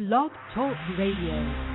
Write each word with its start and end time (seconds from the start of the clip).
Blog 0.00 0.30
Talk 0.54 0.78
Radio. 0.96 1.69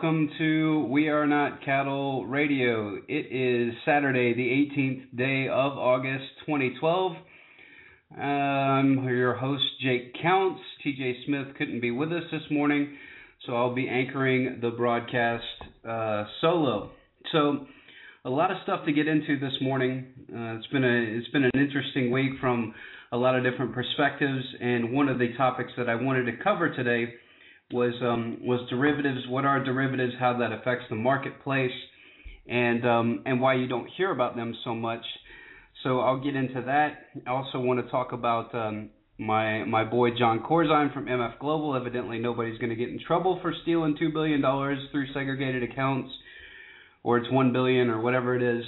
Welcome 0.00 0.30
to 0.38 0.86
We 0.92 1.08
Are 1.08 1.26
Not 1.26 1.64
Cattle 1.64 2.24
Radio. 2.24 2.98
It 3.08 3.32
is 3.32 3.74
Saturday, 3.84 4.32
the 4.32 4.80
18th 4.80 5.16
day 5.18 5.48
of 5.48 5.76
August 5.76 6.22
2012. 6.46 7.16
I'm 8.16 9.04
your 9.08 9.34
host, 9.34 9.64
Jake 9.82 10.14
Counts. 10.22 10.60
TJ 10.86 11.26
Smith 11.26 11.48
couldn't 11.58 11.80
be 11.80 11.90
with 11.90 12.12
us 12.12 12.22
this 12.30 12.42
morning, 12.48 12.96
so 13.44 13.56
I'll 13.56 13.74
be 13.74 13.88
anchoring 13.88 14.60
the 14.62 14.70
broadcast 14.70 15.42
uh, 15.84 16.26
solo. 16.40 16.90
So, 17.32 17.66
a 18.24 18.30
lot 18.30 18.52
of 18.52 18.58
stuff 18.62 18.84
to 18.86 18.92
get 18.92 19.08
into 19.08 19.40
this 19.40 19.54
morning. 19.60 20.06
Uh, 20.32 20.58
it's 20.58 20.66
been 20.68 20.84
a 20.84 21.18
it's 21.18 21.28
been 21.30 21.42
an 21.42 21.50
interesting 21.56 22.12
week 22.12 22.34
from 22.40 22.72
a 23.10 23.16
lot 23.16 23.34
of 23.34 23.42
different 23.42 23.74
perspectives, 23.74 24.44
and 24.60 24.92
one 24.92 25.08
of 25.08 25.18
the 25.18 25.32
topics 25.36 25.72
that 25.76 25.88
I 25.88 25.96
wanted 25.96 26.26
to 26.26 26.44
cover 26.44 26.72
today 26.72 27.14
was 27.72 27.94
um, 28.02 28.38
was 28.42 28.60
derivatives. 28.70 29.20
What 29.28 29.44
are 29.44 29.62
derivatives? 29.62 30.14
How 30.18 30.38
that 30.38 30.52
affects 30.52 30.84
the 30.88 30.96
marketplace, 30.96 31.72
and 32.48 32.86
um, 32.86 33.22
and 33.26 33.40
why 33.40 33.54
you 33.54 33.68
don't 33.68 33.88
hear 33.96 34.10
about 34.10 34.36
them 34.36 34.54
so 34.64 34.74
much. 34.74 35.04
So 35.82 36.00
I'll 36.00 36.22
get 36.22 36.34
into 36.34 36.62
that. 36.62 37.06
I 37.26 37.30
also 37.30 37.60
want 37.60 37.84
to 37.84 37.90
talk 37.90 38.12
about 38.12 38.54
um, 38.54 38.90
my 39.18 39.64
my 39.64 39.84
boy 39.84 40.10
Jon 40.18 40.40
Corzine 40.40 40.92
from 40.94 41.06
MF 41.06 41.38
Global. 41.38 41.76
Evidently, 41.76 42.18
nobody's 42.18 42.58
going 42.58 42.70
to 42.70 42.76
get 42.76 42.88
in 42.88 43.00
trouble 43.06 43.38
for 43.42 43.52
stealing 43.62 43.96
two 43.98 44.10
billion 44.12 44.40
dollars 44.40 44.78
through 44.90 45.06
segregated 45.12 45.62
accounts, 45.62 46.10
or 47.02 47.18
it's 47.18 47.30
one 47.30 47.52
billion 47.52 47.90
or 47.90 48.00
whatever 48.00 48.34
it 48.34 48.42
is. 48.42 48.64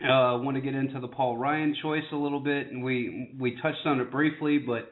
Uh, 0.00 0.12
I 0.12 0.34
want 0.36 0.56
to 0.56 0.60
get 0.60 0.76
into 0.76 1.00
the 1.00 1.08
Paul 1.08 1.36
Ryan 1.36 1.74
choice 1.82 2.04
a 2.12 2.16
little 2.16 2.40
bit, 2.40 2.68
and 2.68 2.84
we 2.84 3.34
we 3.40 3.56
touched 3.60 3.84
on 3.84 4.00
it 4.00 4.12
briefly, 4.12 4.58
but 4.58 4.90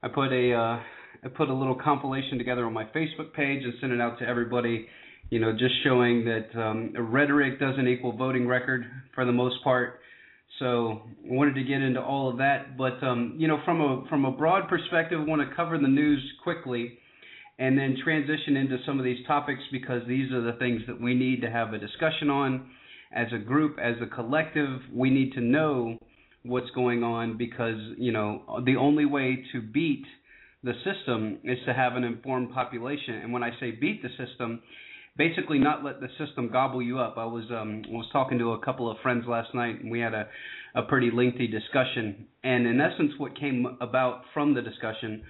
I 0.00 0.08
put 0.08 0.32
a 0.32 0.52
uh, 0.52 0.80
I 1.24 1.28
put 1.28 1.48
a 1.48 1.54
little 1.54 1.74
compilation 1.74 2.36
together 2.36 2.66
on 2.66 2.72
my 2.72 2.84
Facebook 2.84 3.32
page 3.34 3.64
and 3.64 3.72
sent 3.80 3.92
it 3.92 4.00
out 4.00 4.18
to 4.18 4.26
everybody. 4.26 4.86
You 5.30 5.40
know, 5.40 5.52
just 5.52 5.74
showing 5.82 6.24
that 6.26 6.60
um, 6.60 6.92
rhetoric 7.10 7.58
doesn't 7.58 7.88
equal 7.88 8.12
voting 8.12 8.46
record 8.46 8.84
for 9.14 9.24
the 9.24 9.32
most 9.32 9.56
part. 9.64 10.00
So 10.58 11.02
I 11.28 11.34
wanted 11.34 11.54
to 11.54 11.64
get 11.64 11.80
into 11.80 12.00
all 12.00 12.30
of 12.30 12.38
that, 12.38 12.76
but 12.76 13.02
um, 13.02 13.34
you 13.38 13.48
know, 13.48 13.58
from 13.64 13.80
a 13.80 14.04
from 14.08 14.24
a 14.24 14.30
broad 14.30 14.68
perspective, 14.68 15.18
I 15.20 15.24
want 15.24 15.48
to 15.48 15.56
cover 15.56 15.78
the 15.78 15.88
news 15.88 16.22
quickly, 16.44 16.98
and 17.58 17.76
then 17.76 17.96
transition 18.04 18.56
into 18.56 18.76
some 18.86 18.98
of 18.98 19.04
these 19.04 19.26
topics 19.26 19.62
because 19.72 20.02
these 20.06 20.30
are 20.30 20.42
the 20.42 20.56
things 20.58 20.82
that 20.86 21.00
we 21.00 21.14
need 21.14 21.40
to 21.40 21.50
have 21.50 21.72
a 21.72 21.78
discussion 21.78 22.30
on 22.30 22.70
as 23.12 23.26
a 23.32 23.38
group, 23.38 23.78
as 23.82 23.96
a 24.00 24.06
collective. 24.14 24.78
We 24.92 25.10
need 25.10 25.32
to 25.32 25.40
know 25.40 25.98
what's 26.44 26.70
going 26.70 27.02
on 27.02 27.36
because 27.36 27.80
you 27.96 28.12
know 28.12 28.62
the 28.64 28.76
only 28.76 29.06
way 29.06 29.42
to 29.52 29.60
beat 29.60 30.04
the 30.64 30.72
system 30.82 31.38
is 31.44 31.58
to 31.66 31.74
have 31.74 31.94
an 31.94 32.04
informed 32.04 32.52
population. 32.52 33.16
And 33.16 33.32
when 33.32 33.42
I 33.42 33.50
say 33.60 33.70
beat 33.72 34.02
the 34.02 34.08
system, 34.16 34.62
basically 35.16 35.58
not 35.58 35.84
let 35.84 36.00
the 36.00 36.08
system 36.18 36.50
gobble 36.50 36.82
you 36.82 36.98
up. 36.98 37.16
I 37.18 37.26
was 37.26 37.44
um 37.50 37.82
was 37.88 38.06
talking 38.12 38.38
to 38.38 38.52
a 38.52 38.58
couple 38.64 38.90
of 38.90 38.96
friends 39.02 39.24
last 39.28 39.54
night 39.54 39.80
and 39.82 39.90
we 39.90 40.00
had 40.00 40.14
a 40.14 40.26
a 40.74 40.82
pretty 40.82 41.10
lengthy 41.12 41.46
discussion. 41.46 42.26
And 42.42 42.66
in 42.66 42.80
essence 42.80 43.12
what 43.18 43.38
came 43.38 43.76
about 43.80 44.22
from 44.32 44.54
the 44.54 44.62
discussion 44.62 45.22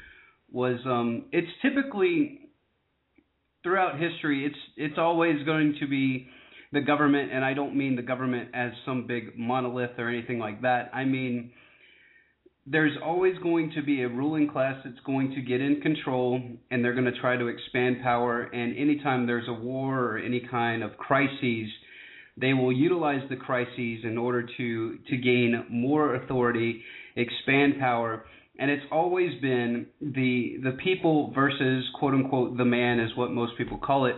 was 0.53 0.79
um 0.87 1.25
it's 1.33 1.51
typically 1.63 2.41
throughout 3.63 3.99
history 3.99 4.47
it's 4.47 4.59
it's 4.77 4.99
always 4.99 5.45
going 5.45 5.77
to 5.81 5.87
be 5.89 6.29
the 6.73 6.81
government 6.81 7.33
and 7.33 7.45
I 7.45 7.55
don't 7.55 7.77
mean 7.77 7.97
the 7.97 8.03
government 8.03 8.51
as 8.55 8.71
some 8.87 9.07
big 9.07 9.37
monolith 9.37 9.99
or 9.99 10.09
anything 10.09 10.39
like 10.39 10.63
that. 10.63 10.91
I 10.95 11.05
mean 11.05 11.51
there's 12.67 12.97
always 13.05 13.37
going 13.43 13.73
to 13.77 13.83
be 13.83 14.03
a 14.03 14.09
ruling 14.09 14.49
class 14.49 14.77
that's 14.85 15.01
going 15.05 15.35
to 15.35 15.43
get 15.43 15.61
in 15.61 15.81
control 15.83 16.41
and 16.71 16.85
they're 16.85 16.95
going 16.95 17.05
to 17.05 17.21
try 17.21 17.37
to 17.37 17.47
expand 17.49 17.99
power 18.03 18.43
and 18.43 18.77
anytime 18.77 19.27
there's 19.27 19.49
a 19.49 19.53
war 19.53 19.99
or 19.99 20.19
any 20.19 20.41
kind 20.51 20.83
of 20.83 20.97
crises 20.97 21.69
they 22.37 22.53
will 22.53 22.73
utilize 22.73 23.23
the 23.31 23.37
crises 23.37 24.01
in 24.05 24.19
order 24.19 24.47
to 24.57 24.99
to 25.09 25.17
gain 25.17 25.65
more 25.71 26.17
authority 26.17 26.83
expand 27.17 27.75
power. 27.79 28.25
And 28.59 28.71
it's 28.71 28.85
always 28.91 29.41
been 29.41 29.87
the 30.01 30.57
the 30.63 30.77
people 30.83 31.33
versus 31.35 31.85
quote 31.99 32.15
unquote 32.15 32.57
the 32.57 32.65
man 32.65 33.01
is 33.01 33.11
what 33.17 33.31
most 33.31 33.57
people 33.57 33.79
call 33.79 34.07
it 34.07 34.17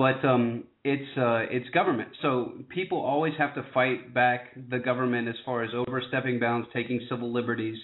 but 0.00 0.24
um 0.24 0.64
it's 0.82 1.18
uh 1.18 1.40
it's 1.50 1.68
government. 1.74 2.08
So 2.22 2.52
people 2.70 2.98
always 2.98 3.34
have 3.36 3.54
to 3.56 3.62
fight 3.74 4.14
back 4.14 4.46
the 4.70 4.78
government 4.78 5.28
as 5.28 5.34
far 5.44 5.62
as 5.62 5.70
overstepping 5.74 6.40
bounds 6.40 6.68
taking 6.72 7.02
civil 7.10 7.30
liberties. 7.30 7.76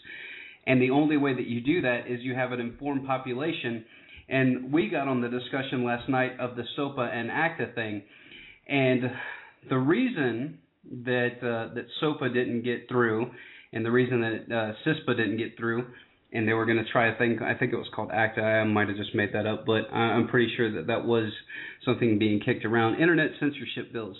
And 0.67 0.81
the 0.81 0.91
only 0.91 1.19
way 1.19 1.35
that 1.35 1.47
you 1.47 1.61
do 1.61 1.83
that 1.83 2.05
is 2.09 2.21
you 2.23 2.35
have 2.35 2.53
an 2.53 2.61
informed 2.61 3.07
population. 3.07 3.85
And 4.31 4.73
we 4.73 4.89
got 4.89 5.09
on 5.09 5.21
the 5.21 5.29
discussion 5.29 5.85
last 5.85 6.09
night 6.09 6.41
of 6.41 6.57
the 6.57 6.65
SOPA 6.75 7.03
and 7.03 7.31
ACTA 7.31 7.73
thing. 7.75 8.03
And 8.67 9.03
the 9.69 9.77
reason 9.77 10.59
that 11.05 11.37
uh, 11.43 11.75
that 11.75 11.85
SOPA 12.01 12.33
didn't 12.33 12.63
get 12.63 12.89
through 12.89 13.31
and 13.73 13.85
the 13.85 13.91
reason 13.91 14.23
that 14.23 14.57
uh, 14.57 14.73
CISPA 14.87 15.17
didn't 15.19 15.37
get 15.37 15.57
through 15.59 15.85
and 16.33 16.47
they 16.47 16.53
were 16.53 16.67
going 16.67 16.79
to 16.79 16.91
try 16.91 17.13
a 17.13 17.19
thing. 17.19 17.39
I 17.43 17.55
think 17.55 17.73
it 17.73 17.77
was 17.77 17.89
called 17.95 18.11
ACTA. 18.11 18.41
I 18.41 18.65
might 18.65 18.89
have 18.89 18.97
just 18.97 19.15
made 19.15 19.33
that 19.33 19.47
up, 19.47 19.65
but 19.65 19.93
I'm 19.93 20.29
pretty 20.29 20.53
sure 20.57 20.73
that 20.73 20.87
that 20.89 21.05
was 21.05 21.33
something 21.85 22.19
being 22.19 22.41
kicked 22.41 22.65
around. 22.65 23.01
Internet 23.01 23.31
censorship 23.39 23.93
bills. 23.93 24.17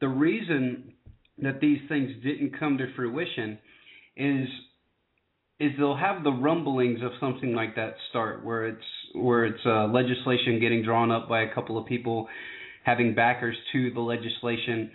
The 0.00 0.08
reason 0.08 0.94
that 1.38 1.60
these 1.60 1.80
things 1.88 2.10
didn't 2.22 2.58
come 2.58 2.78
to 2.78 2.86
fruition 2.94 3.58
is 4.16 4.48
is 5.58 5.72
they'll 5.76 5.96
have 5.96 6.24
the 6.24 6.32
rumblings 6.32 7.00
of 7.02 7.10
something 7.20 7.52
like 7.54 7.76
that 7.76 7.94
start 8.08 8.44
where 8.44 8.66
it's 8.66 8.84
where 9.14 9.44
it's 9.44 9.60
uh, 9.66 9.86
legislation 9.88 10.58
getting 10.58 10.82
drawn 10.82 11.10
up 11.10 11.28
by 11.28 11.42
a 11.42 11.54
couple 11.54 11.76
of 11.76 11.86
people 11.86 12.26
having 12.84 13.14
backers 13.14 13.54
to 13.72 13.90
the 13.92 14.00
legislation 14.00 14.90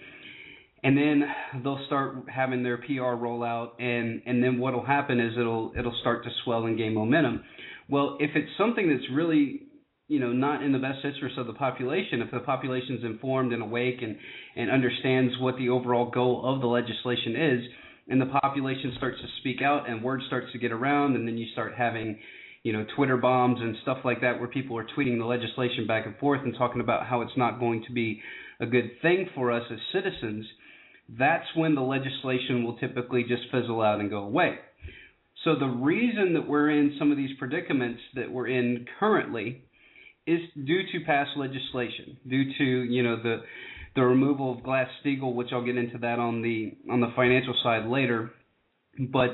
and 0.85 0.95
then 0.95 1.23
they'll 1.63 1.83
start 1.87 2.15
having 2.27 2.61
their 2.61 2.77
PR 2.77 3.17
rollout, 3.17 3.71
and 3.79 4.21
and 4.27 4.43
then 4.43 4.59
what'll 4.59 4.85
happen 4.85 5.19
is 5.19 5.33
it'll 5.37 5.73
it'll 5.77 5.97
start 6.01 6.23
to 6.25 6.29
swell 6.43 6.67
and 6.67 6.77
gain 6.77 6.93
momentum. 6.93 7.43
Well, 7.89 8.17
if 8.19 8.29
it's 8.35 8.51
something 8.55 8.87
that's 8.87 9.09
really 9.11 9.63
you 10.07 10.19
know 10.19 10.31
not 10.31 10.61
in 10.61 10.71
the 10.71 10.77
best 10.77 10.99
interest 11.03 11.39
of 11.39 11.47
the 11.47 11.53
population, 11.53 12.21
if 12.21 12.29
the 12.29 12.39
population's 12.39 13.03
informed 13.03 13.51
and 13.51 13.63
awake 13.63 14.03
and 14.03 14.15
and 14.55 14.69
understands 14.69 15.33
what 15.39 15.57
the 15.57 15.69
overall 15.69 16.11
goal 16.11 16.43
of 16.45 16.61
the 16.61 16.67
legislation 16.67 17.35
is, 17.35 17.63
and 18.07 18.21
the 18.21 18.27
population 18.27 18.93
starts 18.97 19.19
to 19.21 19.27
speak 19.39 19.63
out 19.63 19.89
and 19.89 20.03
word 20.03 20.21
starts 20.27 20.51
to 20.51 20.59
get 20.59 20.71
around, 20.71 21.15
and 21.15 21.27
then 21.27 21.35
you 21.35 21.47
start 21.51 21.73
having 21.75 22.19
you 22.61 22.71
know 22.71 22.85
Twitter 22.95 23.17
bombs 23.17 23.57
and 23.59 23.75
stuff 23.81 23.97
like 24.05 24.21
that 24.21 24.37
where 24.39 24.49
people 24.49 24.77
are 24.77 24.85
tweeting 24.95 25.17
the 25.17 25.25
legislation 25.25 25.87
back 25.87 26.05
and 26.05 26.15
forth 26.17 26.41
and 26.43 26.53
talking 26.55 26.81
about 26.81 27.07
how 27.07 27.21
it's 27.21 27.35
not 27.35 27.59
going 27.59 27.83
to 27.87 27.91
be 27.91 28.21
a 28.59 28.67
good 28.67 28.91
thing 29.01 29.27
for 29.33 29.51
us 29.51 29.63
as 29.71 29.79
citizens 29.91 30.45
that's 31.09 31.45
when 31.55 31.75
the 31.75 31.81
legislation 31.81 32.63
will 32.63 32.77
typically 32.77 33.23
just 33.23 33.43
fizzle 33.51 33.81
out 33.81 33.99
and 33.99 34.09
go 34.09 34.19
away. 34.19 34.57
So 35.43 35.55
the 35.55 35.67
reason 35.67 36.33
that 36.33 36.47
we're 36.47 36.71
in 36.71 36.95
some 36.97 37.11
of 37.11 37.17
these 37.17 37.37
predicaments 37.37 38.01
that 38.15 38.31
we're 38.31 38.47
in 38.47 38.87
currently 38.99 39.63
is 40.25 40.39
due 40.55 40.81
to 40.91 41.05
past 41.05 41.31
legislation, 41.37 42.17
due 42.27 42.45
to 42.57 42.63
you 42.63 43.03
know 43.03 43.21
the 43.21 43.43
the 43.95 44.01
removal 44.01 44.51
of 44.51 44.63
Glass 44.63 44.87
Steagall, 45.03 45.35
which 45.35 45.49
I'll 45.51 45.63
get 45.63 45.77
into 45.77 45.99
that 45.99 46.19
on 46.19 46.41
the 46.41 46.73
on 46.91 46.99
the 46.99 47.11
financial 47.15 47.53
side 47.63 47.85
later, 47.85 48.31
but 48.97 49.31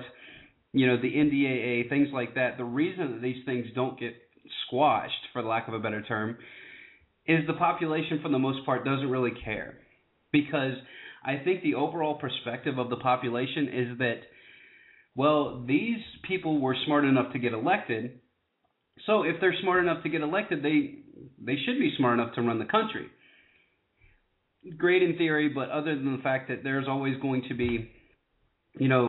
you 0.73 0.87
know 0.87 1.01
the 1.01 1.13
NDAA, 1.13 1.87
things 1.87 2.09
like 2.13 2.35
that. 2.35 2.57
The 2.57 2.65
reason 2.65 3.13
that 3.13 3.21
these 3.21 3.43
things 3.45 3.67
don't 3.73 3.97
get 3.97 4.13
squashed, 4.67 5.13
for 5.31 5.41
lack 5.41 5.69
of 5.69 5.73
a 5.73 5.79
better 5.79 6.01
term, 6.01 6.37
is 7.25 7.47
the 7.47 7.53
population 7.53 8.19
for 8.21 8.29
the 8.29 8.39
most 8.39 8.65
part 8.65 8.83
doesn't 8.83 9.09
really 9.09 9.31
care 9.45 9.77
because 10.33 10.73
I 11.23 11.37
think 11.43 11.61
the 11.61 11.75
overall 11.75 12.15
perspective 12.15 12.79
of 12.79 12.89
the 12.89 12.95
population 12.97 13.67
is 13.67 13.97
that, 13.99 14.21
well, 15.15 15.63
these 15.67 15.99
people 16.27 16.59
were 16.59 16.75
smart 16.85 17.05
enough 17.05 17.33
to 17.33 17.39
get 17.39 17.53
elected. 17.53 18.19
So 19.05 19.23
if 19.23 19.35
they're 19.39 19.55
smart 19.61 19.83
enough 19.83 20.03
to 20.03 20.09
get 20.09 20.21
elected, 20.21 20.63
they 20.63 20.99
they 21.43 21.55
should 21.65 21.79
be 21.79 21.93
smart 21.97 22.19
enough 22.19 22.33
to 22.35 22.41
run 22.41 22.59
the 22.59 22.65
country. 22.65 23.07
great 24.77 25.03
in 25.03 25.17
theory, 25.17 25.49
but 25.49 25.69
other 25.69 25.95
than 25.95 26.17
the 26.17 26.23
fact 26.23 26.49
that 26.49 26.63
there's 26.63 26.87
always 26.87 27.19
going 27.21 27.43
to 27.49 27.53
be, 27.55 27.89
you 28.79 28.87
know, 28.87 29.07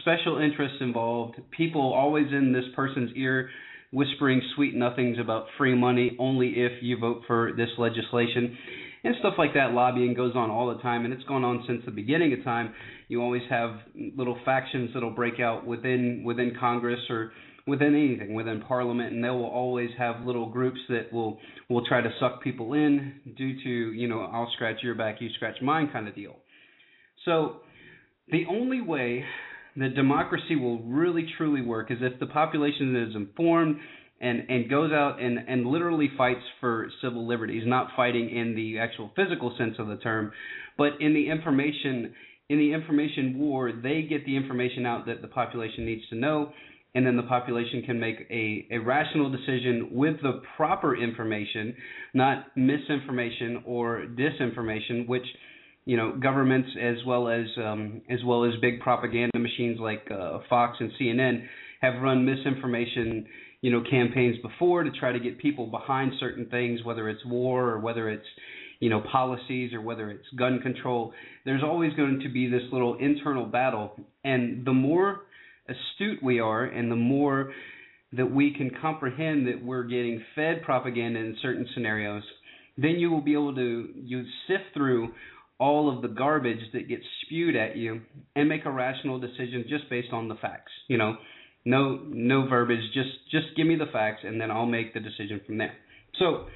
special 0.00 0.38
interests 0.38 0.78
involved, 0.80 1.36
people 1.56 1.92
always 1.92 2.26
in 2.32 2.52
this 2.52 2.64
person's 2.74 3.10
ear 3.16 3.50
whispering 3.92 4.42
sweet 4.54 4.74
nothings 4.74 5.18
about 5.18 5.46
free 5.58 5.74
money 5.74 6.16
only 6.18 6.48
if 6.48 6.82
you 6.82 6.98
vote 6.98 7.22
for 7.26 7.52
this 7.56 7.68
legislation 7.78 8.56
and 9.06 9.16
stuff 9.20 9.34
like 9.38 9.54
that. 9.54 9.72
Lobbying 9.72 10.14
goes 10.14 10.34
on 10.34 10.50
all 10.50 10.74
the 10.74 10.82
time 10.82 11.04
and 11.04 11.14
it's 11.14 11.22
gone 11.24 11.44
on 11.44 11.64
since 11.66 11.82
the 11.84 11.90
beginning 11.90 12.32
of 12.32 12.42
time. 12.44 12.74
You 13.08 13.22
always 13.22 13.42
have 13.48 13.70
little 13.94 14.38
factions 14.44 14.90
that'll 14.92 15.10
break 15.10 15.40
out 15.40 15.66
within 15.66 16.22
within 16.24 16.56
congress 16.58 17.00
or 17.08 17.32
within 17.66 17.94
anything 17.94 18.34
within 18.34 18.62
parliament 18.62 19.12
and 19.12 19.22
they 19.22 19.28
will 19.28 19.46
always 19.46 19.90
have 19.98 20.24
little 20.24 20.48
groups 20.50 20.78
that 20.88 21.12
will 21.12 21.38
will 21.68 21.84
try 21.86 22.00
to 22.00 22.10
suck 22.20 22.42
people 22.42 22.74
in 22.74 23.20
due 23.36 23.62
to 23.62 23.92
you 23.92 24.08
know 24.08 24.20
I'll 24.20 24.50
scratch 24.54 24.76
your 24.82 24.94
back 24.94 25.20
you 25.20 25.28
scratch 25.34 25.56
mine 25.62 25.88
kind 25.92 26.08
of 26.08 26.14
deal. 26.14 26.36
So 27.24 27.60
the 28.28 28.44
only 28.50 28.80
way 28.80 29.24
that 29.76 29.94
democracy 29.94 30.56
will 30.56 30.82
really 30.82 31.26
truly 31.36 31.60
work 31.60 31.90
is 31.90 31.98
if 32.00 32.18
the 32.18 32.26
population 32.26 32.96
is 33.08 33.14
informed 33.14 33.76
and 34.20 34.48
and 34.48 34.70
goes 34.70 34.92
out 34.92 35.20
and 35.20 35.38
and 35.48 35.66
literally 35.66 36.10
fights 36.16 36.44
for 36.60 36.88
civil 37.02 37.26
liberties 37.26 37.64
not 37.66 37.88
fighting 37.96 38.30
in 38.30 38.54
the 38.54 38.78
actual 38.78 39.10
physical 39.16 39.54
sense 39.58 39.76
of 39.78 39.88
the 39.88 39.96
term 39.96 40.32
but 40.78 40.92
in 41.00 41.14
the 41.14 41.28
information 41.30 42.14
in 42.48 42.58
the 42.58 42.72
information 42.72 43.38
war 43.38 43.72
they 43.72 44.02
get 44.02 44.24
the 44.24 44.36
information 44.36 44.86
out 44.86 45.06
that 45.06 45.22
the 45.22 45.28
population 45.28 45.84
needs 45.84 46.02
to 46.08 46.16
know 46.16 46.52
and 46.96 47.06
then 47.06 47.14
the 47.14 47.22
population 47.24 47.82
can 47.82 48.00
make 48.00 48.26
a, 48.30 48.66
a 48.70 48.78
rational 48.78 49.30
decision 49.30 49.90
with 49.92 50.16
the 50.22 50.40
proper 50.56 50.96
information, 50.96 51.76
not 52.14 52.46
misinformation 52.56 53.62
or 53.66 54.06
disinformation, 54.18 55.06
which 55.06 55.26
you 55.84 55.98
know 55.98 56.16
governments 56.18 56.70
as 56.82 56.96
well 57.06 57.28
as 57.28 57.44
um, 57.58 58.00
as 58.08 58.20
well 58.24 58.44
as 58.44 58.52
big 58.62 58.80
propaganda 58.80 59.38
machines 59.38 59.78
like 59.78 60.10
uh, 60.10 60.38
Fox 60.48 60.78
and 60.80 60.90
CNN 60.98 61.44
have 61.82 62.00
run 62.02 62.24
misinformation 62.24 63.26
you 63.66 63.72
know 63.72 63.82
campaigns 63.90 64.36
before 64.42 64.84
to 64.84 64.92
try 64.92 65.10
to 65.10 65.18
get 65.18 65.40
people 65.40 65.66
behind 65.66 66.12
certain 66.20 66.46
things, 66.46 66.84
whether 66.84 67.08
it's 67.08 67.24
war 67.26 67.68
or 67.70 67.80
whether 67.80 68.08
it's 68.08 68.24
you 68.78 68.88
know 68.88 69.02
policies 69.10 69.74
or 69.74 69.80
whether 69.80 70.08
it's 70.08 70.24
gun 70.38 70.60
control. 70.62 71.12
There's 71.44 71.64
always 71.64 71.92
going 71.94 72.20
to 72.20 72.28
be 72.28 72.48
this 72.48 72.62
little 72.70 72.96
internal 73.00 73.44
battle, 73.44 73.98
and 74.22 74.64
the 74.64 74.72
more 74.72 75.22
astute 75.68 76.22
we 76.22 76.38
are 76.38 76.62
and 76.62 76.92
the 76.92 76.96
more 76.96 77.52
that 78.12 78.30
we 78.30 78.54
can 78.54 78.70
comprehend 78.80 79.48
that 79.48 79.64
we're 79.64 79.82
getting 79.82 80.22
fed 80.36 80.62
propaganda 80.62 81.18
in 81.18 81.36
certain 81.42 81.66
scenarios, 81.74 82.22
then 82.78 82.92
you 82.92 83.10
will 83.10 83.20
be 83.20 83.32
able 83.32 83.56
to 83.56 83.88
you 83.96 84.22
sift 84.46 84.62
through 84.74 85.08
all 85.58 85.92
of 85.92 86.02
the 86.02 86.08
garbage 86.08 86.60
that 86.72 86.88
gets 86.88 87.02
spewed 87.24 87.56
at 87.56 87.76
you 87.76 88.00
and 88.36 88.48
make 88.48 88.64
a 88.64 88.70
rational 88.70 89.18
decision 89.18 89.64
just 89.68 89.90
based 89.90 90.12
on 90.12 90.28
the 90.28 90.36
facts. 90.36 90.70
You 90.86 90.98
know, 90.98 91.16
no 91.66 92.00
no 92.06 92.48
verbiage, 92.48 92.80
just 92.94 93.10
just 93.30 93.46
give 93.56 93.66
me 93.66 93.76
the 93.76 93.86
facts 93.92 94.20
and 94.24 94.40
then 94.40 94.50
I'll 94.50 94.64
make 94.64 94.94
the 94.94 95.00
decision 95.00 95.42
from 95.44 95.58
there. 95.58 95.74
So 96.18 96.46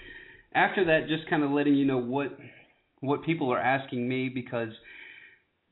after 0.54 0.86
that, 0.86 1.08
just 1.08 1.28
kind 1.28 1.42
of 1.42 1.50
letting 1.50 1.74
you 1.74 1.84
know 1.84 1.98
what 1.98 2.28
what 3.00 3.24
people 3.24 3.52
are 3.52 3.60
asking 3.60 4.08
me 4.08 4.30
because 4.30 4.70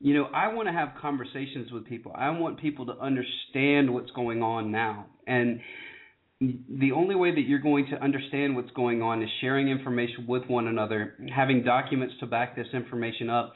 you 0.01 0.13
know, 0.13 0.25
I 0.33 0.53
want 0.53 0.67
to 0.67 0.71
have 0.71 0.89
conversations 1.01 1.71
with 1.71 1.85
people. 1.85 2.13
I 2.15 2.29
want 2.29 2.59
people 2.59 2.85
to 2.85 2.93
understand 2.93 3.93
what's 3.93 4.11
going 4.11 4.41
on 4.41 4.71
now. 4.71 5.07
And 5.27 5.59
the 6.39 6.93
only 6.93 7.15
way 7.15 7.35
that 7.35 7.41
you're 7.41 7.59
going 7.59 7.87
to 7.91 8.01
understand 8.01 8.55
what's 8.55 8.71
going 8.71 9.01
on 9.01 9.21
is 9.21 9.29
sharing 9.41 9.67
information 9.67 10.25
with 10.25 10.43
one 10.47 10.67
another, 10.67 11.15
having 11.35 11.63
documents 11.63 12.13
to 12.21 12.27
back 12.27 12.55
this 12.55 12.67
information 12.73 13.29
up. 13.29 13.53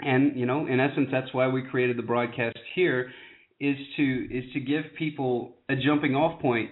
And, 0.00 0.36
you 0.36 0.46
know, 0.46 0.66
in 0.66 0.80
essence 0.80 1.08
that's 1.12 1.32
why 1.32 1.46
we 1.46 1.62
created 1.62 1.96
the 1.96 2.02
broadcast 2.02 2.58
here 2.74 3.12
is 3.60 3.76
to 3.96 4.28
is 4.30 4.44
to 4.52 4.60
give 4.60 4.84
people 4.98 5.56
a 5.68 5.76
jumping 5.76 6.14
off 6.14 6.40
point 6.40 6.70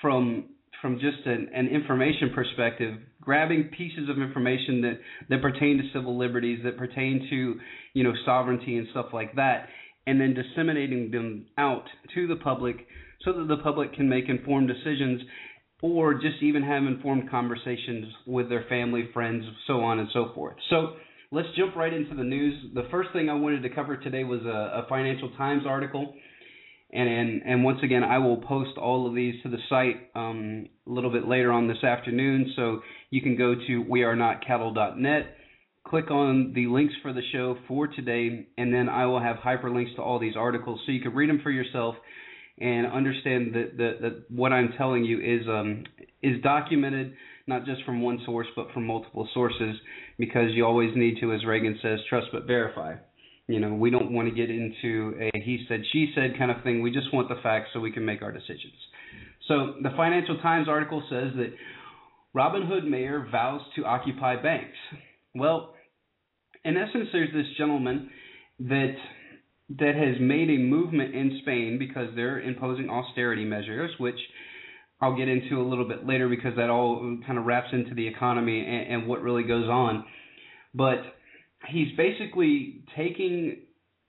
from 0.00 0.46
from 0.84 0.96
just 0.96 1.24
an, 1.24 1.48
an 1.54 1.66
information 1.68 2.30
perspective, 2.34 2.98
grabbing 3.18 3.70
pieces 3.74 4.10
of 4.10 4.20
information 4.20 4.82
that, 4.82 5.00
that 5.30 5.40
pertain 5.40 5.78
to 5.78 5.84
civil 5.94 6.18
liberties, 6.18 6.60
that 6.62 6.76
pertain 6.76 7.26
to, 7.30 7.54
you 7.94 8.04
know, 8.04 8.12
sovereignty 8.26 8.76
and 8.76 8.86
stuff 8.90 9.06
like 9.14 9.34
that, 9.34 9.68
and 10.06 10.20
then 10.20 10.34
disseminating 10.34 11.10
them 11.10 11.46
out 11.56 11.84
to 12.14 12.26
the 12.26 12.36
public 12.36 12.76
so 13.24 13.32
that 13.32 13.48
the 13.48 13.56
public 13.62 13.94
can 13.94 14.06
make 14.06 14.28
informed 14.28 14.68
decisions 14.68 15.22
or 15.80 16.12
just 16.12 16.42
even 16.42 16.62
have 16.62 16.82
informed 16.82 17.30
conversations 17.30 18.06
with 18.26 18.50
their 18.50 18.66
family, 18.68 19.08
friends, 19.14 19.42
so 19.66 19.80
on 19.80 19.98
and 19.98 20.08
so 20.12 20.32
forth. 20.34 20.56
So 20.68 20.96
let's 21.34 21.48
jump 21.56 21.76
right 21.76 21.92
into 21.92 22.14
the 22.14 22.24
news. 22.24 22.54
The 22.74 22.86
first 22.90 23.10
thing 23.12 23.28
I 23.28 23.34
wanted 23.34 23.62
to 23.64 23.70
cover 23.70 23.96
today 23.96 24.24
was 24.24 24.40
a, 24.42 24.84
a 24.84 24.86
Financial 24.88 25.30
Times 25.36 25.64
article 25.66 26.14
and, 26.94 27.08
and 27.08 27.42
and 27.44 27.64
once 27.64 27.80
again, 27.82 28.04
I 28.04 28.18
will 28.18 28.36
post 28.36 28.78
all 28.78 29.08
of 29.08 29.16
these 29.16 29.34
to 29.42 29.48
the 29.50 29.58
site 29.68 30.10
um, 30.14 30.68
a 30.86 30.90
little 30.90 31.10
bit 31.10 31.26
later 31.26 31.50
on 31.50 31.66
this 31.66 31.82
afternoon. 31.82 32.52
So 32.54 32.82
you 33.10 33.20
can 33.20 33.36
go 33.36 33.56
to 33.56 33.84
wearenotcattle.net, 33.84 35.36
click 35.84 36.12
on 36.12 36.52
the 36.54 36.68
links 36.68 36.94
for 37.02 37.12
the 37.12 37.22
show 37.32 37.56
for 37.66 37.88
today, 37.88 38.46
and 38.56 38.72
then 38.72 38.88
I 38.88 39.06
will 39.06 39.20
have 39.20 39.36
hyperlinks 39.36 39.96
to 39.96 40.02
all 40.02 40.20
these 40.20 40.36
articles 40.36 40.80
so 40.86 40.92
you 40.92 41.00
can 41.00 41.14
read 41.14 41.28
them 41.28 41.40
for 41.42 41.50
yourself 41.50 41.96
and 42.58 42.86
understand 42.86 43.54
that, 43.54 43.76
that, 43.78 43.92
that 44.00 44.24
what 44.30 44.52
I'm 44.52 44.74
telling 44.78 45.04
you 45.04 45.18
is 45.18 45.48
um, 45.48 45.82
is 46.22 46.40
documented 46.42 47.14
not 47.46 47.64
just 47.64 47.82
from 47.84 48.02
one 48.02 48.20
source 48.24 48.46
but 48.56 48.70
from 48.72 48.86
multiple 48.86 49.28
sources 49.34 49.76
because 50.18 50.50
you 50.52 50.64
always 50.64 50.90
need 50.96 51.18
to, 51.20 51.32
as 51.32 51.44
Reagan 51.44 51.78
says, 51.82 52.00
trust 52.08 52.28
but 52.32 52.46
verify. 52.46 52.94
You 53.46 53.60
know, 53.60 53.74
we 53.74 53.90
don't 53.90 54.12
want 54.12 54.28
to 54.28 54.34
get 54.34 54.48
into 54.48 55.14
a 55.20 55.30
he 55.38 55.64
said, 55.68 55.82
she 55.92 56.12
said 56.14 56.38
kind 56.38 56.50
of 56.50 56.62
thing. 56.62 56.80
We 56.80 56.90
just 56.90 57.12
want 57.12 57.28
the 57.28 57.36
facts 57.42 57.68
so 57.72 57.80
we 57.80 57.92
can 57.92 58.04
make 58.04 58.22
our 58.22 58.32
decisions. 58.32 58.74
So 59.48 59.74
the 59.82 59.90
Financial 59.96 60.38
Times 60.38 60.68
article 60.68 61.02
says 61.10 61.32
that 61.36 61.52
Robinhood 62.34 62.88
mayor 62.88 63.26
vows 63.30 63.60
to 63.76 63.84
occupy 63.84 64.42
banks. 64.42 64.76
Well, 65.34 65.74
in 66.64 66.76
essence, 66.76 67.08
there's 67.12 67.32
this 67.32 67.46
gentleman 67.58 68.10
that 68.60 68.94
that 69.78 69.94
has 69.94 70.20
made 70.20 70.50
a 70.50 70.58
movement 70.58 71.14
in 71.14 71.38
Spain 71.42 71.78
because 71.78 72.08
they're 72.14 72.40
imposing 72.40 72.90
austerity 72.90 73.44
measures, 73.44 73.90
which 73.98 74.18
I'll 75.04 75.16
get 75.16 75.28
into 75.28 75.60
a 75.60 75.66
little 75.68 75.86
bit 75.86 76.06
later 76.06 76.30
because 76.30 76.56
that 76.56 76.70
all 76.70 77.18
kind 77.26 77.38
of 77.38 77.44
wraps 77.44 77.68
into 77.72 77.94
the 77.94 78.08
economy 78.08 78.64
and, 78.66 78.94
and 78.94 79.08
what 79.08 79.20
really 79.20 79.42
goes 79.42 79.68
on. 79.68 80.04
But 80.74 80.96
he's 81.68 81.94
basically 81.96 82.84
taking 82.96 83.58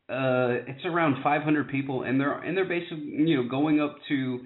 uh 0.08 0.64
it's 0.68 0.86
around 0.86 1.22
500 1.24 1.68
people 1.70 2.04
and 2.04 2.20
they're 2.20 2.34
and 2.34 2.56
they're 2.56 2.68
basically 2.68 3.04
you 3.04 3.42
know 3.42 3.50
going 3.50 3.82
up 3.82 3.96
to 4.08 4.42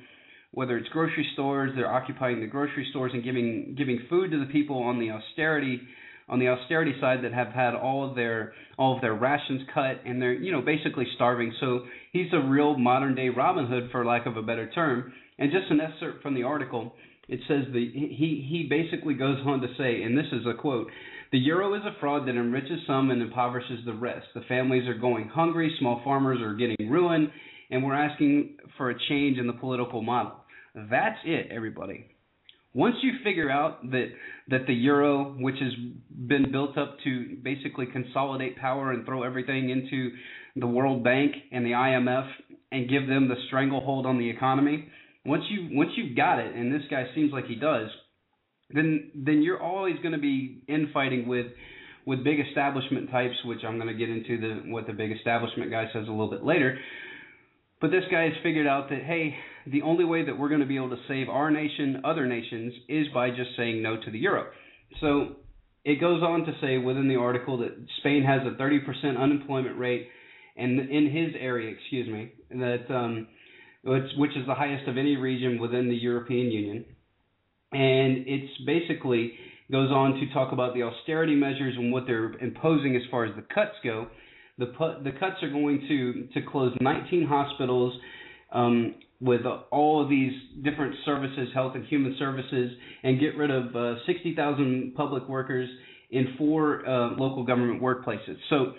whether 0.52 0.78
it's 0.78 0.88
grocery 0.90 1.28
stores 1.34 1.72
they're 1.76 1.92
occupying 1.92 2.40
the 2.40 2.48
grocery 2.48 2.88
stores 2.92 3.12
and 3.14 3.24
giving 3.26 3.76
giving 3.78 4.00
food 4.10 4.32
to 4.32 4.40
the 4.40 4.52
people 4.52 4.82
on 4.82 5.00
the 5.00 5.12
austerity 5.12 5.82
on 6.30 6.40
the 6.40 6.48
austerity 6.48 6.94
side 7.02 7.24
that 7.24 7.34
have 7.34 7.50
had 7.50 7.76
all 7.76 8.10
of 8.10 8.16
their 8.16 8.54
all 8.78 8.96
of 8.96 9.02
their 9.02 9.14
rations 9.14 9.62
cut 9.74 10.00
and 10.06 10.22
they're 10.22 10.34
you 10.34 10.52
know 10.52 10.62
basically 10.62 11.06
starving 11.16 11.54
so 11.60 11.82
he's 12.14 12.32
a 12.32 12.48
real 12.48 12.78
modern 12.78 13.14
day 13.14 13.28
Robin 13.28 13.68
Hood 13.68 13.90
for 13.92 14.06
lack 14.06 14.26
of 14.26 14.38
a 14.38 14.42
better 14.42 14.70
term 14.72 15.12
and 15.40 15.52
just 15.52 15.72
an 15.72 15.82
excerpt 15.82 16.22
from 16.22 16.36
the 16.36 16.44
article 16.44 16.94
it 17.28 17.40
says 17.48 17.64
the 17.74 17.90
he 17.94 18.46
he 18.48 18.68
basically 18.70 19.16
goes 19.16 19.38
on 19.46 19.62
to 19.62 19.68
say 19.78 20.04
and 20.04 20.18
this 20.18 20.28
is 20.32 20.46
a 20.46 20.54
quote 20.54 20.88
the 21.32 21.38
euro 21.38 21.76
is 21.76 21.82
a 21.86 21.96
fraud 22.00 22.28
that 22.28 22.36
enriches 22.36 22.80
some 22.88 23.12
and 23.12 23.22
impoverishes 23.22 23.86
the 23.86 23.94
rest. 23.94 24.26
The 24.34 24.42
families 24.48 24.88
are 24.88 24.98
going 24.98 25.28
hungry, 25.28 25.76
small 25.80 26.02
farmers 26.04 26.42
are 26.42 26.56
getting 26.56 26.90
ruined, 26.90 27.30
and 27.70 27.84
we're 27.84 27.94
asking 27.94 28.58
for 28.78 28.90
a 28.90 29.00
change 29.10 29.38
in 29.38 29.46
the 29.46 29.54
political 29.54 30.02
model. 30.02 30.44
That's 30.74 31.20
it, 31.26 31.52
everybody. 31.52 32.08
Once 32.74 32.96
you 33.04 33.12
figure 33.24 33.50
out 33.50 33.84
that 33.92 34.08
that 34.48 34.66
the 34.66 34.74
euro, 34.74 35.36
which 35.40 35.58
has 35.60 35.74
been 36.28 36.52
built 36.52 36.78
up 36.78 36.98
to 37.04 37.38
basically 37.44 37.86
consolidate 37.86 38.58
power 38.58 38.92
and 38.92 39.06
throw 39.06 39.22
everything 39.22 39.70
into 39.70 40.12
the 40.56 40.68
World 40.68 41.04
Bank 41.04 41.34
and 41.52 41.64
the 41.64 41.72
IMF 41.72 42.28
and 42.72 42.90
give 42.90 43.08
them 43.08 43.28
the 43.28 43.36
stranglehold 43.48 44.08
on 44.08 44.18
the 44.18 44.30
economy, 44.30 44.88
once 45.26 45.44
you 45.50 45.70
once 45.72 45.92
you've 45.96 46.16
got 46.16 46.40
it, 46.40 46.56
and 46.56 46.74
this 46.74 46.84
guy 46.90 47.06
seems 47.16 47.32
like 47.32 47.46
he 47.46 47.56
does, 47.56 47.90
then 48.70 49.12
then 49.16 49.42
you're 49.42 49.62
always 49.62 49.96
going 49.98 50.14
to 50.14 50.20
be 50.20 50.64
infighting 50.68 51.28
with 51.28 51.48
with 52.06 52.24
big 52.24 52.40
establishment 52.40 53.12
types, 53.12 53.36
which 53.46 53.60
I'm 53.68 53.78
going 53.78 53.88
to 53.88 53.94
get 53.94 54.10
into 54.10 54.40
the 54.40 54.72
what 54.72 54.88
the 54.88 54.94
big 54.94 55.12
establishment 55.12 55.72
guy 55.72 55.86
says 55.94 56.08
a 56.08 56.12
little 56.12 56.30
bit 56.30 56.44
later. 56.44 56.78
But 57.82 57.92
this 57.92 58.04
guy 58.12 58.24
has 58.24 58.34
figured 58.44 58.68
out 58.68 58.90
that 58.90 59.04
hey, 59.04 59.36
the 59.68 59.82
only 59.82 60.06
way 60.06 60.26
that 60.26 60.38
we're 60.38 60.50
going 60.50 60.62
to 60.62 60.68
be 60.68 60.76
able 60.76 60.90
to 60.90 61.02
save 61.08 61.30
our 61.30 61.50
nation, 61.50 62.02
other 62.04 62.26
nations, 62.26 62.74
is 62.88 63.08
by 63.14 63.30
just 63.30 63.52
saying 63.58 63.82
no 63.82 63.98
to 63.98 64.12
the 64.12 64.20
euro. 64.20 64.48
So 65.00 65.36
it 65.86 66.02
goes 66.02 66.22
on 66.24 66.46
to 66.46 66.54
say 66.62 66.78
within 66.78 67.08
the 67.08 67.16
article 67.16 67.60
that 67.60 67.72
Spain 68.00 68.24
has 68.24 68.42
a 68.42 68.62
30% 68.62 69.18
unemployment 69.18 69.78
rate, 69.78 70.08
and 70.58 70.80
in 70.80 71.06
his 71.06 71.36
area, 71.40 71.74
excuse 71.74 72.08
me, 72.08 72.34
that 72.50 72.94
um, 72.94 73.28
which, 73.84 74.12
which 74.18 74.32
is 74.32 74.46
the 74.48 74.56
highest 74.56 74.88
of 74.88 74.98
any 74.98 75.16
region 75.18 75.60
within 75.60 75.90
the 75.90 75.96
European 75.96 76.52
Union 76.52 76.86
and 77.72 78.26
it's 78.28 78.62
basically 78.66 79.34
Goes 79.72 79.92
on 79.92 80.14
to 80.14 80.34
talk 80.34 80.52
about 80.52 80.74
the 80.74 80.82
austerity 80.82 81.36
measures 81.36 81.76
and 81.78 81.94
what 81.94 82.08
they're 82.08 82.34
imposing 82.40 82.96
as 82.96 83.04
far 83.12 83.26
as 83.26 83.36
the 83.36 83.44
cuts 83.54 83.76
go. 83.84 84.08
The 84.58 84.66
the 85.04 85.12
cuts 85.12 85.44
are 85.44 85.52
going 85.52 85.86
to 85.88 86.28
to 86.34 86.48
close 86.48 86.76
19 86.82 87.28
hospitals 87.28 87.94
um, 88.52 88.96
with 89.22 89.42
all 89.70 90.02
of 90.02 90.10
these 90.10 90.34
different 90.64 90.96
services, 91.06 91.50
health 91.54 91.74
and 91.76 91.86
human 91.86 92.16
services, 92.18 92.72
and 93.04 93.20
get 93.20 93.38
rid 93.38 93.52
of 93.52 93.76
uh, 93.76 94.04
60,000 94.08 94.96
public 94.96 95.30
workers 95.30 95.70
in 96.10 96.34
four 96.36 96.84
uh, 96.90 97.12
local 97.12 97.44
government 97.44 97.80
workplaces. 97.80 98.38
So 98.50 98.74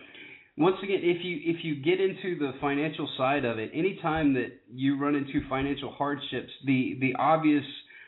once 0.61 0.77
again, 0.83 1.01
if 1.03 1.25
you 1.25 1.39
if 1.43 1.65
you 1.65 1.77
get 1.77 2.01
into 2.01 2.39
the 2.39 2.53
financial 2.61 3.09
side 3.17 3.47
of 3.47 3.59
it, 3.59 3.71
anytime 3.75 4.35
that 4.35 4.61
you 4.71 4.99
run 5.01 5.15
into 5.15 5.41
financial 5.49 5.91
hardships, 5.91 6.51
the 6.67 6.99
the 7.01 7.15
obvious 7.19 7.65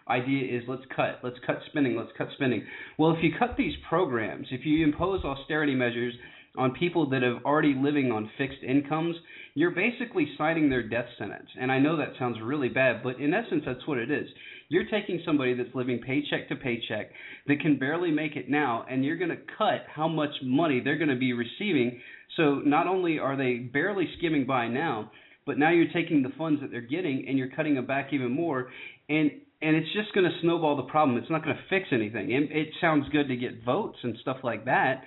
idea 0.06 0.58
is 0.58 0.62
let's 0.68 0.82
cut, 0.94 1.20
let's 1.22 1.38
cut 1.46 1.60
spending, 1.70 1.96
let's 1.96 2.12
cut 2.18 2.28
spending. 2.34 2.64
Well, 2.98 3.12
if 3.12 3.22
you 3.22 3.30
cut 3.38 3.56
these 3.56 3.74
programs, 3.88 4.48
if 4.50 4.66
you 4.66 4.84
impose 4.84 5.24
austerity 5.24 5.74
measures 5.74 6.12
on 6.58 6.72
people 6.72 7.08
that 7.08 7.22
are 7.22 7.38
already 7.46 7.74
living 7.74 8.12
on 8.12 8.30
fixed 8.36 8.62
incomes, 8.62 9.16
you're 9.54 9.70
basically 9.70 10.28
signing 10.36 10.68
their 10.68 10.86
death 10.86 11.06
sentence. 11.18 11.48
And 11.58 11.72
I 11.72 11.78
know 11.78 11.96
that 11.96 12.12
sounds 12.18 12.36
really 12.42 12.68
bad, 12.68 13.02
but 13.02 13.18
in 13.18 13.32
essence, 13.32 13.62
that's 13.64 13.86
what 13.86 13.98
it 13.98 14.10
is. 14.10 14.28
You're 14.68 14.88
taking 14.90 15.22
somebody 15.24 15.54
that's 15.54 15.74
living 15.74 16.00
paycheck 16.00 16.48
to 16.48 16.56
paycheck 16.56 17.10
that 17.46 17.60
can 17.60 17.78
barely 17.78 18.10
make 18.10 18.36
it 18.36 18.50
now, 18.50 18.84
and 18.90 19.04
you're 19.04 19.16
going 19.18 19.30
to 19.30 19.42
cut 19.58 19.84
how 19.94 20.08
much 20.08 20.30
money 20.42 20.80
they're 20.80 20.98
going 20.98 21.08
to 21.08 21.16
be 21.16 21.32
receiving. 21.32 22.00
So 22.36 22.60
not 22.64 22.86
only 22.86 23.18
are 23.18 23.36
they 23.36 23.56
barely 23.56 24.08
skimming 24.18 24.46
by 24.46 24.68
now, 24.68 25.10
but 25.44 25.58
now 25.58 25.70
you're 25.70 25.92
taking 25.92 26.22
the 26.22 26.32
funds 26.38 26.60
that 26.60 26.70
they're 26.70 26.80
getting 26.80 27.26
and 27.28 27.36
you're 27.36 27.50
cutting 27.50 27.74
them 27.74 27.86
back 27.86 28.12
even 28.12 28.30
more. 28.30 28.70
And 29.08 29.30
and 29.60 29.76
it's 29.76 29.92
just 29.92 30.12
going 30.12 30.28
to 30.28 30.36
snowball 30.40 30.76
the 30.76 30.82
problem. 30.82 31.16
It's 31.16 31.30
not 31.30 31.44
going 31.44 31.54
to 31.54 31.62
fix 31.70 31.86
anything. 31.92 32.32
It, 32.32 32.50
it 32.50 32.68
sounds 32.80 33.08
good 33.10 33.28
to 33.28 33.36
get 33.36 33.64
votes 33.64 33.96
and 34.02 34.16
stuff 34.20 34.38
like 34.42 34.64
that, 34.64 35.02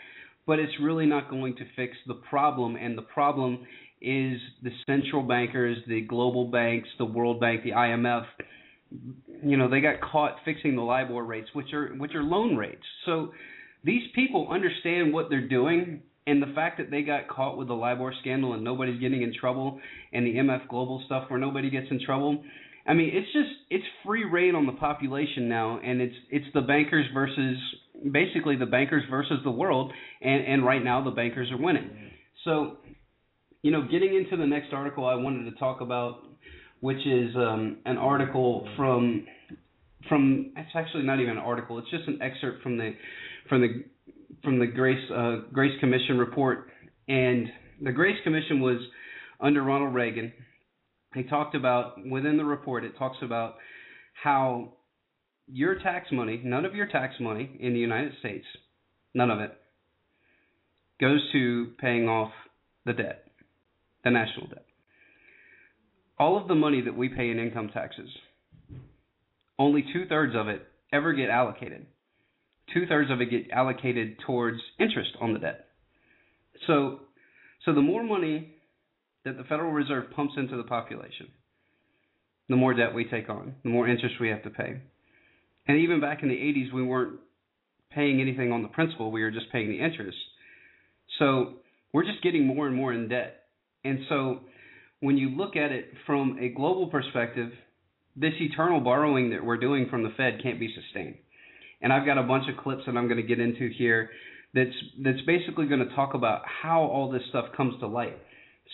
but 0.48 0.60
it's 0.60 0.72
really 0.82 1.05
not 1.05 1.29
going 1.29 1.58
to 1.58 1.63
fix 1.75 1.98
the 2.08 2.13
problem. 2.13 2.77
And 2.77 2.98
the 2.98 3.01
problem 3.01 3.65
is 4.01 4.39
the 4.63 4.72
central 4.86 5.24
bankers, 5.24 5.77
the 5.88 6.01
global 6.01 6.50
banks, 6.51 6.88
the 6.98 7.05
World 7.05 7.41
Bank, 7.41 7.63
the 7.63 7.72
IMF. 7.72 8.25
You 9.44 9.58
know, 9.58 9.70
they 9.70 9.82
got 9.82 10.00
caught 10.00 10.38
fixing 10.46 10.77
the 10.77 10.84
LIBOR 10.84 11.24
rates, 11.24 11.50
which 11.51 11.74
are 11.74 11.89
which 11.89 12.15
are 12.15 12.24
loan 12.24 12.55
rates. 12.55 12.84
So 13.05 13.32
these 13.84 14.03
people 14.13 14.48
understand 14.50 15.12
what 15.12 15.29
they're 15.29 15.48
doing, 15.48 16.01
and 16.27 16.41
the 16.41 16.51
fact 16.55 16.77
that 16.77 16.89
they 16.89 17.01
got 17.01 17.27
caught 17.27 17.58
with 17.58 17.67
the 17.67 17.74
LIBOR 17.74 18.13
scandal 18.22 18.53
and 18.53 18.63
nobody's 18.63 19.00
getting 19.00 19.22
in 19.22 19.34
trouble, 19.39 19.79
and 20.13 20.25
the 20.25 20.36
MF 20.36 20.67
Global 20.67 21.01
stuff 21.05 21.29
where 21.29 21.39
nobody 21.39 21.70
gets 21.70 21.88
in 21.91 22.00
trouble. 22.03 22.44
I 22.88 22.94
mean, 22.94 23.12
it's 23.13 23.32
just 23.34 23.50
it's 23.70 23.86
free 24.05 24.24
rein 24.24 24.55
on 24.55 24.65
the 24.65 24.74
population 24.74 25.50
now, 25.50 25.79
and 25.84 26.01
it's 26.01 26.15
it's 26.29 26.46
the 26.53 26.62
bankers 26.62 27.05
versus 27.13 27.58
basically 28.12 28.55
the 28.55 28.65
bankers 28.65 29.03
versus 29.10 29.39
the 29.44 29.51
world, 29.51 29.91
and 30.22 30.46
and 30.46 30.65
right 30.65 30.84
now 30.84 31.03
the 31.03 31.12
bankers 31.12 31.51
are 31.51 31.62
winning. 31.62 31.89
So 32.44 32.77
you 33.62 33.72
know, 33.72 33.82
getting 33.82 34.13
into 34.13 34.38
the 34.38 34.46
next 34.46 34.74
article 34.74 35.08
I 35.08 35.15
wanted 35.15 35.50
to 35.50 35.58
talk 35.58 35.82
about, 35.82 36.20
which 36.82 37.05
is 37.05 37.36
um, 37.36 37.77
an 37.86 37.98
article 37.98 38.67
from 38.77 39.25
from 40.08 40.51
it's 40.55 40.70
actually 40.75 41.03
not 41.03 41.20
even 41.20 41.38
an 41.38 41.44
article. 41.44 41.79
It's 41.79 41.89
just 41.89 42.08
an 42.08 42.20
excerpt 42.22 42.62
from 42.62 42.77
the 42.77 42.91
from 43.50 43.62
the 43.62 43.84
from 44.45 44.59
the 44.59 44.67
Grace 44.67 45.11
uh, 45.11 45.37
Grace 45.51 45.77
Commission 45.81 46.17
report, 46.17 46.69
and 47.09 47.47
the 47.81 47.91
Grace 47.91 48.17
Commission 48.23 48.61
was 48.61 48.77
under 49.41 49.61
Ronald 49.63 49.93
Reagan. 49.93 50.31
They 51.13 51.23
talked 51.23 51.55
about 51.55 51.95
within 52.09 52.37
the 52.37 52.45
report. 52.45 52.85
It 52.85 52.97
talks 52.97 53.17
about 53.21 53.55
how 54.23 54.73
your 55.47 55.79
tax 55.79 56.07
money, 56.11 56.41
none 56.43 56.63
of 56.63 56.75
your 56.75 56.87
tax 56.87 57.15
money 57.19 57.57
in 57.59 57.73
the 57.73 57.79
United 57.79 58.13
States, 58.19 58.45
none 59.13 59.29
of 59.29 59.39
it, 59.39 59.51
goes 61.01 61.19
to 61.33 61.71
paying 61.79 62.07
off 62.07 62.31
the 62.85 62.93
debt 62.93 63.25
the 64.05 64.11
national 64.11 64.47
debt. 64.47 64.65
All 66.17 66.39
of 66.39 66.47
the 66.47 66.55
money 66.55 66.81
that 66.81 66.95
we 66.95 67.09
pay 67.09 67.29
in 67.29 67.39
income 67.39 67.69
taxes, 67.73 68.09
only 69.59 69.83
two 69.91 70.05
thirds 70.07 70.33
of 70.35 70.47
it 70.47 70.65
ever 70.93 71.11
get 71.11 71.29
allocated. 71.29 71.87
Two 72.74 72.86
thirds 72.88 73.12
of 73.12 73.22
it 73.22 73.29
get 73.29 73.51
allocated 73.51 74.17
towards 74.25 74.60
interest 74.79 75.12
on 75.22 75.34
the 75.34 75.39
debt. 75.39 75.67
So, 76.67 77.01
so 77.65 77.74
the 77.74 77.81
more 77.81 78.03
money 78.03 78.55
that 79.24 79.38
the 79.38 79.43
Federal 79.43 79.72
Reserve 79.72 80.12
pumps 80.15 80.34
into 80.38 80.57
the 80.57 80.63
population, 80.63 81.27
the 82.50 82.55
more 82.55 82.74
debt 82.74 82.93
we 82.93 83.05
take 83.05 83.29
on, 83.29 83.55
the 83.63 83.69
more 83.69 83.88
interest 83.88 84.15
we 84.19 84.29
have 84.29 84.43
to 84.43 84.50
pay. 84.50 84.81
And 85.67 85.77
even 85.77 86.00
back 86.00 86.22
in 86.22 86.29
the 86.29 86.36
80s, 86.36 86.74
we 86.74 86.84
weren't 86.84 87.19
paying 87.91 88.22
anything 88.22 88.51
on 88.51 88.62
the 88.62 88.67
principal; 88.67 89.12
we 89.12 89.22
were 89.22 89.31
just 89.31 89.51
paying 89.51 89.69
the 89.69 89.79
interest. 89.79 90.17
So 91.19 91.55
we're 91.93 92.03
just 92.03 92.22
getting 92.22 92.45
more 92.45 92.67
and 92.67 92.75
more 92.75 92.93
in 92.93 93.07
debt. 93.07 93.43
And 93.84 94.00
so 94.10 94.41
when 95.00 95.17
you 95.17 95.29
look 95.29 95.55
at 95.55 95.72
it 95.72 95.91
from 96.05 96.38
a 96.39 96.50
global 96.50 96.88
perspective, 96.88 97.51
this 98.15 98.34
eternal 98.39 98.79
borrowing 98.79 99.31
that 99.31 99.43
we're 99.43 99.57
doing 99.57 99.88
from 99.89 100.03
the 100.03 100.10
Fed 100.17 100.39
can't 100.41 100.60
be 100.60 100.74
sustained. 100.74 101.15
And 101.82 101.91
I've 101.94 102.05
got 102.05 102.17
a 102.17 102.24
bunch 102.24 102.46
of 102.50 102.62
clips 102.63 102.84
that 102.86 102.96
I'm 102.96 103.08
going 103.08 103.22
to 103.22 103.27
get 103.27 103.39
into 103.39 103.70
here 103.77 104.10
that's 104.53 104.75
that's 105.03 105.22
basically 105.27 105.67
going 105.67 105.86
to 105.88 105.94
talk 105.96 106.13
about 106.13 106.41
how 106.46 106.82
all 106.82 107.12
this 107.12 107.22
stuff 107.29 107.46
comes 107.55 107.79
to 107.82 107.88
light. 107.88 108.17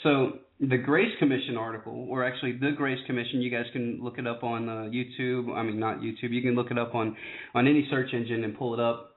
So 0.04 0.40
the 0.60 0.78
Grace 0.78 1.12
Commission 1.20 1.58
article, 1.58 2.08
or 2.10 2.24
actually 2.24 2.54
the 2.54 2.72
Grace 2.78 3.00
Commission, 3.08 3.42
you 3.42 3.50
guys 3.50 3.66
can 3.74 4.00
look 4.02 4.20
it 4.20 4.28
up 4.28 4.44
on 4.44 4.70
uh, 4.70 4.72
YouTube. 4.94 5.54
I 5.54 5.64
mean, 5.64 5.80
not 5.80 6.00
YouTube. 6.00 6.32
You 6.32 6.42
can 6.42 6.56
look 6.56 6.72
it 6.72 6.78
up 6.78 6.94
on 6.96 7.18
on 7.56 7.68
any 7.68 7.88
search 7.90 8.14
engine 8.14 8.44
and 8.44 8.58
pull 8.58 8.74
it 8.74 8.80
up 8.80 9.12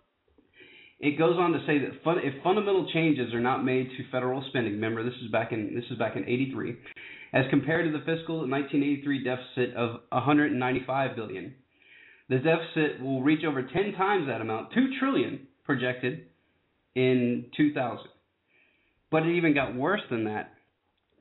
it 1.04 1.18
goes 1.18 1.36
on 1.38 1.52
to 1.52 1.58
say 1.66 1.78
that 1.80 2.02
fun, 2.02 2.18
if 2.22 2.42
fundamental 2.42 2.88
changes 2.92 3.34
are 3.34 3.40
not 3.40 3.64
made 3.64 3.88
to 3.90 4.10
federal 4.10 4.42
spending, 4.48 4.74
remember 4.74 5.02
this 5.02 5.14
is 5.24 5.30
back 5.30 5.52
in 5.52 5.74
this 5.74 5.84
is 5.90 5.98
back 5.98 6.16
in 6.16 6.24
83, 6.24 6.76
as 7.34 7.44
compared 7.50 7.84
to 7.84 7.92
the 7.92 8.04
fiscal 8.04 8.48
1983 8.48 9.24
deficit 9.24 9.76
of 9.76 10.00
195 10.10 11.16
billion, 11.16 11.54
the 12.28 12.38
deficit 12.38 13.02
will 13.02 13.22
reach 13.22 13.44
over 13.44 13.62
10 13.62 13.92
times 13.96 14.26
that 14.28 14.40
amount, 14.40 14.72
2 14.72 14.98
trillion 14.98 15.46
projected 15.64 16.26
in 16.94 17.46
2000. 17.56 17.98
But 19.10 19.24
it 19.24 19.36
even 19.36 19.54
got 19.54 19.74
worse 19.74 20.00
than 20.10 20.24
that 20.24 20.54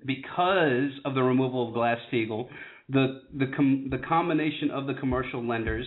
because 0.06 0.92
of 1.06 1.16
the 1.16 1.24
removal 1.24 1.68
of 1.68 1.74
Glass-Steagall, 1.74 2.48
the 2.90 3.22
the 3.34 3.48
com- 3.56 3.88
the 3.90 3.98
combination 3.98 4.72
of 4.72 4.88
the 4.88 4.94
commercial 4.94 5.46
lenders 5.46 5.86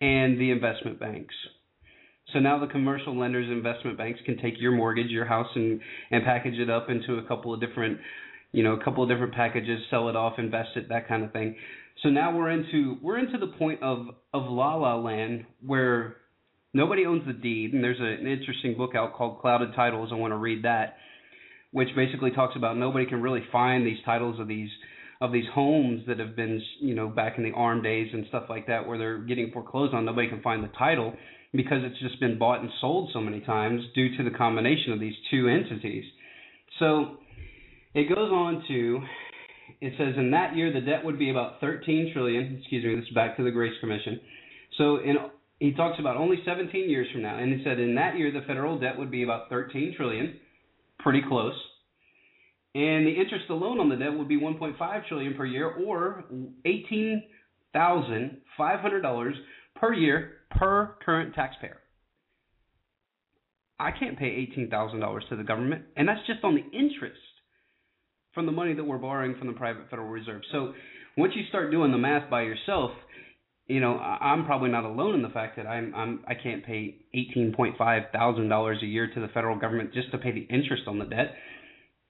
and 0.00 0.40
the 0.40 0.50
investment 0.50 0.98
banks. 0.98 1.34
So 2.32 2.38
now 2.38 2.58
the 2.58 2.66
commercial 2.66 3.18
lenders, 3.18 3.50
investment 3.50 3.98
banks 3.98 4.20
can 4.24 4.38
take 4.38 4.54
your 4.58 4.72
mortgage, 4.72 5.10
your 5.10 5.26
house, 5.26 5.48
and 5.54 5.80
and 6.10 6.24
package 6.24 6.58
it 6.58 6.70
up 6.70 6.88
into 6.88 7.14
a 7.14 7.22
couple 7.24 7.52
of 7.52 7.60
different, 7.60 7.98
you 8.52 8.62
know, 8.62 8.74
a 8.74 8.84
couple 8.84 9.02
of 9.02 9.08
different 9.08 9.34
packages, 9.34 9.80
sell 9.90 10.08
it 10.08 10.16
off, 10.16 10.34
invest 10.38 10.70
it, 10.76 10.88
that 10.88 11.08
kind 11.08 11.24
of 11.24 11.32
thing. 11.32 11.56
So 12.02 12.08
now 12.08 12.36
we're 12.36 12.50
into 12.50 12.96
we're 13.02 13.18
into 13.18 13.38
the 13.38 13.48
point 13.58 13.82
of 13.82 14.06
of 14.32 14.44
la 14.44 14.74
la 14.76 14.96
land 14.96 15.44
where 15.64 16.16
nobody 16.72 17.04
owns 17.04 17.26
the 17.26 17.32
deed, 17.32 17.74
and 17.74 17.84
there's 17.84 18.00
a, 18.00 18.20
an 18.20 18.26
interesting 18.26 18.76
book 18.76 18.94
out 18.94 19.14
called 19.14 19.40
Clouded 19.40 19.74
Titles. 19.74 20.10
I 20.12 20.14
want 20.14 20.32
to 20.32 20.36
read 20.36 20.64
that, 20.64 20.96
which 21.72 21.88
basically 21.94 22.30
talks 22.30 22.56
about 22.56 22.78
nobody 22.78 23.06
can 23.06 23.20
really 23.20 23.42
find 23.52 23.86
these 23.86 23.98
titles 24.04 24.40
of 24.40 24.48
these 24.48 24.70
of 25.20 25.32
these 25.32 25.44
homes 25.52 26.02
that 26.06 26.18
have 26.18 26.34
been, 26.34 26.62
you 26.80 26.94
know, 26.94 27.06
back 27.06 27.34
in 27.36 27.44
the 27.44 27.52
ARM 27.52 27.82
days 27.82 28.08
and 28.12 28.24
stuff 28.28 28.44
like 28.48 28.66
that, 28.68 28.86
where 28.86 28.96
they're 28.96 29.18
getting 29.18 29.50
foreclosed 29.52 29.92
on. 29.92 30.06
Nobody 30.06 30.28
can 30.28 30.40
find 30.40 30.64
the 30.64 30.70
title 30.78 31.12
because 31.52 31.78
it's 31.82 32.00
just 32.00 32.18
been 32.20 32.38
bought 32.38 32.60
and 32.60 32.70
sold 32.80 33.10
so 33.12 33.20
many 33.20 33.40
times 33.40 33.82
due 33.94 34.16
to 34.16 34.24
the 34.24 34.30
combination 34.36 34.92
of 34.92 35.00
these 35.00 35.14
two 35.30 35.48
entities. 35.48 36.04
So 36.78 37.18
it 37.92 38.08
goes 38.08 38.30
on 38.30 38.64
to 38.68 39.00
it 39.80 39.94
says 39.96 40.14
in 40.16 40.30
that 40.32 40.54
year 40.54 40.72
the 40.72 40.80
debt 40.80 41.04
would 41.04 41.18
be 41.18 41.30
about 41.30 41.60
13 41.60 42.10
trillion. 42.12 42.58
Excuse 42.58 42.84
me, 42.84 42.96
this 42.96 43.04
is 43.04 43.14
back 43.14 43.36
to 43.36 43.44
the 43.44 43.50
Grace 43.50 43.74
Commission. 43.80 44.20
So 44.76 44.96
in 44.96 45.16
he 45.58 45.72
talks 45.74 45.98
about 46.00 46.16
only 46.16 46.38
17 46.44 46.88
years 46.88 47.06
from 47.12 47.22
now, 47.22 47.36
and 47.36 47.52
he 47.52 47.62
said 47.62 47.78
in 47.78 47.94
that 47.96 48.16
year 48.16 48.32
the 48.32 48.40
federal 48.46 48.78
debt 48.78 48.98
would 48.98 49.10
be 49.10 49.24
about 49.24 49.50
13 49.50 49.94
trillion, 49.94 50.40
pretty 51.00 51.20
close, 51.28 51.52
and 52.74 53.06
the 53.06 53.10
interest 53.10 53.44
alone 53.50 53.78
on 53.78 53.90
the 53.90 53.96
debt 53.96 54.16
would 54.16 54.28
be 54.28 54.40
1.5 54.40 55.08
trillion 55.08 55.34
per 55.34 55.44
year, 55.44 55.66
or 55.66 56.24
18,500 56.64 59.02
dollars 59.02 59.34
per 59.76 59.92
year 59.92 60.38
per 60.50 60.96
current 61.04 61.34
taxpayer. 61.34 61.76
I 63.78 63.90
can't 63.92 64.18
pay 64.18 64.48
$18,000 64.56 65.28
to 65.30 65.36
the 65.36 65.44
government, 65.44 65.84
and 65.96 66.08
that's 66.08 66.26
just 66.26 66.44
on 66.44 66.54
the 66.54 66.64
interest 66.76 67.20
from 68.34 68.46
the 68.46 68.52
money 68.52 68.74
that 68.74 68.84
we're 68.84 68.98
borrowing 68.98 69.36
from 69.38 69.48
the 69.48 69.54
private 69.54 69.88
Federal 69.90 70.08
Reserve. 70.08 70.42
So 70.52 70.72
once 71.16 71.32
you 71.36 71.42
start 71.48 71.70
doing 71.70 71.92
the 71.92 71.98
math 71.98 72.30
by 72.30 72.42
yourself, 72.42 72.92
you 73.66 73.80
know, 73.80 73.98
I'm 73.98 74.46
probably 74.46 74.70
not 74.70 74.84
alone 74.84 75.14
in 75.14 75.22
the 75.22 75.28
fact 75.28 75.56
that 75.56 75.66
I'm 75.66 75.94
I'm 75.94 76.24
I 76.26 76.34
can't 76.34 76.64
pay 76.64 76.96
eighteen 77.14 77.52
point 77.56 77.76
five 77.78 78.04
thousand 78.12 78.48
dollars 78.48 78.78
a 78.82 78.86
year 78.86 79.08
to 79.14 79.20
the 79.20 79.28
federal 79.28 79.58
government 79.58 79.94
just 79.94 80.10
to 80.10 80.18
pay 80.18 80.32
the 80.32 80.46
interest 80.52 80.84
on 80.88 80.98
the 80.98 81.04
debt. 81.04 81.34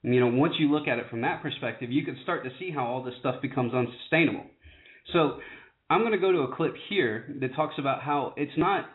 You 0.02 0.20
know, 0.20 0.28
once 0.28 0.54
you 0.58 0.72
look 0.72 0.88
at 0.88 0.98
it 0.98 1.10
from 1.10 1.20
that 1.20 1.42
perspective, 1.42 1.90
you 1.90 2.04
can 2.04 2.16
start 2.22 2.44
to 2.44 2.50
see 2.58 2.70
how 2.70 2.86
all 2.86 3.02
this 3.02 3.14
stuff 3.20 3.42
becomes 3.42 3.74
unsustainable. 3.74 4.46
So 5.12 5.40
I'm 5.90 6.00
going 6.00 6.12
to 6.12 6.18
go 6.18 6.32
to 6.32 6.38
a 6.38 6.56
clip 6.56 6.74
here 6.88 7.36
that 7.40 7.54
talks 7.54 7.74
about 7.78 8.00
how 8.00 8.32
it's 8.38 8.56
not 8.56 8.86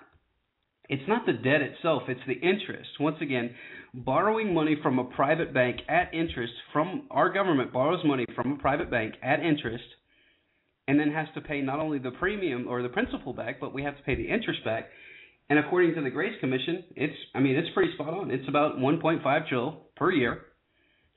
it's 0.90 1.08
not 1.08 1.26
the 1.26 1.34
debt 1.34 1.62
itself, 1.62 2.04
it's 2.08 2.22
the 2.28 2.34
interest. 2.34 2.90
Once 3.00 3.18
again, 3.22 3.52
borrowing 3.94 4.54
money 4.54 4.78
from 4.82 5.00
a 5.00 5.04
private 5.04 5.54
bank 5.54 5.80
at 5.88 6.14
interest 6.14 6.54
from 6.74 7.08
our 7.10 7.32
government 7.32 7.72
borrows 7.72 8.04
money 8.06 8.26
from 8.36 8.54
a 8.54 8.58
private 8.58 8.92
bank 8.92 9.16
at 9.24 9.40
interest 9.40 9.84
and 10.88 11.00
then 11.00 11.12
has 11.12 11.28
to 11.34 11.42
pay 11.42 11.62
not 11.62 11.80
only 11.80 11.98
the 11.98 12.12
premium 12.12 12.68
or 12.68 12.84
the 12.84 12.90
principal 12.90 13.34
back, 13.34 13.60
but 13.60 13.74
we 13.74 13.84
have 13.84 13.98
to 13.98 14.04
pay 14.04 14.16
the 14.16 14.28
interest 14.28 14.64
back. 14.64 14.90
And 15.50 15.60
according 15.60 15.96
to 15.96 16.02
the 16.02 16.10
Grace 16.10 16.34
Commission, 16.40 16.84
it's 16.96 17.16
I 17.34 17.40
mean 17.40 17.56
it's 17.56 17.70
pretty 17.74 17.94
spot 17.94 18.14
on. 18.14 18.32
It's 18.32 18.48
about 18.48 18.78
1.5 18.78 19.48
trill 19.48 19.84
per 19.96 20.12
year 20.12 20.42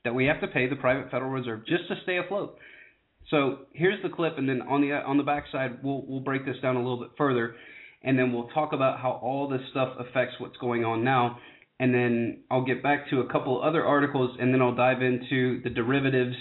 that 0.03 0.13
we 0.13 0.25
have 0.25 0.39
to 0.41 0.47
pay 0.47 0.69
the 0.69 0.75
private 0.75 1.11
Federal 1.11 1.31
Reserve 1.31 1.65
just 1.65 1.87
to 1.89 1.95
stay 2.03 2.17
afloat. 2.17 2.57
So 3.29 3.59
here's 3.73 4.01
the 4.01 4.09
clip, 4.09 4.37
and 4.37 4.47
then 4.47 4.61
on 4.61 4.81
the 4.81 4.93
on 4.93 5.17
the 5.17 5.23
backside 5.23 5.83
we'll 5.83 6.03
we'll 6.07 6.21
break 6.21 6.45
this 6.45 6.57
down 6.61 6.75
a 6.75 6.79
little 6.79 6.99
bit 6.99 7.11
further, 7.17 7.55
and 8.03 8.17
then 8.17 8.33
we'll 8.33 8.47
talk 8.49 8.73
about 8.73 8.99
how 8.99 9.19
all 9.21 9.49
this 9.49 9.61
stuff 9.71 9.89
affects 9.99 10.35
what's 10.39 10.57
going 10.57 10.85
on 10.85 11.03
now, 11.03 11.37
and 11.79 11.93
then 11.93 12.43
I'll 12.49 12.65
get 12.65 12.83
back 12.83 13.09
to 13.09 13.21
a 13.21 13.31
couple 13.31 13.61
other 13.61 13.85
articles, 13.85 14.37
and 14.39 14.53
then 14.53 14.61
I'll 14.61 14.75
dive 14.75 15.01
into 15.01 15.61
the 15.63 15.69
derivatives 15.69 16.35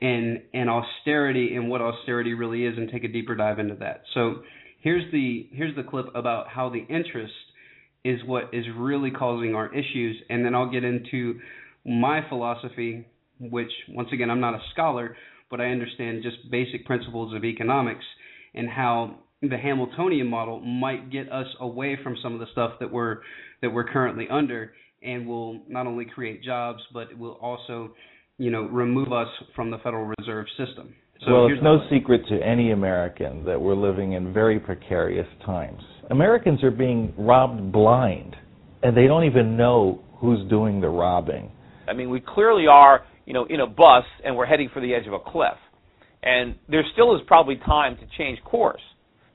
and 0.00 0.42
and 0.52 0.68
austerity 0.68 1.54
and 1.56 1.68
what 1.68 1.80
austerity 1.80 2.34
really 2.34 2.64
is, 2.64 2.76
and 2.76 2.90
take 2.90 3.04
a 3.04 3.08
deeper 3.08 3.34
dive 3.34 3.58
into 3.58 3.76
that. 3.76 4.02
So 4.14 4.42
here's 4.80 5.10
the 5.12 5.48
here's 5.52 5.74
the 5.76 5.82
clip 5.82 6.06
about 6.14 6.48
how 6.48 6.68
the 6.68 6.84
interest 6.94 7.32
is 8.04 8.20
what 8.26 8.50
is 8.52 8.66
really 8.76 9.10
causing 9.10 9.54
our 9.54 9.72
issues, 9.74 10.16
and 10.28 10.44
then 10.44 10.54
I'll 10.54 10.70
get 10.70 10.84
into 10.84 11.40
my 11.86 12.20
philosophy, 12.28 13.06
which 13.40 13.70
once 13.88 14.08
again 14.12 14.30
I'm 14.30 14.40
not 14.40 14.54
a 14.54 14.60
scholar, 14.72 15.16
but 15.50 15.60
I 15.60 15.66
understand 15.66 16.22
just 16.22 16.50
basic 16.50 16.84
principles 16.84 17.34
of 17.34 17.44
economics 17.44 18.04
and 18.54 18.68
how 18.68 19.16
the 19.48 19.56
Hamiltonian 19.56 20.28
model 20.28 20.60
might 20.60 21.10
get 21.10 21.30
us 21.30 21.46
away 21.60 21.98
from 22.02 22.16
some 22.22 22.34
of 22.34 22.40
the 22.40 22.46
stuff 22.52 22.72
that 22.80 22.90
we're 22.90 23.18
that 23.62 23.70
we're 23.70 23.84
currently 23.84 24.26
under 24.30 24.72
and 25.02 25.26
will 25.26 25.60
not 25.68 25.86
only 25.86 26.04
create 26.04 26.42
jobs 26.42 26.82
but 26.92 27.10
it 27.10 27.18
will 27.18 27.38
also 27.40 27.92
you 28.38 28.50
know 28.50 28.62
remove 28.62 29.12
us 29.12 29.28
from 29.54 29.70
the 29.70 29.78
Federal 29.78 30.12
Reserve 30.18 30.46
system. 30.56 30.94
So 31.26 31.32
well, 31.32 31.46
it's 31.46 31.62
no 31.62 31.78
secret 31.90 32.22
to 32.28 32.42
any 32.42 32.72
American 32.72 33.44
that 33.44 33.60
we're 33.60 33.76
living 33.76 34.12
in 34.12 34.32
very 34.32 34.58
precarious 34.58 35.28
times. 35.46 35.80
Americans 36.10 36.62
are 36.62 36.70
being 36.70 37.14
robbed 37.16 37.72
blind 37.72 38.36
and 38.82 38.96
they 38.96 39.06
don't 39.06 39.24
even 39.24 39.56
know 39.56 40.02
who's 40.18 40.46
doing 40.50 40.80
the 40.80 40.88
robbing. 40.88 41.50
I 41.88 41.92
mean, 41.92 42.10
we 42.10 42.20
clearly 42.20 42.66
are, 42.66 43.02
you 43.24 43.32
know, 43.32 43.46
in 43.46 43.60
a 43.60 43.66
bus 43.66 44.04
and 44.24 44.36
we're 44.36 44.46
heading 44.46 44.68
for 44.72 44.80
the 44.80 44.94
edge 44.94 45.06
of 45.06 45.12
a 45.12 45.18
cliff. 45.18 45.56
And 46.22 46.56
there 46.68 46.82
still 46.92 47.14
is 47.14 47.22
probably 47.26 47.56
time 47.56 47.96
to 47.96 48.02
change 48.18 48.42
course. 48.44 48.80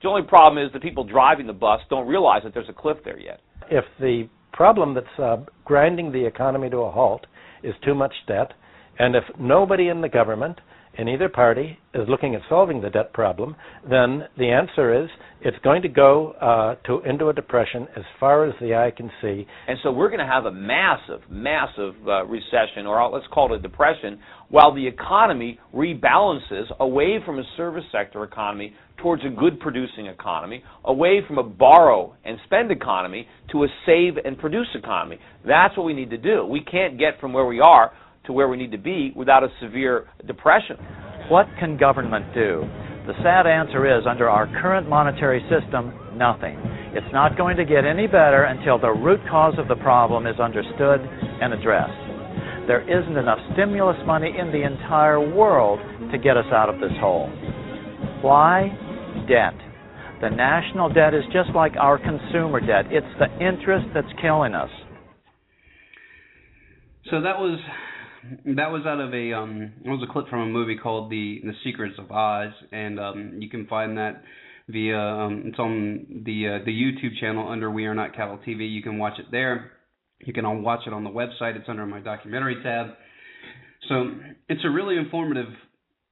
The 0.02 0.08
only 0.08 0.24
problem 0.24 0.64
is 0.64 0.72
the 0.72 0.80
people 0.80 1.04
driving 1.04 1.48
the 1.48 1.54
bus 1.54 1.82
don't 1.90 2.08
realize 2.08 2.44
that 2.44 2.54
there's 2.54 2.70
a 2.70 2.74
cliff 2.74 2.98
there 3.04 3.20
yet. 3.20 3.42
If 3.70 3.86
the 4.00 4.30
problem 4.54 4.94
that's 4.94 5.20
uh, 5.20 5.38
grinding 5.66 6.12
the 6.12 6.26
economy 6.26 6.70
to 6.70 6.78
a 6.78 6.92
halt 6.92 7.26
is 7.64 7.74
too 7.84 7.94
much 7.94 8.14
debt, 8.28 8.54
and 8.98 9.16
if 9.16 9.24
nobody 9.40 9.90
in 9.90 10.02
the 10.02 10.10
government 10.10 10.60
in 11.00 11.08
either 11.08 11.30
party 11.30 11.80
is 11.94 12.08
looking 12.10 12.36
at 12.36 12.42
solving 12.50 12.82
the 12.82 12.90
debt 12.90 13.14
problem, 13.14 13.56
then 13.90 14.24
the 14.38 14.50
answer 14.50 15.02
is 15.04 15.10
it's 15.40 15.58
going 15.64 15.82
to 15.82 15.88
go 15.88 16.32
uh, 16.34 16.76
to 16.86 17.00
into 17.10 17.30
a 17.30 17.34
depression 17.34 17.88
as 17.96 18.04
far 18.20 18.46
as 18.46 18.54
the 18.60 18.76
eye 18.76 18.92
can 18.96 19.10
see. 19.22 19.48
And 19.70 19.78
so 19.82 19.94
we're 19.94 20.10
going 20.10 20.20
to 20.20 20.26
have 20.26 20.46
a 20.46 20.52
massive, 20.52 21.22
massive 21.30 21.96
uh, 22.06 22.26
recession, 22.26 22.86
or 22.86 23.10
let's 23.10 23.26
call 23.34 23.54
it 23.54 23.60
a 23.60 23.62
depression, 23.62 24.20
while 24.50 24.76
the 24.76 24.86
economy 24.86 25.58
rebalances 25.74 26.66
away 26.82 27.20
from 27.26 27.40
a 27.40 27.44
service 27.56 27.86
sector 27.94 28.26
economy 28.26 28.74
towards 29.02 29.24
a 29.24 29.30
good 29.30 29.62
producing 29.62 30.08
economy, 30.08 30.62
away 30.84 31.22
from 31.26 31.38
a 31.38 31.44
borrow 31.44 32.14
and 32.26 32.38
spend 32.44 32.72
economy 32.72 33.26
to 33.54 33.64
a 33.64 33.68
save 33.86 34.18
and 34.26 34.38
produce 34.38 34.68
economy. 34.76 35.18
That's 35.48 35.78
what 35.78 35.86
we 35.86 35.94
need 35.94 36.10
to 36.10 36.18
do. 36.18 36.46
We 36.46 36.60
can't 36.60 37.00
get 37.00 37.22
from 37.22 37.32
where 37.32 37.46
we 37.46 37.62
are 37.62 37.94
to 38.26 38.34
where 38.34 38.48
we 38.48 38.58
need 38.58 38.72
to 38.72 38.78
be 38.78 39.14
without 39.16 39.44
a 39.44 39.50
severe 39.62 40.08
depression. 40.28 40.78
What 41.30 41.48
can 41.60 41.78
government 41.78 42.34
do? 42.34 42.64
The 43.08 43.14
sad 43.24 43.48
answer 43.48 43.86
is 43.98 44.06
under 44.08 44.30
our 44.30 44.46
current 44.62 44.88
monetary 44.88 45.42
system, 45.50 45.94
nothing. 46.16 46.58
It's 46.94 47.12
not 47.14 47.38
going 47.38 47.58
to 47.58 47.66
get 47.66 47.86
any 47.86 48.08
better 48.08 48.44
until 48.44 48.78
the 48.80 48.90
root 48.90 49.20
cause 49.30 49.56
of 49.58 49.68
the 49.68 49.76
problem 49.78 50.28
is 50.28 50.40
understood 50.40 51.02
and 51.42 51.54
addressed. 51.54 52.10
There 52.68 52.82
isn't 52.82 53.18
enough 53.18 53.40
stimulus 53.54 53.98
money 54.06 54.34
in 54.38 54.52
the 54.52 54.64
entire 54.64 55.20
world 55.20 55.80
to 56.12 56.18
get 56.18 56.38
us 56.38 56.46
out 56.52 56.70
of 56.70 56.80
this 56.80 56.94
hole. 57.00 57.28
Why? 58.22 58.70
Debt. 59.28 59.56
The 60.22 60.30
national 60.30 60.94
debt 60.94 61.14
is 61.14 61.24
just 61.32 61.50
like 61.56 61.74
our 61.80 61.98
consumer 61.98 62.60
debt. 62.60 62.92
It's 62.92 63.08
the 63.18 63.32
interest 63.44 63.88
that's 63.94 64.12
killing 64.22 64.54
us. 64.54 64.70
So 67.10 67.22
that 67.22 67.40
was 67.40 67.60
that 68.46 68.72
was 68.72 68.84
out 68.86 69.00
of 69.00 69.14
a 69.14 69.34
um 69.34 69.72
it 69.84 69.90
was 69.90 70.06
a 70.08 70.12
clip 70.12 70.28
from 70.30 70.42
a 70.42 70.46
movie 70.46 70.78
called 70.78 71.10
The 71.10 71.42
The 71.44 71.54
Secrets 71.64 71.96
of 71.98 72.12
Oz 72.12 72.52
and 72.72 73.00
um 73.00 73.38
you 73.40 73.50
can 73.50 73.66
find 73.68 73.98
that 73.98 74.24
via 74.68 74.98
um 74.98 75.44
it's 75.46 75.60
on 75.60 76.24
the 76.26 76.60
uh, 76.62 76.66
the 76.66 76.72
YouTube 76.72 77.20
channel 77.20 77.50
under 77.50 77.72
We 77.72 77.86
Are 77.86 77.96
Not 77.96 78.16
Cattle 78.16 78.40
TV. 78.46 78.72
You 78.72 78.82
can 78.82 78.98
watch 78.98 79.20
it 79.20 79.26
there. 79.32 79.72
You 80.20 80.34
can 80.34 80.64
watch 80.64 80.82
it 80.86 80.94
on 80.94 81.04
the 81.04 81.10
website. 81.10 81.56
It's 81.56 81.70
under 81.70 81.86
my 81.86 82.00
documentary 82.00 82.62
tab. 82.62 82.88
So 83.88 84.12
it's 84.50 84.64
a 84.66 84.70
really 84.70 84.98
informative 84.98 85.48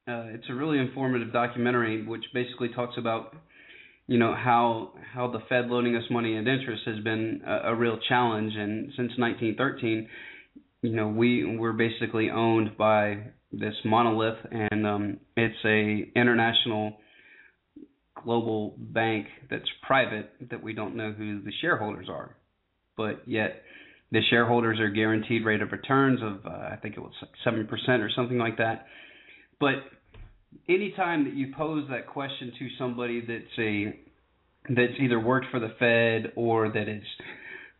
uh, 0.08 0.28
it's 0.28 0.46
a 0.50 0.54
really 0.54 0.80
informative 0.80 1.34
documentary 1.34 2.06
which 2.06 2.24
basically 2.34 2.70
talks 2.70 2.98
about 2.98 3.36
you 4.08 4.18
know 4.18 4.34
how 4.34 4.94
how 5.14 5.30
the 5.30 5.40
Fed 5.50 5.68
loaning 5.68 5.96
us 5.96 6.04
money 6.10 6.38
at 6.38 6.48
interest 6.48 6.84
has 6.86 7.04
been 7.04 7.42
a, 7.46 7.72
a 7.72 7.76
real 7.76 8.00
challenge 8.08 8.54
and 8.56 8.94
since 8.96 9.12
1913 9.18 10.08
you 10.82 10.96
know 10.96 11.08
we 11.08 11.58
we're 11.58 11.74
basically 11.74 12.30
owned 12.30 12.78
by 12.78 13.24
this 13.52 13.74
monolith 13.86 14.38
and 14.52 14.86
um 14.86 15.18
it's 15.36 15.58
a 15.66 16.12
international 16.20 16.98
global 18.24 18.76
bank 18.78 19.28
that's 19.50 19.68
private 19.86 20.32
that 20.50 20.62
we 20.62 20.74
don't 20.74 20.96
know 20.96 21.12
who 21.12 21.42
the 21.42 21.52
shareholders 21.62 22.08
are. 22.10 22.36
But 22.96 23.22
yet 23.26 23.62
the 24.12 24.22
shareholders 24.30 24.80
are 24.80 24.90
guaranteed 24.90 25.46
rate 25.46 25.62
of 25.62 25.72
returns 25.72 26.20
of 26.22 26.46
uh, 26.46 26.50
I 26.50 26.78
think 26.82 26.96
it 26.98 27.02
was 27.02 27.14
seven 27.44 27.68
percent 27.68 28.02
or 28.02 28.10
something 28.16 28.38
like 28.38 28.58
that. 28.58 28.86
But 29.60 29.76
anytime 30.68 31.26
that 31.26 31.34
you 31.34 31.54
pose 31.56 31.88
that 31.90 32.08
question 32.08 32.52
to 32.60 32.68
somebody 32.78 33.22
that's 33.22 33.60
a 33.60 34.00
that's 34.70 35.00
either 35.00 35.20
worked 35.20 35.48
for 35.52 35.60
the 35.60 35.74
Fed 35.80 36.34
or 36.36 36.70
that 36.70 36.90
is 36.90 37.04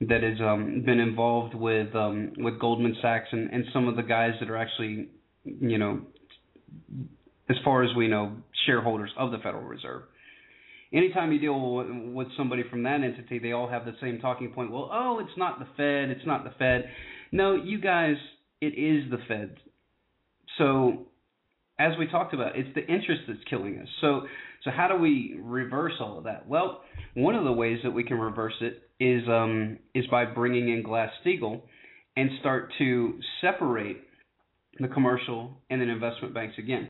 that 0.02 0.22
has 0.22 0.40
um, 0.40 0.84
been 0.86 1.00
involved 1.00 1.56
with 1.56 1.94
um, 1.96 2.34
with 2.38 2.60
Goldman 2.60 2.96
Sachs 3.02 3.28
and, 3.32 3.52
and 3.52 3.66
some 3.74 3.88
of 3.88 3.96
the 3.96 4.04
guys 4.04 4.32
that 4.40 4.50
are 4.50 4.58
actually, 4.58 5.08
you 5.44 5.78
know, 5.78 6.02
as 7.50 7.56
far 7.64 7.84
as 7.84 7.96
we 7.96 8.08
know, 8.08 8.34
shareholders 8.66 9.10
of 9.18 9.32
the 9.32 9.38
Federal 9.38 9.64
Reserve. 9.64 10.04
Anytime 10.94 11.34
you 11.34 11.40
deal 11.40 11.76
with, 11.76 11.88
with 12.14 12.28
somebody 12.38 12.64
from 12.70 12.84
that 12.84 13.02
entity, 13.02 13.40
they 13.40 13.52
all 13.52 13.68
have 13.68 13.86
the 13.86 13.96
same 14.00 14.20
talking 14.20 14.52
point. 14.54 14.72
Well, 14.72 14.90
oh, 14.92 15.20
it's 15.20 15.38
not 15.38 15.60
the 15.60 15.66
Fed. 15.76 16.16
It's 16.16 16.26
not 16.26 16.44
the 16.44 16.52
Fed. 16.58 16.90
No, 17.32 17.56
you 17.56 17.82
guys, 17.82 18.16
it 18.62 18.68
is 18.68 19.10
the 19.12 19.18
Fed. 19.28 19.58
So, 20.58 21.08
as 21.80 21.94
we 22.00 22.08
talked 22.08 22.34
about, 22.34 22.58
it's 22.58 22.74
the 22.76 22.82
interest 22.82 23.24
that's 23.28 23.40
killing 23.50 23.80
us. 23.80 23.88
So, 24.02 24.22
so 24.64 24.72
how 24.72 24.88
do 24.88 24.96
we 24.96 25.40
reverse 25.40 25.94
all 26.00 26.18
of 26.18 26.24
that? 26.24 26.48
Well, 26.48 26.82
one 27.14 27.36
of 27.36 27.44
the 27.44 27.52
ways 27.52 27.80
that 27.84 27.92
we 27.92 28.04
can 28.04 28.18
reverse 28.18 28.56
it 28.62 28.82
is 29.00 29.28
um, 29.28 29.78
is 29.94 30.06
by 30.08 30.26
bringing 30.26 30.70
in 30.70 30.82
Glass 30.84 31.12
Steagall 31.26 31.62
and 32.16 32.32
start 32.40 32.74
to 32.80 33.20
separate 33.42 33.98
the 34.80 34.88
commercial 34.88 35.62
and 35.70 35.80
then 35.80 35.90
investment 35.90 36.34
banks 36.34 36.56
again. 36.58 36.90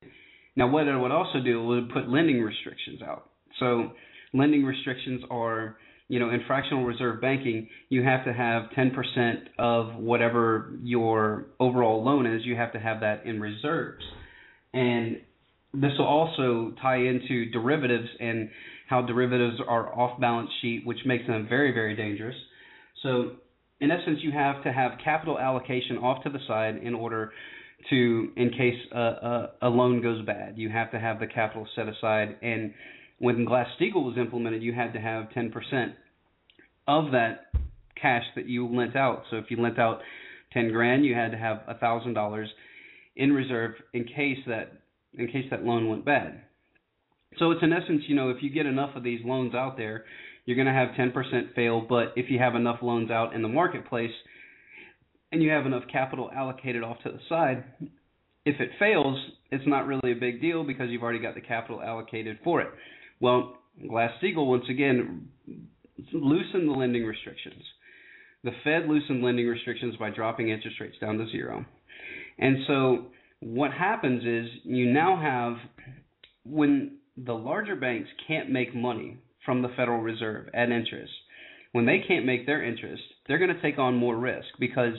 Now, 0.55 0.69
what 0.69 0.87
it 0.87 0.97
would 0.97 1.11
also 1.11 1.39
do 1.43 1.63
would 1.65 1.89
put 1.89 2.09
lending 2.09 2.41
restrictions 2.41 3.01
out. 3.01 3.29
So, 3.59 3.91
lending 4.33 4.63
restrictions 4.63 5.21
are, 5.29 5.77
you 6.07 6.19
know, 6.19 6.29
in 6.29 6.41
fractional 6.47 6.85
reserve 6.85 7.21
banking, 7.21 7.67
you 7.89 8.03
have 8.03 8.25
to 8.25 8.33
have 8.33 8.63
10% 8.77 9.35
of 9.59 9.95
whatever 9.95 10.73
your 10.81 11.47
overall 11.59 12.03
loan 12.03 12.25
is, 12.25 12.45
you 12.45 12.55
have 12.55 12.71
to 12.73 12.79
have 12.79 13.01
that 13.01 13.25
in 13.25 13.39
reserves. 13.39 14.03
And 14.77 15.17
this 15.73 15.91
will 15.97 16.05
also 16.05 16.73
tie 16.79 16.97
into 16.97 17.49
derivatives 17.49 18.07
and 18.19 18.49
how 18.87 19.01
derivatives 19.01 19.57
are 19.67 19.91
off 19.97 20.19
balance 20.19 20.51
sheet, 20.61 20.83
which 20.85 20.99
makes 21.05 21.25
them 21.25 21.47
very, 21.49 21.71
very 21.73 21.95
dangerous. 21.95 22.35
So, 23.01 23.31
in 23.79 23.89
essence, 23.91 24.19
you 24.21 24.31
have 24.31 24.63
to 24.63 24.71
have 24.71 24.93
capital 25.03 25.39
allocation 25.39 25.97
off 25.97 26.23
to 26.23 26.29
the 26.29 26.39
side 26.47 26.77
in 26.77 26.93
order 26.93 27.31
to, 27.89 28.31
in 28.35 28.49
case 28.51 28.75
a, 28.91 28.99
a, 28.99 29.49
a 29.63 29.69
loan 29.69 30.01
goes 30.01 30.23
bad, 30.25 30.57
you 30.57 30.69
have 30.69 30.91
to 30.91 30.99
have 30.99 31.19
the 31.19 31.27
capital 31.27 31.67
set 31.75 31.87
aside. 31.87 32.37
And 32.41 32.73
when 33.19 33.45
Glass 33.45 33.67
Steagall 33.79 34.05
was 34.05 34.15
implemented, 34.17 34.61
you 34.61 34.73
had 34.73 34.93
to 34.93 34.99
have 34.99 35.29
10% 35.35 35.51
of 36.87 37.11
that 37.11 37.51
cash 37.99 38.23
that 38.35 38.47
you 38.47 38.67
lent 38.67 38.95
out. 38.95 39.23
So 39.31 39.37
if 39.37 39.45
you 39.49 39.57
lent 39.57 39.79
out 39.79 40.01
10 40.53 40.71
grand, 40.71 41.05
you 41.05 41.15
had 41.15 41.31
to 41.31 41.37
have 41.37 41.61
$1,000 41.81 42.47
in 43.17 43.33
reserve 43.33 43.73
in 43.93 44.05
case 44.05 44.37
that 44.47 44.71
in 45.17 45.27
case 45.27 45.45
that 45.49 45.63
loan 45.63 45.89
went 45.89 46.05
bad. 46.05 46.41
So 47.39 47.51
it's 47.51 47.61
in 47.63 47.73
essence, 47.73 48.03
you 48.07 48.15
know, 48.15 48.29
if 48.29 48.37
you 48.41 48.49
get 48.49 48.65
enough 48.65 48.95
of 48.95 49.03
these 49.03 49.19
loans 49.25 49.53
out 49.53 49.77
there, 49.77 50.05
you're 50.45 50.55
going 50.55 50.67
to 50.67 50.73
have 50.73 50.89
10% 50.89 51.55
fail, 51.55 51.85
but 51.87 52.13
if 52.15 52.29
you 52.29 52.39
have 52.39 52.55
enough 52.55 52.79
loans 52.81 53.11
out 53.11 53.33
in 53.35 53.41
the 53.41 53.47
marketplace 53.47 54.11
and 55.31 55.43
you 55.43 55.49
have 55.49 55.65
enough 55.65 55.83
capital 55.91 56.29
allocated 56.33 56.83
off 56.83 56.97
to 57.03 57.11
the 57.11 57.19
side, 57.27 57.65
if 58.45 58.59
it 58.61 58.69
fails, 58.79 59.17
it's 59.51 59.67
not 59.67 59.87
really 59.87 60.13
a 60.13 60.15
big 60.15 60.39
deal 60.39 60.63
because 60.63 60.89
you've 60.89 61.03
already 61.03 61.19
got 61.19 61.35
the 61.35 61.41
capital 61.41 61.81
allocated 61.81 62.39
for 62.43 62.61
it. 62.61 62.69
Well, 63.19 63.57
Glass-Steagall 63.89 64.47
once 64.47 64.65
again 64.69 65.27
loosened 66.13 66.69
the 66.69 66.73
lending 66.73 67.05
restrictions. 67.05 67.61
The 68.43 68.51
Fed 68.63 68.87
loosened 68.87 69.23
lending 69.23 69.47
restrictions 69.47 69.95
by 69.97 70.11
dropping 70.11 70.49
interest 70.49 70.79
rates 70.79 70.95
down 71.01 71.17
to 71.17 71.27
zero. 71.29 71.65
And 72.39 72.57
so 72.67 73.07
what 73.39 73.71
happens 73.71 74.23
is 74.23 74.51
you 74.63 74.91
now 74.91 75.19
have 75.19 75.89
when 76.43 76.97
the 77.17 77.33
larger 77.33 77.75
banks 77.75 78.09
can't 78.27 78.49
make 78.49 78.75
money 78.75 79.17
from 79.45 79.61
the 79.61 79.69
Federal 79.69 80.01
Reserve 80.01 80.49
at 80.53 80.69
interest, 80.69 81.11
when 81.71 81.85
they 81.85 82.03
can't 82.07 82.25
make 82.25 82.45
their 82.45 82.63
interest, 82.63 83.01
they're 83.27 83.37
going 83.37 83.53
to 83.53 83.61
take 83.61 83.77
on 83.77 83.95
more 83.95 84.17
risk 84.17 84.47
because 84.59 84.93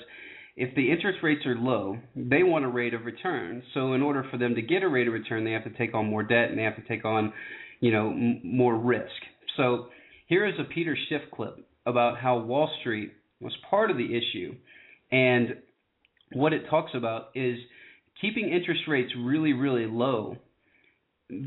if 0.56 0.74
the 0.74 0.90
interest 0.90 1.18
rates 1.22 1.46
are 1.46 1.54
low, 1.54 1.96
they 2.16 2.42
want 2.42 2.64
a 2.64 2.68
rate 2.68 2.92
of 2.92 3.04
return. 3.04 3.62
So 3.74 3.92
in 3.92 4.02
order 4.02 4.24
for 4.30 4.38
them 4.38 4.56
to 4.56 4.62
get 4.62 4.82
a 4.82 4.88
rate 4.88 5.06
of 5.06 5.14
return, 5.14 5.44
they 5.44 5.52
have 5.52 5.64
to 5.64 5.70
take 5.70 5.94
on 5.94 6.06
more 6.06 6.22
debt 6.22 6.50
and 6.50 6.58
they 6.58 6.64
have 6.64 6.76
to 6.76 6.88
take 6.88 7.04
on, 7.04 7.32
you 7.80 7.92
know, 7.92 8.10
m- 8.10 8.40
more 8.42 8.76
risk. 8.76 9.12
So 9.56 9.86
here 10.26 10.46
is 10.46 10.54
a 10.58 10.64
Peter 10.64 10.96
Schiff 11.08 11.22
clip 11.32 11.64
about 11.86 12.18
how 12.18 12.38
Wall 12.38 12.70
Street 12.80 13.12
was 13.40 13.56
part 13.70 13.90
of 13.90 13.96
the 13.96 14.16
issue, 14.16 14.54
and 15.12 15.56
what 16.32 16.52
it 16.52 16.64
talks 16.68 16.92
about 16.94 17.28
is 17.34 17.58
keeping 18.20 18.48
interest 18.50 18.82
rates 18.88 19.12
really, 19.18 19.52
really 19.52 19.86
low 19.86 20.36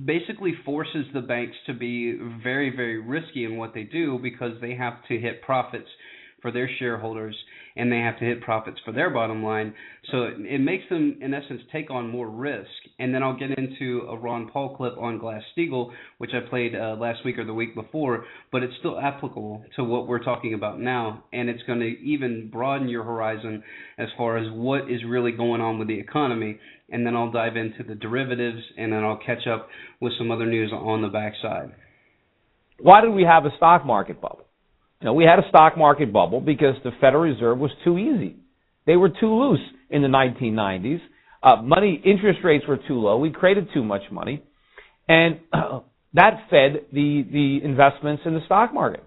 basically 0.06 0.54
forces 0.64 1.06
the 1.14 1.22
banks 1.22 1.56
to 1.66 1.74
be 1.74 2.18
very, 2.44 2.70
very 2.76 3.00
risky 3.00 3.46
in 3.46 3.58
what 3.58 3.74
they 3.74 3.84
do 3.84 4.20
because 4.22 4.54
they 4.62 4.76
have 4.76 4.94
to 5.08 5.18
hit 5.18 5.42
profits 5.42 5.88
for 6.42 6.52
their 6.52 6.70
shareholders 6.80 7.36
and 7.76 7.92
they 7.92 8.00
have 8.00 8.18
to 8.20 8.26
hit 8.26 8.42
profits 8.42 8.80
for 8.84 8.92
their 8.92 9.10
bottom 9.10 9.44
line. 9.44 9.74
So 10.12 10.24
it, 10.24 10.34
it 10.40 10.60
makes 10.60 10.84
them, 10.90 11.18
in 11.22 11.34
essence, 11.34 11.62
take 11.72 11.90
on 11.90 12.10
more 12.10 12.30
risk. 12.30 12.70
And 13.00 13.14
then 13.14 13.24
I'll 13.24 13.38
get 13.38 13.58
into 13.58 14.02
a 14.10 14.18
Ron 14.18 14.50
Paul 14.52 14.76
clip 14.76 14.98
on 14.98 15.18
Glass 15.18 15.42
Steagall, 15.58 15.92
which 16.18 16.32
I 16.34 16.48
played 16.50 16.76
uh, 16.76 16.96
last 17.00 17.24
week 17.24 17.38
or 17.38 17.46
the 17.46 17.54
week 17.54 17.76
before, 17.76 18.26
but 18.52 18.64
it's 18.64 18.74
still 18.80 19.00
applicable 19.00 19.64
to 19.76 19.84
what 19.84 20.08
we're 20.08 20.24
talking 20.24 20.54
about 20.54 20.80
now. 20.80 21.24
And 21.32 21.50
it's 21.50 21.64
going 21.64 21.80
to 21.80 22.00
even 22.00 22.50
broaden 22.52 22.90
your 22.90 23.04
horizon 23.04 23.64
as 23.98 24.08
far 24.18 24.38
as 24.38 24.48
what 24.52 24.92
is 24.92 25.02
really 25.08 25.32
going 25.32 25.62
on 25.62 25.80
with 25.80 25.88
the 25.88 26.00
economy. 26.00 26.60
And 26.90 27.06
then 27.06 27.16
I'll 27.16 27.32
dive 27.32 27.56
into 27.56 27.84
the 27.84 27.96
derivatives 27.96 28.62
and 28.78 28.92
then 28.92 29.04
I'll 29.04 29.20
catch 29.26 29.48
up 29.48 29.70
with 30.02 30.14
some 30.18 30.30
other 30.30 30.46
news 30.46 30.72
on 30.74 31.02
the 31.02 31.08
backside. 31.08 31.72
Why 32.80 33.02
did 33.02 33.12
we 33.12 33.24
have 33.24 33.46
a 33.46 33.56
stock 33.58 33.86
market 33.86 34.20
bubble? 34.20 34.46
You 35.02 35.06
know, 35.08 35.14
we 35.14 35.24
had 35.24 35.40
a 35.40 35.50
stock 35.50 35.78
market 35.78 36.14
bubble 36.14 36.42
because 36.42 36.76
the 36.84 36.92
Federal 37.02 37.24
Reserve 37.24 37.58
was 37.58 37.72
too 37.84 37.98
easy. 37.98 38.36
They 38.86 38.96
were 38.96 39.10
too 39.10 39.34
loose 39.34 39.60
in 39.90 40.04
the 40.04 40.08
1990s. 40.08 41.02
Uh, 41.42 41.62
money 41.64 42.00
interest 42.06 42.40
rates 42.44 42.66
were 42.68 42.78
too 42.78 43.00
low. 43.00 43.18
We 43.18 43.32
created 43.32 43.70
too 43.74 43.84
much 43.84 44.04
money, 44.12 44.44
and 45.08 45.40
that 46.14 46.42
fed 46.52 46.86
the 46.94 47.26
the 47.32 47.62
investments 47.64 48.24
in 48.26 48.36
the 48.36 48.42
stock 48.46 48.74
market. 48.76 49.04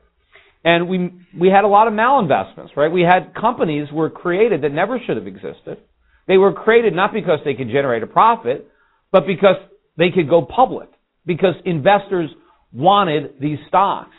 And 0.65 0.89
we 0.89 1.13
we 1.39 1.49
had 1.49 1.63
a 1.63 1.69
lot 1.69 1.87
of 1.87 1.95
malinvestments, 1.95 2.77
right? 2.77 2.91
We 2.91 3.03
had 3.03 3.33
companies 3.41 3.87
were 3.93 4.11
created 4.11 4.63
that 4.63 4.73
never 4.73 4.99
should 5.07 5.17
have 5.17 5.29
existed. 5.29 5.79
They 6.27 6.39
were 6.39 6.53
created 6.53 6.93
not 6.93 7.13
because 7.13 7.39
they 7.45 7.55
could 7.55 7.69
generate 7.69 8.03
a 8.03 8.09
profit, 8.09 8.69
but 9.13 9.27
because 9.29 9.57
they 9.97 10.11
could 10.11 10.29
go 10.29 10.45
public. 10.45 10.89
Because 11.25 11.55
investors 11.65 12.31
wanted 12.73 13.35
these 13.41 13.59
stocks. 13.69 14.15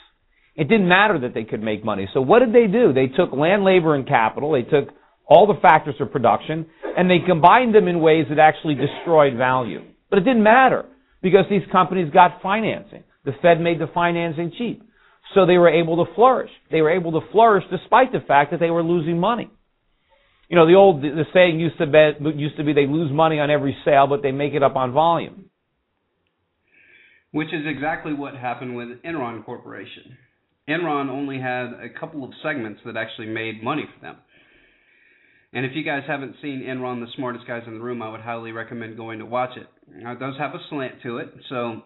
It 0.55 0.69
didn't 0.69 0.87
matter 0.87 1.19
that 1.19 1.33
they 1.33 1.43
could 1.43 1.61
make 1.61 1.83
money. 1.83 2.07
So 2.13 2.21
what 2.21 2.39
did 2.39 2.53
they 2.53 2.67
do? 2.71 2.93
They 2.93 3.07
took 3.07 3.33
land, 3.33 3.63
labor, 3.63 3.95
and 3.95 4.07
capital. 4.07 4.53
They 4.53 4.63
took 4.63 4.89
all 5.27 5.47
the 5.47 5.59
factors 5.61 5.95
of 5.99 6.11
production 6.11 6.65
and 6.97 7.09
they 7.09 7.19
combined 7.25 7.75
them 7.75 7.87
in 7.87 7.99
ways 7.99 8.25
that 8.29 8.39
actually 8.39 8.75
destroyed 8.75 9.35
value. 9.35 9.81
But 10.09 10.19
it 10.19 10.21
didn't 10.25 10.43
matter 10.43 10.85
because 11.21 11.45
these 11.49 11.63
companies 11.71 12.11
got 12.13 12.41
financing. 12.41 13.03
The 13.25 13.33
Fed 13.41 13.59
made 13.59 13.79
the 13.79 13.87
financing 13.93 14.53
cheap. 14.57 14.83
So 15.33 15.45
they 15.45 15.57
were 15.57 15.69
able 15.69 16.05
to 16.05 16.13
flourish. 16.13 16.51
They 16.71 16.81
were 16.81 16.91
able 16.91 17.19
to 17.19 17.27
flourish 17.31 17.65
despite 17.69 18.11
the 18.11 18.21
fact 18.25 18.51
that 18.51 18.59
they 18.59 18.69
were 18.69 18.83
losing 18.83 19.19
money. 19.19 19.49
You 20.47 20.55
know, 20.55 20.67
the 20.67 20.75
old 20.75 21.01
the 21.01 21.25
saying 21.33 21.59
used 21.59 21.79
to 21.79 21.87
be 21.87 22.39
used 22.39 22.57
to 22.57 22.63
be 22.63 22.73
they 22.73 22.85
lose 22.85 23.11
money 23.11 23.39
on 23.39 23.49
every 23.49 23.75
sale, 23.83 24.05
but 24.05 24.21
they 24.21 24.31
make 24.31 24.53
it 24.53 24.61
up 24.61 24.75
on 24.75 24.93
volume. 24.93 25.49
Which 27.31 27.47
is 27.47 27.65
exactly 27.65 28.13
what 28.13 28.35
happened 28.35 28.75
with 28.75 29.01
Enron 29.03 29.43
Corporation. 29.43 30.17
Enron 30.69 31.09
only 31.09 31.39
had 31.39 31.73
a 31.73 31.89
couple 31.99 32.23
of 32.23 32.31
segments 32.41 32.81
that 32.85 32.97
actually 32.97 33.27
made 33.27 33.63
money 33.63 33.85
for 33.93 34.01
them. 34.01 34.17
And 35.53 35.65
if 35.65 35.71
you 35.75 35.83
guys 35.83 36.03
haven't 36.07 36.35
seen 36.41 36.63
Enron, 36.67 36.99
the 36.99 37.11
smartest 37.15 37.47
guys 37.47 37.63
in 37.67 37.75
the 37.75 37.79
room, 37.79 38.01
I 38.01 38.09
would 38.09 38.21
highly 38.21 38.51
recommend 38.51 38.97
going 38.97 39.19
to 39.19 39.25
watch 39.25 39.51
it. 39.55 39.67
It 39.87 40.19
does 40.19 40.33
have 40.37 40.53
a 40.53 40.59
slant 40.69 40.95
to 41.03 41.19
it, 41.19 41.33
so 41.49 41.81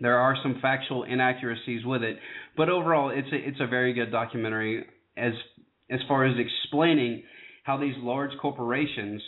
there 0.00 0.18
are 0.18 0.36
some 0.42 0.58
factual 0.62 1.04
inaccuracies 1.04 1.84
with 1.84 2.02
it, 2.02 2.16
but 2.56 2.68
overall, 2.68 3.10
it's 3.10 3.28
a, 3.32 3.36
it's 3.36 3.60
a 3.60 3.66
very 3.66 3.92
good 3.92 4.10
documentary 4.10 4.84
as 5.16 5.32
as 5.90 6.00
far 6.08 6.24
as 6.24 6.34
explaining 6.38 7.22
how 7.62 7.76
these 7.76 7.94
large 7.98 8.30
corporations 8.40 9.20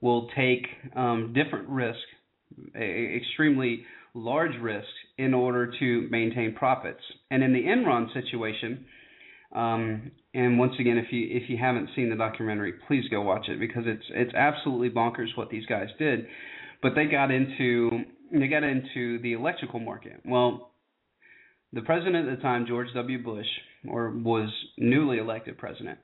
will 0.00 0.28
take 0.36 0.66
um, 0.96 1.32
different 1.34 1.68
risks, 1.68 2.00
extremely 2.74 3.84
large 4.12 4.54
risks, 4.60 4.90
in 5.18 5.34
order 5.34 5.72
to 5.78 6.08
maintain 6.10 6.54
profits. 6.54 7.00
And 7.30 7.42
in 7.42 7.52
the 7.52 7.62
Enron 7.62 8.12
situation, 8.12 8.84
um, 9.54 10.10
and 10.34 10.58
once 10.58 10.72
again, 10.80 10.98
if 10.98 11.12
you 11.12 11.28
if 11.30 11.48
you 11.48 11.56
haven't 11.56 11.90
seen 11.94 12.10
the 12.10 12.16
documentary, 12.16 12.74
please 12.88 13.04
go 13.08 13.20
watch 13.22 13.48
it 13.48 13.60
because 13.60 13.84
it's 13.86 14.04
it's 14.10 14.34
absolutely 14.34 14.90
bonkers 14.90 15.36
what 15.36 15.48
these 15.50 15.64
guys 15.66 15.88
did. 15.98 16.26
But 16.82 16.94
they 16.96 17.06
got 17.06 17.30
into 17.30 18.04
they 18.32 18.48
got 18.48 18.64
into 18.64 19.20
the 19.20 19.32
electrical 19.34 19.78
market. 19.78 20.20
Well, 20.24 20.72
the 21.72 21.82
president 21.82 22.28
at 22.28 22.36
the 22.36 22.42
time, 22.42 22.66
George 22.66 22.88
W. 22.94 23.22
Bush, 23.22 23.46
or 23.88 24.10
was 24.10 24.50
newly 24.76 25.18
elected 25.18 25.56
president, 25.56 25.98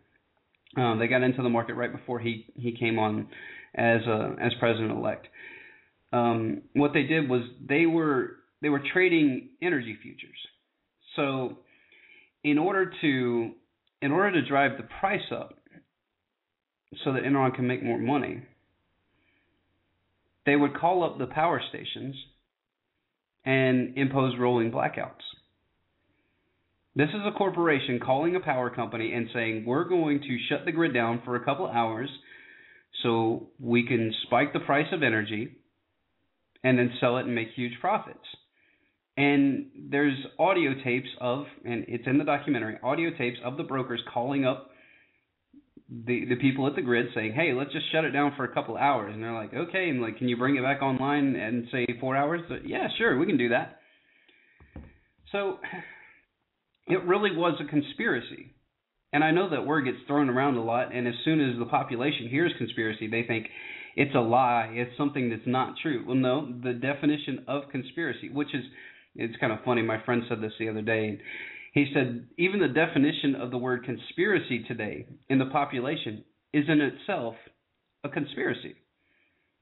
um, 0.76 1.00
they 1.00 1.08
got 1.08 1.22
into 1.22 1.42
the 1.42 1.48
market 1.48 1.74
right 1.74 1.92
before 1.92 2.20
he 2.20 2.46
he 2.54 2.76
came 2.76 3.00
on 3.00 3.28
as 3.74 4.02
a, 4.06 4.36
as 4.40 4.52
president 4.60 4.92
elect. 4.92 5.26
Um, 6.12 6.62
what 6.74 6.92
they 6.92 7.02
did 7.02 7.28
was 7.28 7.42
they 7.68 7.86
were 7.86 8.36
they 8.62 8.68
were 8.68 8.82
trading 8.92 9.50
energy 9.62 9.96
futures. 10.02 10.38
So 11.16 11.58
in 12.44 12.58
order 12.58 12.92
to 13.00 13.50
in 14.02 14.12
order 14.12 14.40
to 14.40 14.48
drive 14.48 14.72
the 14.76 14.88
price 15.00 15.30
up 15.30 15.58
so 17.04 17.12
that 17.12 17.22
Enron 17.22 17.54
can 17.54 17.66
make 17.66 17.82
more 17.82 17.98
money, 17.98 18.42
they 20.46 20.56
would 20.56 20.74
call 20.74 21.04
up 21.04 21.18
the 21.18 21.26
power 21.26 21.60
stations 21.68 22.16
and 23.44 23.96
impose 23.96 24.38
rolling 24.38 24.70
blackouts. 24.70 25.22
This 26.96 27.10
is 27.10 27.20
a 27.24 27.36
corporation 27.36 28.00
calling 28.04 28.34
a 28.34 28.40
power 28.40 28.68
company 28.68 29.14
and 29.14 29.28
saying, 29.32 29.64
We're 29.64 29.84
going 29.84 30.20
to 30.20 30.38
shut 30.48 30.64
the 30.64 30.72
grid 30.72 30.92
down 30.92 31.22
for 31.24 31.36
a 31.36 31.44
couple 31.44 31.66
hours 31.66 32.10
so 33.02 33.48
we 33.60 33.86
can 33.86 34.12
spike 34.24 34.52
the 34.52 34.60
price 34.60 34.88
of 34.92 35.02
energy 35.02 35.56
and 36.64 36.78
then 36.78 36.92
sell 37.00 37.18
it 37.18 37.26
and 37.26 37.34
make 37.34 37.48
huge 37.54 37.74
profits. 37.80 38.18
And 39.20 39.66
there's 39.90 40.16
audio 40.38 40.72
tapes 40.82 41.10
of, 41.20 41.44
and 41.66 41.84
it's 41.88 42.04
in 42.06 42.16
the 42.16 42.24
documentary, 42.24 42.78
audio 42.82 43.10
tapes 43.18 43.36
of 43.44 43.58
the 43.58 43.62
brokers 43.62 44.00
calling 44.14 44.46
up 44.46 44.70
the 45.90 46.24
the 46.24 46.36
people 46.36 46.66
at 46.66 46.74
the 46.74 46.80
grid 46.80 47.08
saying, 47.14 47.34
"Hey, 47.34 47.52
let's 47.52 47.70
just 47.70 47.92
shut 47.92 48.06
it 48.06 48.12
down 48.12 48.32
for 48.34 48.44
a 48.44 48.54
couple 48.54 48.78
hours." 48.78 49.12
And 49.12 49.22
they're 49.22 49.34
like, 49.34 49.52
"Okay." 49.52 49.90
And 49.90 50.00
like, 50.00 50.16
"Can 50.16 50.28
you 50.28 50.38
bring 50.38 50.56
it 50.56 50.62
back 50.62 50.80
online 50.80 51.36
and 51.36 51.68
say 51.70 51.86
four 52.00 52.16
hours?" 52.16 52.40
yeah, 52.64 52.88
sure, 52.96 53.18
we 53.18 53.26
can 53.26 53.36
do 53.36 53.50
that. 53.50 53.80
So 55.32 55.58
it 56.88 57.04
really 57.04 57.36
was 57.36 57.60
a 57.60 57.68
conspiracy. 57.68 58.54
And 59.12 59.22
I 59.22 59.32
know 59.32 59.50
that 59.50 59.66
word 59.66 59.84
gets 59.84 59.98
thrown 60.06 60.30
around 60.30 60.56
a 60.56 60.64
lot, 60.64 60.94
and 60.94 61.06
as 61.06 61.14
soon 61.26 61.40
as 61.40 61.58
the 61.58 61.66
population 61.66 62.28
hears 62.28 62.52
conspiracy, 62.56 63.06
they 63.06 63.24
think 63.24 63.48
it's 63.96 64.14
a 64.14 64.20
lie, 64.20 64.70
it's 64.72 64.96
something 64.96 65.28
that's 65.28 65.46
not 65.46 65.74
true. 65.82 66.04
Well, 66.06 66.16
no, 66.16 66.54
the 66.62 66.72
definition 66.72 67.44
of 67.48 67.68
conspiracy, 67.70 68.30
which 68.30 68.54
is, 68.54 68.64
it's 69.20 69.38
kind 69.38 69.52
of 69.52 69.58
funny. 69.64 69.82
My 69.82 70.02
friend 70.04 70.22
said 70.28 70.40
this 70.40 70.52
the 70.58 70.68
other 70.68 70.82
day. 70.82 71.20
He 71.72 71.92
said 71.94 72.26
even 72.38 72.60
the 72.60 72.68
definition 72.68 73.36
of 73.36 73.50
the 73.50 73.58
word 73.58 73.84
conspiracy 73.84 74.64
today 74.66 75.06
in 75.28 75.38
the 75.38 75.46
population 75.46 76.24
is 76.52 76.64
in 76.68 76.80
itself 76.80 77.34
a 78.02 78.08
conspiracy 78.08 78.74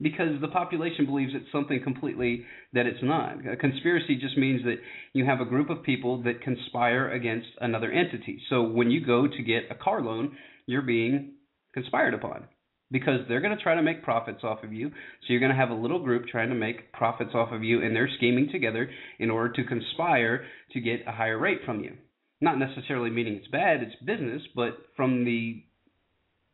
because 0.01 0.39
the 0.41 0.47
population 0.47 1.05
believes 1.05 1.33
it's 1.35 1.51
something 1.51 1.81
completely 1.83 2.45
that 2.73 2.85
it's 2.85 3.03
not. 3.03 3.45
A 3.45 3.57
conspiracy 3.57 4.15
just 4.15 4.37
means 4.37 4.63
that 4.63 4.77
you 5.13 5.25
have 5.25 5.41
a 5.41 5.45
group 5.45 5.69
of 5.69 5.83
people 5.83 6.23
that 6.23 6.41
conspire 6.41 7.11
against 7.11 7.47
another 7.59 7.91
entity. 7.91 8.41
So 8.49 8.63
when 8.63 8.89
you 8.89 9.05
go 9.05 9.27
to 9.27 9.43
get 9.43 9.63
a 9.69 9.75
car 9.75 10.01
loan, 10.01 10.37
you're 10.65 10.81
being 10.81 11.33
conspired 11.73 12.13
upon 12.13 12.47
because 12.91 13.19
they're 13.27 13.41
going 13.41 13.55
to 13.55 13.61
try 13.61 13.75
to 13.75 13.81
make 13.81 14.03
profits 14.03 14.43
off 14.43 14.63
of 14.63 14.73
you. 14.73 14.89
So 14.89 15.25
you're 15.27 15.39
going 15.39 15.51
to 15.51 15.57
have 15.57 15.69
a 15.69 15.75
little 15.75 16.03
group 16.03 16.27
trying 16.27 16.49
to 16.49 16.55
make 16.55 16.91
profits 16.91 17.31
off 17.33 17.51
of 17.51 17.63
you, 17.63 17.83
and 17.83 17.95
they're 17.95 18.09
scheming 18.17 18.49
together 18.51 18.89
in 19.19 19.29
order 19.29 19.53
to 19.53 19.63
conspire 19.63 20.45
to 20.73 20.79
get 20.79 21.07
a 21.07 21.11
higher 21.11 21.37
rate 21.37 21.59
from 21.65 21.81
you. 21.81 21.93
not 22.41 22.57
necessarily 22.57 23.09
meaning 23.09 23.35
it's 23.35 23.47
bad, 23.47 23.83
it's 23.83 23.95
business, 24.05 24.41
but 24.55 24.77
from 24.95 25.25
the 25.25 25.61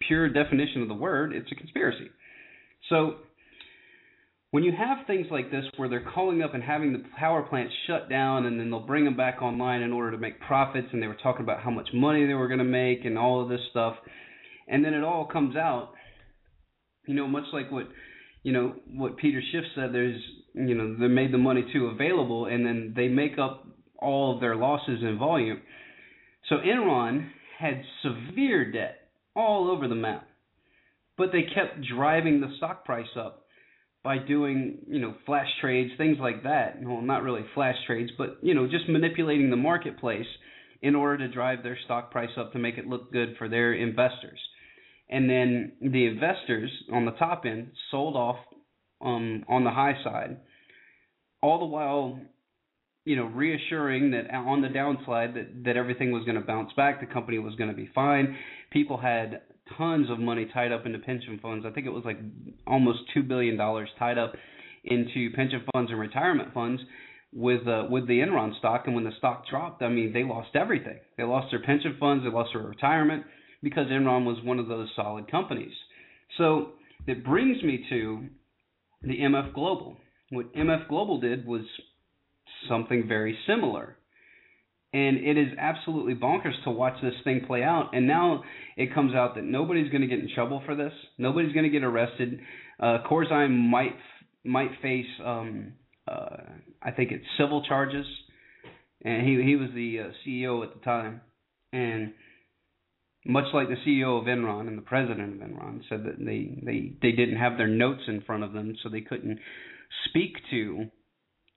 pure 0.08 0.30
definition 0.30 0.82
of 0.82 0.88
the 0.88 0.95
word, 0.95 1.32
it's 1.34 1.52
a 1.52 1.56
conspiracy. 1.56 2.10
So 2.89 3.15
when 4.56 4.63
you 4.63 4.71
have 4.71 5.06
things 5.06 5.28
like 5.32 5.52
this 5.52 5.65
where 5.76 5.89
they're 5.89 6.10
calling 6.13 6.41
up 6.41 6.54
and 6.54 6.63
having 6.63 6.93
the 6.93 7.04
power 7.19 7.43
plants 7.43 7.74
shut 7.88 8.10
down 8.10 8.45
and 8.45 8.60
then 8.60 8.69
they'll 8.69 8.80
bring 8.80 9.04
them 9.04 9.17
back 9.17 9.41
online 9.41 9.82
in 9.82 9.91
order 9.91 10.12
to 10.12 10.17
make 10.17 10.39
profits 10.39 10.88
and 10.93 11.04
they 11.04 11.08
were 11.08 11.17
talking 11.21 11.41
about 11.41 11.62
how 11.62 11.69
much 11.69 11.89
money 11.93 12.26
they 12.26 12.34
were 12.34 12.48
going 12.48 12.60
to 12.60 12.63
make 12.63 13.04
and 13.04 13.17
all 13.17 13.43
of 13.43 13.50
this 13.50 13.60
stuff 13.71 13.95
and 14.67 14.84
then 14.84 14.93
it 14.93 15.04
all 15.04 15.26
comes 15.26 15.56
out 15.56 15.89
you 17.08 17.13
know 17.13 17.28
much 17.28 17.46
like 17.54 17.72
what 17.72 17.88
you 18.44 18.52
know 18.52 18.76
what 18.94 19.18
Peter 19.18 19.41
Schiff 19.52 19.63
said 19.76 19.94
there's 19.94 20.22
you 20.54 20.76
know 20.76 20.96
they 21.00 21.08
made 21.08 21.34
the 21.34 21.38
money 21.38 21.65
too 21.74 21.88
available 21.88 22.46
and 22.46 22.65
then 22.65 22.94
they 22.96 23.08
make 23.08 23.38
up 23.39 23.68
all 23.98 24.36
of 24.36 24.41
their 24.41 24.56
losses 24.56 25.00
in 25.02 25.18
volume 25.18 25.62
so 26.50 26.56
Enron 26.58 27.30
had 27.58 27.82
severe 28.04 28.72
debt 28.72 29.10
all 29.36 29.70
over 29.70 29.88
the 29.88 29.96
map 29.96 30.28
but 31.18 31.32
they 31.32 31.44
kept 31.44 31.86
driving 31.96 32.41
the 32.41 32.54
stock 32.58 32.86
price 32.86 33.08
up 33.18 33.46
by 34.06 34.20
doing 34.20 34.78
you 34.88 35.00
know 35.02 35.15
flash 35.26 35.48
trades, 35.60 35.91
things 35.98 36.18
like 36.22 36.44
that. 36.44 36.78
Well, 36.82 37.02
not 37.02 37.24
really 37.24 37.41
flash 37.54 37.76
trades, 37.88 38.12
but 38.18 38.38
you 38.41 38.54
know 38.54 38.68
just 38.68 38.88
manipulating 38.88 39.50
the 39.50 39.58
marketplace 39.58 40.28
in 40.82 40.96
order 40.96 41.28
to 41.28 41.34
drive 41.34 41.63
their 41.63 41.78
stock 41.86 42.12
price 42.12 42.30
up 42.38 42.54
to 42.54 42.60
make 42.60 42.78
it 42.78 42.86
look 42.86 43.12
good 43.12 43.36
for 43.38 43.50
their 43.50 43.74
investors. 43.74 44.39
And 45.10 45.30
then 45.30 45.74
the 45.82 46.08
investors 46.08 46.72
on 46.91 47.06
the 47.06 47.12
top 47.12 47.44
end 47.46 47.72
sold 47.91 48.15
off 48.15 48.38
um, 49.02 49.44
on 49.48 49.63
the 49.63 49.70
high 49.70 49.96
side, 50.04 50.38
all 51.41 51.60
the 51.60 51.65
while 51.65 52.20
you 53.06 53.15
know 53.15 53.26
reassuring 53.26 54.12
that 54.12 54.34
on 54.34 54.62
the 54.62 54.70
downside 54.70 55.36
that 55.36 55.63
that 55.65 55.78
everything 55.78 56.12
was 56.12 56.24
going 56.24 56.39
to 56.39 56.46
bounce 56.46 56.72
back, 56.74 57.00
the 57.00 57.06
company 57.06 57.38
was 57.38 57.56
going 57.56 57.70
to 57.70 57.76
be 57.76 57.89
fine. 57.94 58.36
People 58.72 58.98
had 58.98 59.41
tons 59.78 60.10
of 60.10 60.20
money 60.20 60.48
tied 60.52 60.72
up 60.72 60.86
into 60.86 61.00
pension 61.00 61.39
funds. 61.41 61.65
I 61.68 61.72
think 61.72 61.86
it 61.86 61.91
was 61.91 62.04
like 62.04 62.20
almost 62.65 63.00
two 63.13 63.22
billion 63.22 63.58
dollars 63.58 63.89
tied 64.00 64.18
up 64.18 64.34
into 64.84 65.32
pension 65.36 65.63
funds 65.72 65.91
and 65.91 66.00
retirement 66.00 66.54
funds 66.54 66.82
with 67.32 67.68
uh, 67.68 67.84
with 67.89 68.08
the 68.08 68.20
Enron 68.20 68.58
stock. 68.58 68.84
And 68.88 68.96
when 68.96 69.04
the 69.04 69.15
stock 69.20 69.48
dropped, 69.48 69.84
I 69.84 69.89
mean, 69.89 70.13
they 70.13 70.24
lost 70.24 70.56
everything. 70.56 70.98
They 71.15 71.24
lost 71.24 71.52
their 71.52 71.62
pension 71.62 71.98
funds, 72.00 72.24
they 72.24 72.32
lost 72.32 72.52
their 72.54 72.63
retirement 72.63 73.24
because 73.65 73.88
Enron 73.88 74.25
was 74.25 74.38
one 74.43 74.60
of 74.60 74.67
those 74.67 74.88
solid 74.95 75.30
companies. 75.30 75.73
So 76.38 76.73
it 77.08 77.25
brings 77.25 77.62
me 77.63 77.84
to 77.89 78.28
the 79.01 79.17
MF 79.19 79.54
Global. 79.54 79.97
What 80.30 80.54
MF 80.54 80.88
Global 80.88 81.19
did 81.19 81.45
was 81.45 81.63
something 82.69 83.08
very 83.08 83.38
similar 83.47 83.97
and 84.95 85.17
it 85.17 85.38
is 85.38 85.49
absolutely 85.60 86.15
bonkers 86.15 86.54
to 86.63 86.71
watch 86.71 86.93
this 87.04 87.13
thing 87.25 87.41
play 87.45 87.62
out. 87.62 87.89
And 87.91 88.08
now 88.08 88.43
it 88.78 88.93
comes 88.93 89.13
out 89.13 89.36
that 89.36 89.43
nobody's 89.43 89.91
going 89.91 90.01
to 90.01 90.08
get 90.08 90.19
in 90.19 90.30
trouble 90.34 90.63
for 90.65 90.73
this. 90.73 90.93
Nobody's 91.17 91.51
going 91.51 91.65
to 91.65 91.69
get 91.69 91.84
arrested. 91.84 92.39
Uh, 92.80 92.99
Corzine 93.10 93.69
might 93.69 93.95
might 94.45 94.69
face, 94.82 95.08
um, 95.25 95.73
uh, 96.08 96.38
I 96.82 96.91
think 96.91 97.12
it's 97.12 97.25
civil 97.38 97.63
charges, 97.65 98.06
and 99.04 99.28
he 99.28 99.43
he 99.43 99.58
was 99.58 99.69
the 99.75 99.99
uh, 99.99 100.12
CEO 100.25 100.63
at 100.65 100.73
the 100.73 100.80
time, 100.86 101.19
and 101.73 102.13
much 103.26 103.46
like 103.54 103.68
the 103.68 103.76
CEO 103.86 104.20
of 104.20 104.26
Enron 104.26 104.68
and 104.68 104.78
the 104.78 104.84
president 104.84 105.42
of 105.42 105.48
Enron 105.48 105.82
said 105.90 106.04
that 106.06 106.18
they 106.20 106.62
they 106.64 106.94
they 107.02 107.12
didn't 107.12 107.38
have 107.38 107.58
their 107.58 107.68
notes 107.68 108.02
in 108.08 108.22
front 108.22 108.44
of 108.44 108.54
them, 108.54 108.76
so 108.82 108.90
they 108.90 109.02
couldn't 109.02 109.40
speak 110.10 110.36
to 110.52 110.86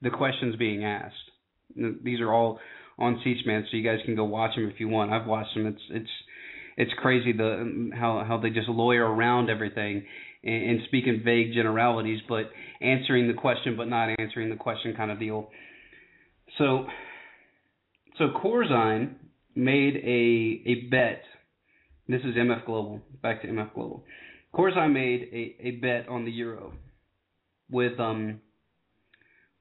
the 0.01 0.11
questions 0.11 0.57
being 0.57 0.85
asked. 0.85 1.15
These 1.77 2.21
are 2.21 2.33
all 2.33 2.59
on 2.99 3.21
C-SPAN, 3.23 3.67
so 3.71 3.77
you 3.77 3.85
guys 3.85 4.01
can 4.05 4.17
go 4.17 4.25
watch 4.25 4.57
them 4.57 4.69
if 4.69 4.81
you 4.81 4.89
want. 4.89 5.13
I've 5.13 5.27
watched 5.27 5.55
them. 5.55 5.67
It's 5.67 5.83
it's 5.91 6.11
it's 6.77 6.93
crazy 6.99 7.33
the 7.33 7.91
how 7.95 8.25
how 8.27 8.39
they 8.39 8.51
just 8.51 8.69
lawyer 8.69 9.05
around 9.05 9.51
everything 9.51 10.05
and, 10.43 10.71
and 10.71 10.81
speak 10.87 11.05
in 11.07 11.23
vague 11.25 11.53
generalities, 11.53 12.21
but 12.29 12.51
answering 12.81 13.29
the 13.29 13.35
question 13.35 13.77
but 13.77 13.89
not 13.89 14.09
answering 14.19 14.49
the 14.49 14.57
question 14.57 14.95
kind 14.97 15.11
of 15.11 15.19
deal. 15.19 15.51
So 16.57 16.87
so 18.17 18.31
Corzine 18.43 19.17
made 19.55 19.97
a 19.97 20.71
a 20.71 20.89
bet. 20.91 21.23
This 22.09 22.23
is 22.23 22.35
MF 22.35 22.65
Global. 22.65 23.01
Back 23.23 23.43
to 23.43 23.49
MF 23.49 23.75
Global. 23.75 24.05
Corzine 24.55 24.93
made 24.93 25.29
a, 25.33 25.67
a 25.69 25.71
bet 25.73 26.09
on 26.09 26.25
the 26.25 26.31
euro 26.31 26.73
with 27.71 28.01
um 28.01 28.41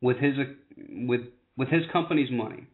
with 0.01 0.17
his 0.17 0.35
with 0.77 1.21
with 1.57 1.69
his 1.69 1.83
company's 1.91 2.31
money 2.31 2.67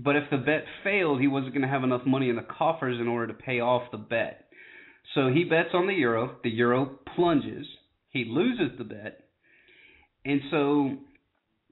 but 0.00 0.14
if 0.14 0.30
the 0.30 0.36
bet 0.36 0.64
failed, 0.84 1.20
he 1.20 1.26
wasn't 1.26 1.54
going 1.54 1.62
to 1.62 1.68
have 1.68 1.82
enough 1.82 2.06
money 2.06 2.30
in 2.30 2.36
the 2.36 2.42
coffers 2.42 3.00
in 3.00 3.08
order 3.08 3.26
to 3.26 3.34
pay 3.34 3.58
off 3.58 3.90
the 3.90 3.98
bet. 3.98 4.48
So 5.14 5.28
he 5.28 5.42
bets 5.42 5.70
on 5.74 5.88
the 5.88 5.94
euro. 5.94 6.36
The 6.44 6.50
euro 6.50 6.98
plunges. 7.16 7.66
He 8.10 8.24
loses 8.28 8.78
the 8.78 8.84
bet. 8.84 9.24
And 10.24 10.40
so 10.52 10.96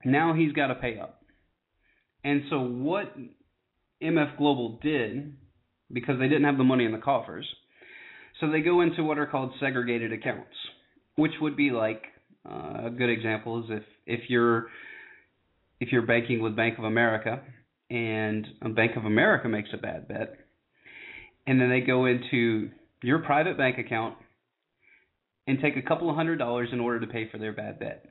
now 0.05 0.35
he's 0.35 0.53
got 0.53 0.69
to 0.69 0.75
pay 0.75 0.99
up. 0.99 1.23
And 2.25 2.43
so 2.51 2.63
what 2.63 3.15
MF 4.03 4.37
Global 4.39 4.81
did, 4.83 5.37
because 5.93 6.19
they 6.19 6.29
didn't 6.29 6.45
have 6.45 6.59
the 6.59 6.65
money 6.65 6.85
in 6.85 6.93
the 6.93 6.99
coffers, 6.99 7.47
so 8.41 8.51
they 8.51 8.61
go 8.61 8.81
into 8.81 9.03
what 9.03 9.19
are 9.19 9.27
called 9.27 9.53
segregated 9.61 10.13
accounts, 10.13 10.55
which 11.17 11.33
would 11.41 11.57
be 11.57 11.71
like 11.71 12.03
uh, 12.49 12.87
a 12.87 12.91
good 12.91 13.11
example 13.11 13.65
is 13.65 13.71
if 13.71 13.83
if 14.07 14.31
you're 14.31 14.67
if 15.81 15.93
you're 15.93 16.07
banking 16.07 16.41
with 16.41 16.57
Bank 16.57 16.79
of 16.79 16.85
America 16.85 17.41
and 17.91 18.47
Bank 18.75 18.97
of 18.97 19.05
America 19.05 19.49
makes 19.49 19.71
a 19.73 19.77
bad 19.77 20.09
bet, 20.09 20.35
and 21.47 21.61
then 21.61 21.71
they 21.71 21.81
go 21.81 22.07
into 22.07 22.71
your 23.03 23.21
private 23.21 23.57
bank 23.57 23.79
account 23.79 24.17
and 25.47 25.59
take 25.61 25.77
a 25.77 25.83
couple 25.83 26.11
of 26.11 26.17
hundred 26.17 26.39
dollars 26.39 26.69
in 26.73 26.81
order 26.81 27.01
to 27.01 27.07
pay 27.07 27.29
for 27.31 27.39
their 27.39 27.53
bad 27.53 27.79
bet. 27.79 28.07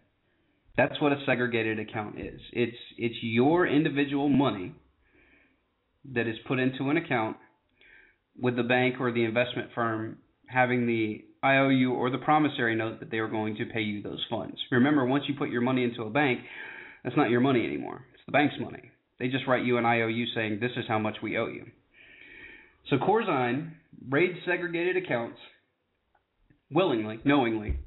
That's 0.78 1.00
what 1.02 1.12
a 1.12 1.24
segregated 1.26 1.80
account 1.80 2.20
is. 2.20 2.40
It's 2.52 2.78
it's 2.98 3.16
your 3.22 3.68
individual 3.68 4.30
money 4.30 4.74
that 6.14 6.28
is 6.28 6.36
put 6.48 6.60
into 6.60 6.90
an 6.90 6.98
account 6.98 7.38
with 8.40 8.56
the 8.56 8.64
bank 8.64 8.96
or 9.00 9.12
the 9.12 9.24
investment 9.24 9.70
firm 9.74 10.18
having 10.48 10.86
the 10.86 11.24
IOU 11.46 11.94
or 11.94 12.10
the 12.10 12.18
promissory 12.18 12.76
note 12.76 13.00
that 13.00 13.12
they 13.12 13.18
are 13.18 13.28
going 13.28 13.56
to 13.56 13.66
pay 13.66 13.82
you 13.82 14.02
those 14.02 14.24
funds. 14.30 14.58
Remember, 14.72 15.06
once 15.06 15.26
you 15.28 15.36
put 15.36 15.50
your 15.50 15.62
money 15.62 15.84
into 15.84 16.04
a 16.04 16.10
bank, 16.10 16.40
that's 17.04 17.16
not 17.18 17.30
your 17.30 17.42
money 17.42 17.66
anymore. 17.66 18.06
It's 18.14 18.24
the 18.26 18.32
bank's 18.32 18.56
money. 18.60 18.92
They 19.20 19.28
just 19.28 19.48
write 19.48 19.64
you 19.64 19.78
an 19.78 19.86
IOU 19.86 20.26
saying 20.34 20.60
this 20.60 20.72
is 20.76 20.86
how 20.88 21.00
much 21.00 21.18
we 21.22 21.38
owe 21.38 21.48
you. 21.48 21.66
So 22.90 22.98
Corzine 22.98 23.72
raids 24.10 24.38
segregated 24.46 24.98
accounts 24.98 25.38
willingly, 26.72 27.20
knowingly, 27.24 27.80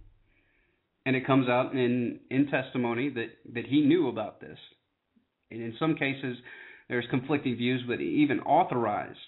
and 1.04 1.14
it 1.14 1.26
comes 1.26 1.48
out 1.48 1.72
in 1.72 2.20
in 2.30 2.48
testimony 2.48 3.10
that 3.10 3.28
that 3.54 3.66
he 3.66 3.82
knew 3.82 4.08
about 4.08 4.40
this. 4.40 4.58
And 5.50 5.62
in 5.62 5.74
some 5.78 5.94
cases, 5.94 6.36
there's 6.88 7.06
conflicting 7.10 7.56
views, 7.56 7.82
but 7.86 8.00
he 8.00 8.06
even 8.22 8.40
authorized 8.40 9.18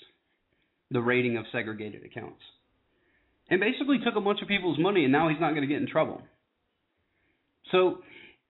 the 0.90 1.00
rating 1.00 1.36
of 1.36 1.44
segregated 1.52 2.04
accounts, 2.04 2.42
and 3.48 3.60
basically 3.60 3.98
took 4.04 4.16
a 4.16 4.20
bunch 4.20 4.42
of 4.42 4.48
people's 4.48 4.78
money, 4.78 5.04
and 5.04 5.12
now 5.12 5.28
he's 5.28 5.40
not 5.40 5.50
going 5.50 5.62
to 5.62 5.68
get 5.68 5.80
in 5.80 5.88
trouble. 5.88 6.22
So 7.70 7.98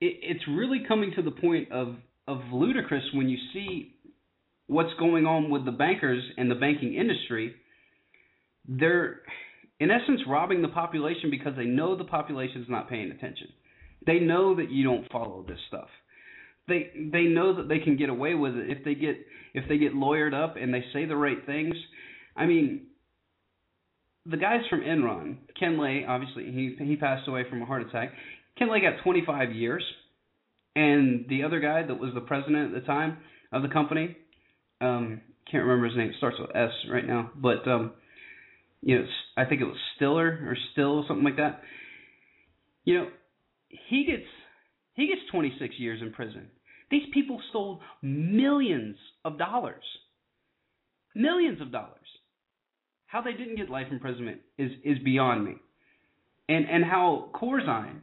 it, 0.01 0.17
it's 0.23 0.45
really 0.49 0.83
coming 0.87 1.13
to 1.17 1.23
the 1.23 1.31
point 1.31 1.71
of 1.73 1.97
of 2.27 2.41
ludicrous 2.53 3.03
when 3.13 3.29
you 3.29 3.39
see 3.53 3.95
what's 4.67 4.93
going 5.01 5.27
on 5.27 5.51
with 5.51 5.65
the 5.65 5.73
bankers 5.73 6.23
and 6.37 6.51
the 6.51 6.55
banking 6.55 6.95
industry. 6.95 7.55
They're 8.69 9.23
in 9.81 9.91
essence 9.91 10.21
robbing 10.29 10.63
the 10.63 10.69
population 10.69 11.31
because 11.31 11.55
they 11.57 11.65
know 11.65 11.97
the 11.97 12.05
population 12.05 12.63
is 12.63 12.69
not 12.69 12.89
paying 12.89 13.11
attention. 13.11 13.49
They 14.07 14.21
know 14.21 14.55
that 14.57 14.71
you 14.71 14.85
don't 14.85 15.11
follow 15.11 15.45
this 15.47 15.59
stuff. 15.69 15.89
They 16.69 16.91
they 17.13 17.23
know 17.25 17.57
that 17.57 17.69
they 17.69 17.81
can 17.81 17.97
get 17.97 18.11
away 18.11 18.35
with 18.35 18.55
it 18.55 18.71
if 18.71 18.85
they 18.85 18.95
get 18.95 19.17
if 19.55 19.69
they 19.69 19.79
get 19.79 19.95
lawyered 19.95 20.35
up 20.35 20.55
and 20.57 20.73
they 20.73 20.85
say 20.93 21.05
the 21.05 21.17
right 21.17 21.45
things. 21.47 21.75
I 22.37 22.47
mean, 22.47 22.87
the 24.27 24.37
guys 24.37 24.61
from 24.69 24.81
Enron, 24.81 25.37
Ken 25.59 25.81
Lay, 25.81 26.05
obviously 26.07 26.45
he 26.45 26.77
he 26.85 26.97
passed 26.97 27.29
away 27.29 27.45
from 27.49 27.63
a 27.63 27.67
heart 27.67 27.83
attack. 27.83 28.13
Ken 28.59 28.71
Lay 28.71 28.81
got 28.81 29.03
25 29.03 29.53
years 29.53 29.83
and 30.77 31.27
the 31.29 31.43
other 31.43 31.61
guy 31.61 31.83
that 31.83 31.99
was 31.99 32.13
the 32.15 32.21
president 32.21 32.75
at 32.75 32.81
the 32.81 32.87
time 32.87 33.19
of 33.53 33.63
the 33.63 33.69
company, 33.69 34.17
um, 34.81 35.21
can't 35.51 35.65
remember 35.65 35.89
his 35.89 35.97
name. 35.97 36.11
It 36.11 36.17
starts 36.19 36.37
with 36.39 36.55
S 36.55 36.71
right 36.91 37.07
now, 37.07 37.31
but 37.37 37.67
um, 37.67 37.93
you 38.83 38.99
know, 38.99 39.05
I 39.37 39.45
think 39.45 39.61
it 39.61 39.65
was 39.65 39.77
Stiller 39.97 40.27
or 40.47 40.57
Still 40.73 41.05
something 41.09 41.25
like 41.25 41.37
that. 41.37 41.61
You 42.85 42.99
know, 42.99 43.09
he 43.69 44.05
gets 44.05 44.27
he 44.95 45.09
gets 45.09 45.21
26 45.33 45.75
years 45.79 46.01
in 46.03 46.13
prison. 46.13 46.49
These 46.91 47.05
people 47.13 47.41
stole 47.51 47.81
millions 48.03 48.97
of 49.25 49.39
dollars, 49.39 49.85
millions 51.15 51.61
of 51.61 51.73
dollars. 51.73 51.97
How 53.11 53.21
they 53.21 53.33
didn't 53.33 53.57
get 53.57 53.69
life 53.69 53.89
imprisonment 53.91 54.39
is 54.57 54.71
is 54.85 54.99
beyond 55.05 55.45
me. 55.45 55.57
And 56.49 56.69
and 56.69 56.85
how 56.85 57.31
Corzine 57.35 58.01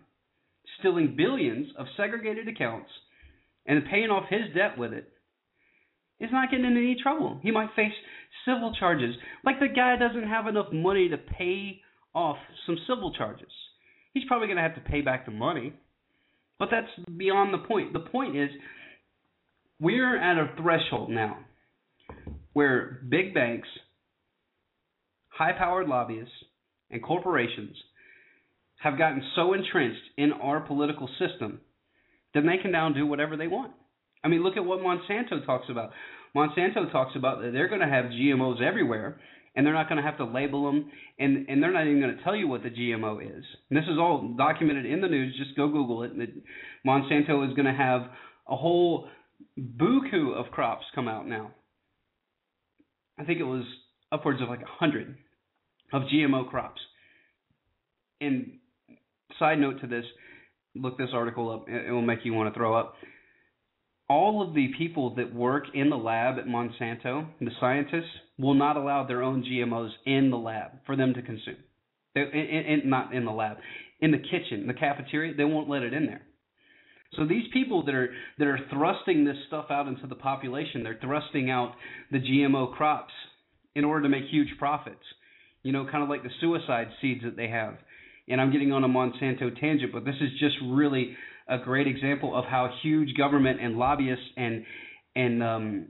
stealing 0.80 1.16
billions 1.16 1.68
of 1.78 1.88
segregated 1.96 2.48
accounts 2.48 2.90
and 3.66 3.86
paying 3.90 4.10
off 4.10 4.26
his 4.30 4.54
debt 4.54 4.78
with 4.78 4.94
it 4.94 5.10
is 6.20 6.30
not 6.32 6.50
getting 6.50 6.66
in 6.66 6.78
any 6.78 6.98
trouble. 7.02 7.40
He 7.42 7.52
might 7.52 7.70
face 7.76 7.94
civil 8.46 8.74
charges. 8.78 9.16
Like 9.46 9.60
the 9.60 9.68
guy 9.68 9.96
doesn't 9.98 10.28
have 10.28 10.48
enough 10.48 10.74
money 10.74 11.10
to 11.10 11.18
pay 11.18 11.82
off 12.14 12.38
some 12.66 12.78
civil 12.88 13.14
charges. 13.14 13.52
He's 14.14 14.26
probably 14.26 14.48
going 14.48 14.58
to 14.58 14.64
have 14.64 14.76
to 14.76 14.82
pay 14.82 15.02
back 15.02 15.26
the 15.26 15.32
money. 15.32 15.74
But 16.60 16.70
that's 16.72 16.88
beyond 17.18 17.54
the 17.54 17.66
point. 17.68 17.94
The 17.94 18.00
point 18.00 18.36
is 18.36 18.50
we're 19.80 20.18
at 20.18 20.38
a 20.38 20.54
threshold 20.62 21.12
now 21.12 21.38
where 22.54 23.02
big 23.08 23.36
banks, 23.36 23.68
high 25.38 25.54
powered 25.54 25.88
lobbyists, 25.88 26.34
and 26.90 27.04
corporations 27.04 27.76
have 28.80 28.98
gotten 28.98 29.24
so 29.36 29.54
entrenched 29.54 30.02
in 30.18 30.32
our 30.32 30.60
political 30.62 31.10
system 31.20 31.60
that 32.34 32.42
they 32.42 32.62
can 32.62 32.72
now 32.72 32.90
do 32.90 33.06
whatever 33.06 33.36
they 33.36 33.48
want. 33.48 33.74
I 34.24 34.28
mean, 34.28 34.44
look 34.44 34.58
at 34.58 34.66
what 34.66 34.80
Monsanto 34.80 35.46
talks 35.46 35.68
about. 35.70 35.92
Monsanto 36.36 36.92
talks 36.92 37.16
about 37.16 37.42
that 37.42 37.52
they're 37.52 37.70
going 37.70 37.82
to 37.82 37.88
have 37.88 38.06
GMOs 38.06 38.62
everywhere, 38.62 39.20
and 39.56 39.66
they're 39.66 39.74
not 39.74 39.90
going 39.90 39.98
to 40.02 40.08
have 40.08 40.18
to 40.18 40.26
label 40.26 40.66
them, 40.66 40.92
and 41.18 41.48
and 41.50 41.62
they're 41.62 41.72
not 41.72 41.88
even 41.88 42.02
going 42.02 42.16
to 42.16 42.24
tell 42.24 42.36
you 42.36 42.48
what 42.48 42.64
the 42.64 42.70
GMO 42.70 43.22
is. 43.22 43.44
And 43.70 43.78
this 43.78 43.86
is 43.86 43.98
all 43.98 44.36
documented 44.38 44.86
in 44.86 45.02
the 45.02 45.08
news. 45.08 45.36
Just 45.38 45.56
go 45.56 45.68
Google 45.68 46.04
it. 46.04 46.12
Monsanto 46.86 47.48
is 47.48 47.56
going 47.56 47.66
to 47.66 47.74
have 47.74 48.02
a 48.48 48.56
whole 48.56 49.08
buku 49.60 50.34
of 50.34 50.52
crops 50.52 50.86
come 50.94 51.08
out 51.08 51.28
now. 51.28 51.52
I 53.20 53.24
think 53.24 53.40
it 53.40 53.46
was 53.46 53.64
upwards 54.12 54.42
of 54.42 54.50
like 54.50 54.62
a 54.62 54.80
hundred 54.80 55.18
of 55.94 56.04
GMO 56.04 56.50
crops. 56.50 56.82
And 58.20 58.58
side 59.40 59.60
note 59.60 59.82
to 59.82 59.88
this, 59.88 60.06
look 60.76 60.98
this 60.98 61.10
article 61.14 61.52
up. 61.52 61.66
It 61.68 61.92
will 61.92 62.02
make 62.02 62.20
you 62.24 62.34
want 62.34 62.54
to 62.54 62.58
throw 62.58 62.76
up. 62.78 62.96
All 64.10 64.42
of 64.42 64.54
the 64.54 64.70
people 64.78 65.16
that 65.16 65.34
work 65.34 65.66
in 65.74 65.90
the 65.90 65.98
lab 65.98 66.38
at 66.40 66.46
Monsanto, 66.46 67.28
the 67.42 67.52
scientists, 67.60 68.12
will 68.40 68.54
not 68.54 68.78
allow 68.78 69.06
their 69.06 69.22
own 69.22 69.44
GMOs 69.44 69.90
in 70.06 70.30
the 70.30 70.38
lab 70.38 70.72
for 70.86 70.96
them 70.96 71.14
to 71.14 71.22
consume. 71.22 71.58
They, 72.16 72.22
in, 72.22 72.82
in, 72.82 72.90
not 72.90 73.14
in 73.14 73.26
the 73.26 73.32
lab, 73.32 73.58
in 74.00 74.12
the 74.12 74.18
kitchen, 74.18 74.66
the 74.68 74.74
cafeteria, 74.74 75.34
they 75.36 75.44
won't 75.44 75.70
let 75.70 75.84
it 75.84 75.94
in 75.94 76.06
there. 76.06 76.22
So 77.16 77.26
these 77.26 77.46
people 77.54 77.86
that 77.86 77.96
are 77.96 78.10
that 78.38 78.48
are 78.48 78.60
thrusting 78.70 79.24
this 79.24 79.38
stuff 79.48 79.68
out 79.70 79.88
into 79.88 80.08
the 80.08 80.16
population, 80.16 80.84
they're 80.84 81.00
thrusting 81.02 81.50
out 81.50 81.74
the 82.12 82.20
GMO 82.20 82.74
crops 82.76 83.14
in 83.76 83.86
order 83.86 84.04
to 84.04 84.10
make 84.10 84.26
huge 84.26 84.50
profits. 84.60 85.04
You 85.64 85.72
know, 85.72 85.86
kind 85.90 86.04
of 86.04 86.10
like 86.10 86.24
the 86.24 86.30
suicide 86.40 86.88
seeds 87.02 87.24
that 87.24 87.36
they 87.36 87.48
have. 87.50 87.76
And 88.30 88.42
I'm 88.42 88.52
getting 88.52 88.72
on 88.72 88.84
a 88.84 88.88
Monsanto 88.88 89.60
tangent, 89.60 89.92
but 89.94 90.06
this 90.06 90.16
is 90.22 90.30
just 90.40 90.56
really 90.66 91.16
a 91.48 91.58
great 91.58 91.88
example 91.88 92.38
of 92.38 92.46
how 92.46 92.70
huge 92.84 93.16
government 93.18 93.62
and 93.62 93.78
lobbyists 93.78 94.26
and 94.36 94.66
and 95.16 95.44
um 95.44 95.88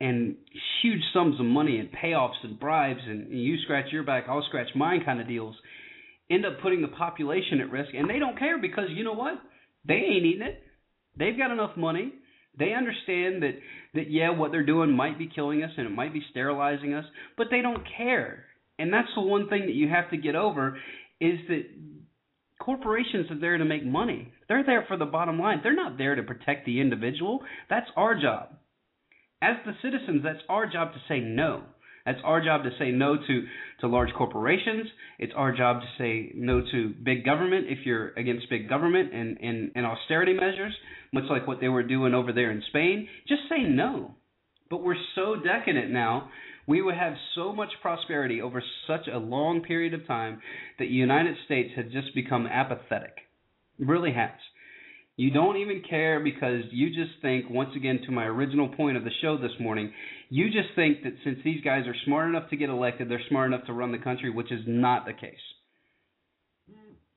and 0.00 0.36
huge 0.82 1.00
sums 1.12 1.38
of 1.40 1.46
money 1.46 1.78
and 1.78 1.88
payoffs 1.90 2.42
and 2.42 2.58
bribes 2.58 3.00
and, 3.06 3.30
you 3.30 3.56
scratch 3.62 3.86
your 3.92 4.02
back, 4.02 4.24
I'll 4.28 4.44
scratch 4.48 4.68
mine 4.74 5.02
kind 5.04 5.20
of 5.20 5.28
deals 5.28 5.56
end 6.30 6.46
up 6.46 6.60
putting 6.62 6.82
the 6.82 6.88
population 6.88 7.60
at 7.60 7.70
risk 7.70 7.90
and 7.94 8.08
they 8.08 8.18
don't 8.18 8.38
care 8.38 8.60
because 8.60 8.86
you 8.90 9.04
know 9.04 9.12
what? 9.12 9.34
They 9.86 9.94
ain't 9.94 10.24
eating 10.24 10.46
it. 10.46 10.62
They've 11.18 11.36
got 11.36 11.50
enough 11.50 11.76
money. 11.76 12.12
They 12.58 12.72
understand 12.72 13.42
that 13.42 13.54
that 13.94 14.10
yeah, 14.10 14.30
what 14.30 14.50
they're 14.50 14.66
doing 14.66 14.96
might 14.96 15.18
be 15.18 15.30
killing 15.32 15.62
us 15.62 15.70
and 15.76 15.86
it 15.86 15.90
might 15.90 16.12
be 16.12 16.22
sterilizing 16.30 16.94
us, 16.94 17.04
but 17.36 17.48
they 17.50 17.62
don't 17.62 17.82
care. 17.96 18.43
And 18.78 18.92
that's 18.92 19.08
the 19.14 19.22
one 19.22 19.48
thing 19.48 19.62
that 19.66 19.74
you 19.74 19.88
have 19.88 20.10
to 20.10 20.16
get 20.16 20.34
over 20.34 20.76
is 21.20 21.38
that 21.48 21.64
corporations 22.60 23.30
are 23.30 23.38
there 23.38 23.58
to 23.58 23.64
make 23.64 23.84
money. 23.84 24.32
They're 24.48 24.64
there 24.64 24.84
for 24.88 24.96
the 24.96 25.04
bottom 25.04 25.38
line. 25.38 25.60
They're 25.62 25.74
not 25.74 25.98
there 25.98 26.14
to 26.14 26.22
protect 26.22 26.66
the 26.66 26.80
individual. 26.80 27.40
That's 27.70 27.88
our 27.96 28.20
job. 28.20 28.56
As 29.42 29.56
the 29.64 29.72
citizens, 29.82 30.22
that's 30.24 30.42
our 30.48 30.70
job 30.70 30.92
to 30.92 30.98
say 31.08 31.20
no. 31.20 31.64
That's 32.06 32.20
our 32.24 32.42
job 32.42 32.64
to 32.64 32.70
say 32.78 32.90
no 32.90 33.16
to, 33.16 33.46
to 33.80 33.88
large 33.88 34.12
corporations. 34.16 34.86
It's 35.18 35.32
our 35.34 35.56
job 35.56 35.80
to 35.80 35.86
say 35.98 36.32
no 36.34 36.60
to 36.60 36.94
big 37.02 37.24
government 37.24 37.66
if 37.68 37.86
you're 37.86 38.08
against 38.14 38.50
big 38.50 38.68
government 38.68 39.14
and, 39.14 39.38
and, 39.40 39.70
and 39.74 39.86
austerity 39.86 40.34
measures, 40.34 40.74
much 41.12 41.24
like 41.30 41.46
what 41.46 41.60
they 41.60 41.68
were 41.68 41.82
doing 41.82 42.12
over 42.12 42.32
there 42.32 42.50
in 42.50 42.62
Spain. 42.68 43.08
Just 43.26 43.42
say 43.48 43.62
no. 43.62 44.14
But 44.68 44.82
we're 44.82 44.96
so 45.14 45.36
decadent 45.42 45.90
now. 45.90 46.30
We 46.66 46.80
would 46.80 46.94
have 46.94 47.14
so 47.34 47.52
much 47.52 47.70
prosperity 47.82 48.40
over 48.40 48.62
such 48.86 49.06
a 49.12 49.18
long 49.18 49.62
period 49.62 49.94
of 49.94 50.06
time 50.06 50.40
that 50.78 50.86
the 50.86 50.90
United 50.90 51.36
States 51.44 51.70
had 51.76 51.92
just 51.92 52.14
become 52.14 52.46
apathetic. 52.46 53.16
It 53.78 53.86
really 53.86 54.12
has. 54.12 54.30
You 55.16 55.30
don't 55.30 55.58
even 55.58 55.82
care 55.88 56.18
because 56.18 56.64
you 56.72 56.88
just 56.88 57.20
think, 57.22 57.48
once 57.48 57.70
again, 57.76 58.00
to 58.06 58.12
my 58.12 58.24
original 58.24 58.68
point 58.68 58.96
of 58.96 59.04
the 59.04 59.10
show 59.20 59.36
this 59.36 59.52
morning, 59.60 59.92
you 60.28 60.46
just 60.46 60.74
think 60.74 61.02
that 61.04 61.14
since 61.22 61.38
these 61.44 61.62
guys 61.62 61.86
are 61.86 61.94
smart 62.04 62.28
enough 62.28 62.50
to 62.50 62.56
get 62.56 62.68
elected, 62.68 63.08
they're 63.08 63.20
smart 63.28 63.52
enough 63.52 63.66
to 63.66 63.72
run 63.72 63.92
the 63.92 63.98
country, 63.98 64.30
which 64.30 64.50
is 64.50 64.62
not 64.66 65.06
the 65.06 65.12
case. 65.12 65.36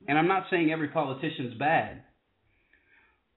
And 0.08 0.18
I'm 0.18 0.28
not 0.28 0.46
saying 0.52 0.72
every 0.72 0.90
politician's 0.90 1.58
bad, 1.58 2.04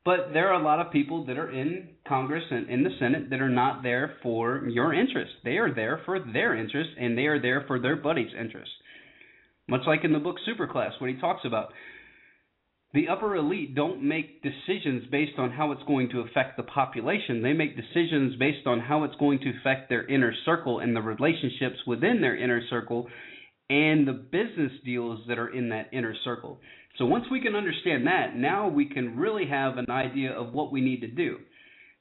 but 0.05 0.33
there 0.33 0.49
are 0.49 0.61
a 0.61 0.65
lot 0.65 0.85
of 0.85 0.93
people 0.93 1.27
that 1.27 1.39
are 1.39 1.51
in 1.51 1.91
Congress 2.09 2.45
and 2.51 2.71
in 2.71 2.83
the 2.83 2.97
Senate 2.99 3.31
that 3.31 3.41
are 3.41 3.51
not 3.51 3.83
there 3.83 4.15
for 4.23 4.67
your 4.69 4.95
interest. 4.95 5.33
They 5.45 5.59
are 5.59 5.75
there 5.75 6.01
for 6.05 6.19
their 6.19 6.57
interest, 6.57 6.91
and 6.99 7.17
they 7.17 7.27
are 7.27 7.41
there 7.41 7.65
for 7.67 7.79
their 7.79 7.97
buddy's 7.97 8.33
interest. 8.39 8.71
Much 9.69 9.83
like 9.87 10.05
in 10.05 10.13
the 10.13 10.19
book 10.19 10.37
Superclass, 10.49 11.01
what 11.01 11.11
he 11.11 11.21
talks 11.21 11.45
about 11.45 11.73
the 12.93 13.09
upper 13.09 13.37
elite 13.37 13.77
don't 13.77 14.03
make 14.03 14.43
decisions 14.43 15.05
based 15.13 15.39
on 15.39 15.53
how 15.53 15.71
it's 15.71 15.83
going 15.85 16.09
to 16.11 16.21
affect 16.21 16.57
the 16.57 16.65
population. 16.65 17.41
They 17.41 17.53
make 17.53 17.77
decisions 17.77 18.35
based 18.37 18.67
on 18.67 18.81
how 18.81 19.05
it's 19.05 19.15
going 19.15 19.39
to 19.41 19.53
affect 19.61 19.89
their 19.89 20.07
inner 20.09 20.35
circle 20.45 20.81
and 20.81 20.97
the 20.97 21.01
relationships 21.01 21.77
within 21.87 22.21
their 22.21 22.37
inner 22.37 22.61
circle 22.69 23.07
and 23.69 24.09
the 24.09 24.13
business 24.13 24.73
deals 24.85 25.21
that 25.29 25.39
are 25.39 25.55
in 25.55 25.69
that 25.69 25.91
inner 25.93 26.17
circle. 26.25 26.61
So 27.01 27.07
once 27.07 27.25
we 27.33 27.41
can 27.41 27.57
understand 27.57 28.07
that, 28.07 28.37
now 28.37 28.69
we 28.69 28.85
can 28.85 29.17
really 29.17 29.47
have 29.49 29.79
an 29.79 29.91
idea 29.91 30.31
of 30.33 30.53
what 30.53 30.71
we 30.71 30.81
need 30.81 31.01
to 31.01 31.09
do. 31.09 31.39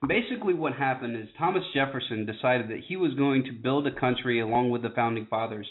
Basically, 0.08 0.54
what 0.54 0.74
happened 0.74 1.16
is 1.16 1.28
Thomas 1.40 1.64
Jefferson 1.74 2.28
decided 2.28 2.70
that 2.70 2.82
he 2.88 2.98
was 2.98 3.16
going 3.16 3.46
to 3.46 3.52
build 3.52 3.88
a 3.88 4.00
country 4.00 4.40
along 4.40 4.70
with 4.70 4.84
the 4.84 4.92
founding 4.96 5.26
fathers 5.26 5.68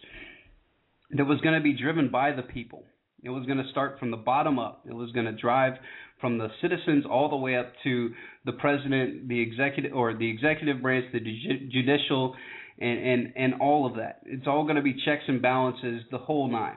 that 1.11 1.27
was 1.27 1.41
going 1.43 1.55
to 1.55 1.63
be 1.63 1.73
driven 1.73 2.11
by 2.11 2.33
the 2.33 2.43
people 2.43 2.83
it 3.23 3.31
was 3.31 3.47
going 3.47 3.59
to 3.59 3.69
start 3.71 3.99
from 3.99 4.11
the 4.11 4.17
bottom 4.17 4.59
up. 4.59 4.85
It 4.89 4.95
was 4.95 5.11
going 5.13 5.27
to 5.27 5.33
drive 5.33 5.75
from 6.21 6.39
the 6.39 6.49
citizens 6.61 7.05
all 7.09 7.29
the 7.29 7.37
way 7.37 7.57
up 7.57 7.73
to 7.85 8.11
the 8.45 8.53
president, 8.53 9.29
the 9.29 9.41
executive 9.41 9.93
or 9.93 10.15
the 10.15 10.29
executive 10.31 10.83
branch, 10.83 11.07
the 11.13 11.21
judicial, 11.21 12.35
and 12.81 12.99
and 12.99 13.33
and 13.37 13.55
all 13.61 13.87
of 13.87 13.97
that. 13.97 14.21
It's 14.25 14.47
all 14.47 14.65
going 14.65 14.77
to 14.77 14.83
be 14.83 14.95
checks 15.05 15.25
and 15.27 15.43
balances, 15.43 16.03
the 16.11 16.19
whole 16.19 16.51
nine. 16.51 16.77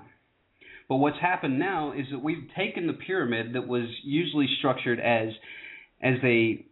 But 0.91 0.97
what's 0.97 1.21
happened 1.21 1.57
now 1.57 1.93
is 1.93 2.07
that 2.11 2.21
we've 2.21 2.49
taken 2.53 2.85
the 2.85 2.91
pyramid 2.91 3.53
that 3.53 3.65
was 3.65 3.85
usually 4.03 4.47
structured 4.59 4.99
as 4.99 5.29
as 6.03 6.15
a 6.21 6.65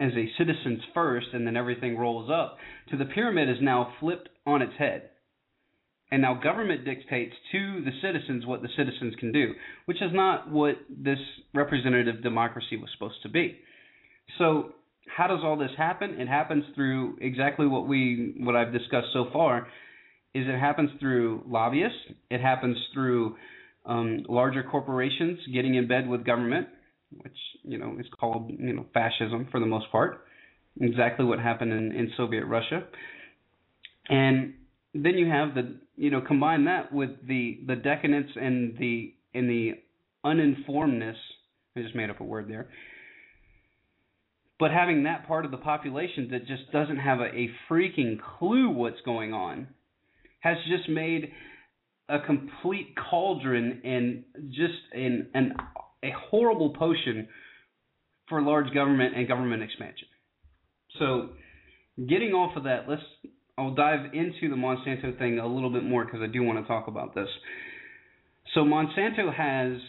as 0.00 0.10
a 0.16 0.26
citizens 0.36 0.80
first 0.92 1.28
and 1.32 1.46
then 1.46 1.56
everything 1.56 1.96
rolls 1.96 2.28
up 2.28 2.56
to 2.90 2.96
the 2.96 3.04
pyramid 3.04 3.48
is 3.48 3.58
now 3.62 3.92
flipped 4.00 4.28
on 4.44 4.60
its 4.60 4.72
head 4.76 5.10
and 6.10 6.20
now 6.20 6.34
government 6.34 6.84
dictates 6.84 7.32
to 7.52 7.84
the 7.84 7.92
citizens 8.02 8.44
what 8.44 8.60
the 8.60 8.68
citizens 8.76 9.14
can 9.20 9.30
do, 9.30 9.52
which 9.84 9.98
is 10.02 10.10
not 10.12 10.50
what 10.50 10.74
this 10.88 11.20
representative 11.54 12.24
democracy 12.24 12.76
was 12.76 12.90
supposed 12.92 13.22
to 13.22 13.28
be. 13.28 13.56
So, 14.38 14.72
how 15.16 15.28
does 15.28 15.42
all 15.44 15.56
this 15.56 15.70
happen? 15.78 16.20
It 16.20 16.26
happens 16.26 16.64
through 16.74 17.18
exactly 17.20 17.68
what 17.68 17.86
we 17.86 18.34
what 18.40 18.56
I've 18.56 18.72
discussed 18.72 19.12
so 19.12 19.28
far. 19.32 19.68
Is 20.34 20.48
it 20.48 20.58
happens 20.58 20.90
through 20.98 21.44
lobbyists? 21.46 21.98
It 22.30 22.40
happens 22.40 22.76
through 22.92 23.36
um, 23.86 24.24
larger 24.28 24.62
corporations 24.62 25.38
getting 25.52 25.74
in 25.74 25.88
bed 25.88 26.08
with 26.08 26.24
government, 26.24 26.68
which 27.22 27.36
you 27.62 27.78
know 27.78 27.96
is 27.98 28.06
called 28.18 28.50
you 28.50 28.72
know 28.72 28.86
fascism 28.92 29.48
for 29.50 29.60
the 29.60 29.66
most 29.66 29.90
part. 29.90 30.24
Exactly 30.80 31.24
what 31.24 31.40
happened 31.40 31.72
in, 31.72 31.92
in 31.92 32.10
Soviet 32.16 32.44
Russia, 32.44 32.84
and 34.08 34.54
then 34.94 35.14
you 35.14 35.28
have 35.28 35.54
the 35.54 35.78
you 35.96 36.10
know 36.10 36.20
combine 36.20 36.64
that 36.66 36.92
with 36.92 37.10
the 37.26 37.60
the 37.66 37.76
decadence 37.76 38.30
and 38.36 38.76
the 38.78 39.14
and 39.34 39.48
the 39.48 39.72
uninformedness. 40.24 41.16
I 41.76 41.82
just 41.82 41.94
made 41.94 42.10
up 42.10 42.20
a 42.20 42.24
word 42.24 42.48
there. 42.48 42.68
But 44.58 44.72
having 44.72 45.04
that 45.04 45.26
part 45.26 45.46
of 45.46 45.50
the 45.50 45.56
population 45.56 46.28
that 46.32 46.46
just 46.46 46.70
doesn't 46.70 46.98
have 46.98 47.20
a, 47.20 47.26
a 47.34 47.50
freaking 47.68 48.18
clue 48.38 48.68
what's 48.68 49.00
going 49.06 49.32
on 49.32 49.68
has 50.40 50.58
just 50.68 50.88
made 50.88 51.32
a 52.10 52.18
complete 52.26 52.94
cauldron 53.10 53.80
and 53.84 54.24
just 54.50 54.74
an, 54.92 55.28
an 55.34 55.54
a 56.02 56.10
horrible 56.30 56.70
potion 56.70 57.28
for 58.28 58.42
large 58.42 58.72
government 58.74 59.16
and 59.16 59.28
government 59.28 59.62
expansion. 59.62 60.08
So, 60.98 61.30
getting 61.96 62.32
off 62.32 62.56
of 62.56 62.64
that, 62.64 62.88
let's 62.88 63.02
I'll 63.58 63.74
dive 63.74 64.14
into 64.14 64.48
the 64.48 64.56
Monsanto 64.56 65.18
thing 65.18 65.38
a 65.38 65.46
little 65.46 65.70
bit 65.70 65.84
more 65.84 66.04
because 66.04 66.20
I 66.22 66.26
do 66.26 66.42
want 66.42 66.58
to 66.58 66.66
talk 66.66 66.88
about 66.88 67.14
this. 67.14 67.28
So 68.54 68.60
Monsanto 68.60 69.32
has 69.34 69.80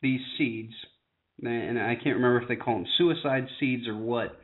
these 0.00 0.20
seeds, 0.38 0.72
and 1.42 1.78
I 1.78 1.94
can't 1.94 2.16
remember 2.16 2.40
if 2.40 2.48
they 2.48 2.56
call 2.56 2.74
them 2.76 2.86
suicide 2.96 3.46
seeds 3.58 3.86
or 3.86 3.96
what. 3.96 4.40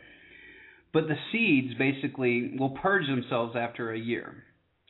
but 0.97 1.09
the 1.09 1.16
seeds 1.30 1.74
basically 1.78 2.57
will 2.59 2.70
purge 2.70 3.07
themselves 3.07 3.55
after 3.55 3.93
a 3.93 3.99
year. 3.99 4.45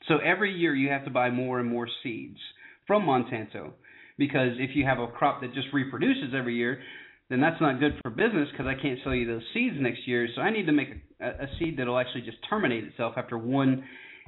So 0.08 0.18
every 0.18 0.52
year 0.54 0.74
you 0.74 0.90
have 0.90 1.04
to 1.04 1.10
buy 1.10 1.30
more 1.30 1.58
and 1.58 1.68
more 1.68 1.88
seeds 2.02 2.38
from 2.86 3.02
Monsanto 3.02 3.72
because 4.18 4.52
if 4.58 4.74
you 4.74 4.84
have 4.84 4.98
a 4.98 5.06
crop 5.08 5.40
that 5.40 5.52
just 5.52 5.68
reproduces 5.72 6.32
every 6.36 6.56
year, 6.56 6.80
then 7.28 7.40
that's 7.40 7.60
not 7.60 7.80
good 7.80 7.98
for 8.02 8.10
business 8.10 8.48
because 8.52 8.66
I 8.66 8.80
can't 8.80 8.98
sell 9.02 9.14
you 9.14 9.26
those 9.26 9.42
seeds 9.52 9.76
next 9.80 10.06
year. 10.06 10.28
So 10.34 10.40
I 10.42 10.50
need 10.50 10.66
to 10.66 10.72
make 10.72 10.88
a, 11.20 11.28
a 11.28 11.46
seed 11.58 11.78
that'll 11.78 11.98
actually 11.98 12.22
just 12.22 12.38
terminate 12.48 12.84
itself 12.84 13.14
after 13.16 13.36
one 13.36 13.84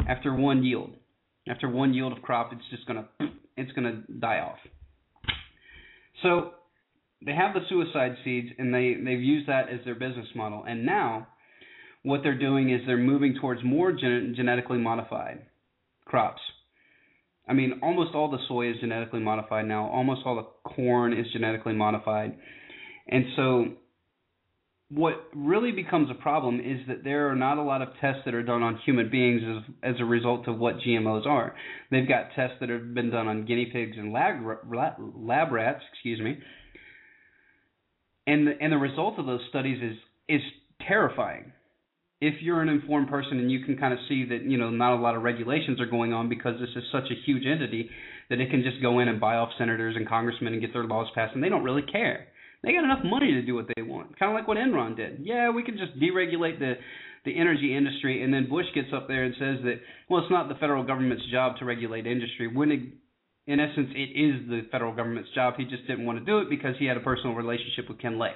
after 0.09 0.35
one 0.35 0.65
yield. 0.65 0.91
After 1.49 1.69
one 1.69 1.95
yield 1.95 2.13
of 2.13 2.23
crop, 2.23 2.53
it's 2.53 2.63
just 2.71 2.87
gonna 2.87 3.09
it's 3.57 3.73
gonna 3.73 4.03
die 4.19 4.41
off. 4.41 4.59
So 6.23 6.53
they 7.25 7.35
have 7.35 7.55
the 7.55 7.61
suicide 7.69 8.17
seeds 8.25 8.49
and 8.59 8.75
they 8.75 8.95
they've 8.95 9.21
used 9.21 9.49
that 9.49 9.69
as 9.69 9.79
their 9.85 9.95
business 9.95 10.27
model. 10.35 10.65
And 10.67 10.85
now 10.85 11.29
what 12.03 12.23
they're 12.23 12.39
doing 12.39 12.71
is 12.71 12.81
they're 12.87 12.97
moving 12.97 13.37
towards 13.41 13.63
more 13.63 13.93
gen- 13.93 14.35
genetically 14.37 14.79
modified 14.79 15.47
crops. 16.09 16.41
I 17.49 17.53
mean, 17.55 17.81
almost 17.83 18.15
all 18.15 18.31
the 18.31 18.39
soy 18.49 18.71
is 18.71 18.77
genetically 18.81 19.21
modified 19.21 19.67
now. 19.67 19.89
Almost 19.89 20.23
all 20.27 20.37
the 20.37 20.71
corn 20.71 21.13
is 21.13 21.27
genetically 21.33 21.73
modified. 21.73 22.37
And 23.09 23.25
so 23.37 23.67
what 24.91 25.29
really 25.35 25.73
becomes 25.73 26.11
a 26.11 26.15
problem 26.15 26.61
is 26.61 26.81
that 26.89 27.05
there 27.05 27.31
are 27.31 27.37
not 27.37 27.59
a 27.59 27.63
lot 27.63 27.83
of 27.83 27.89
tests 28.01 28.23
that 28.25 28.35
are 28.35 28.43
done 28.43 28.63
on 28.63 28.79
human 28.85 29.11
beings 29.11 29.43
as, 29.47 29.95
as 29.95 30.01
a 30.01 30.05
result 30.05 30.49
of 30.49 30.59
what 30.59 30.79
GMOs 30.79 31.27
are. 31.27 31.55
They've 31.91 32.09
got 32.09 32.35
tests 32.35 32.57
that 32.61 32.71
have 32.71 32.95
been 32.95 33.11
done 33.11 33.29
on 33.29 33.45
guinea 33.45 33.71
pigs 33.73 33.97
and 33.97 34.13
lab, 34.13 34.37
lab 34.67 35.53
rats, 35.53 35.83
excuse 35.93 36.21
me. 36.21 36.39
And 38.27 38.47
the, 38.47 38.53
and 38.61 38.73
the 38.73 38.79
result 38.79 39.19
of 39.19 39.27
those 39.27 39.41
studies 39.49 39.83
is 39.83 39.97
is 40.29 40.43
terrifying 40.87 41.53
if 42.21 42.43
you're 42.43 42.63
an 42.63 42.69
informed 42.69 43.09
person 43.09 43.39
and 43.39 43.51
you 43.51 43.65
can 43.65 43.77
kind 43.77 43.93
of 43.93 44.01
see 44.09 44.25
that 44.29 44.43
you 44.43 44.59
know 44.59 44.71
not 44.71 44.95
a 44.95 45.01
lot 45.01 45.15
of 45.15 45.23
regulations 45.23 45.81
are 45.81 45.87
going 45.87 46.13
on 46.13 46.29
because 46.29 46.59
this 46.59 46.71
is 46.75 46.83
such 46.91 47.05
a 47.11 47.15
huge 47.25 47.47
entity 47.47 47.89
that 48.29 48.41
it 48.41 48.51
can 48.51 48.63
just 48.63 48.83
go 48.83 48.99
in 48.99 49.09
and 49.09 49.21
buy 49.21 49.37
off 49.37 49.51
senators 49.57 49.95
and 49.97 50.09
congressmen 50.09 50.53
and 50.53 50.61
get 50.61 50.73
their 50.73 50.85
laws 50.85 51.07
passed 51.15 51.35
and 51.35 51.43
they 51.43 51.49
don't 51.49 51.65
really 51.65 51.83
care. 51.83 52.27
They 52.63 52.73
got 52.73 52.83
enough 52.83 53.05
money 53.05 53.33
to 53.33 53.43
do 53.43 53.55
what 53.55 53.67
they 53.75 53.83
want. 53.83 54.19
Kind 54.19 54.33
of 54.33 54.35
like 54.35 54.49
what 54.49 54.57
Enron 54.57 54.97
did. 54.97 55.21
Yeah, 55.23 55.51
we 55.51 55.63
can 55.63 55.79
just 55.79 55.99
deregulate 55.99 56.59
the 56.59 56.75
the 57.25 57.39
energy 57.39 57.77
industry 57.77 58.23
and 58.23 58.33
then 58.33 58.49
Bush 58.49 58.67
gets 58.75 58.89
up 58.95 59.07
there 59.07 59.25
and 59.25 59.35
says 59.39 59.59
that 59.65 59.81
well 60.11 60.23
it's 60.23 60.31
not 60.31 60.49
the 60.49 60.55
federal 60.57 60.85
government's 60.85 61.25
job 61.31 61.57
to 61.59 61.65
regulate 61.65 62.07
industry 62.07 62.49
when 62.49 62.73
it, 62.73 62.81
in 63.47 63.61
essence 63.61 63.91
it 63.95 64.19
is 64.19 64.49
the 64.49 64.63
federal 64.73 64.95
government's 64.95 65.31
job. 65.35 65.55
He 65.57 65.65
just 65.65 65.87
didn't 65.87 66.05
want 66.05 66.19
to 66.19 66.25
do 66.25 66.39
it 66.39 66.51
because 66.51 66.75
he 66.79 66.87
had 66.87 66.97
a 66.97 67.01
personal 67.01 67.37
relationship 67.37 67.89
with 67.89 68.01
Ken 68.01 68.19
Lay. 68.19 68.33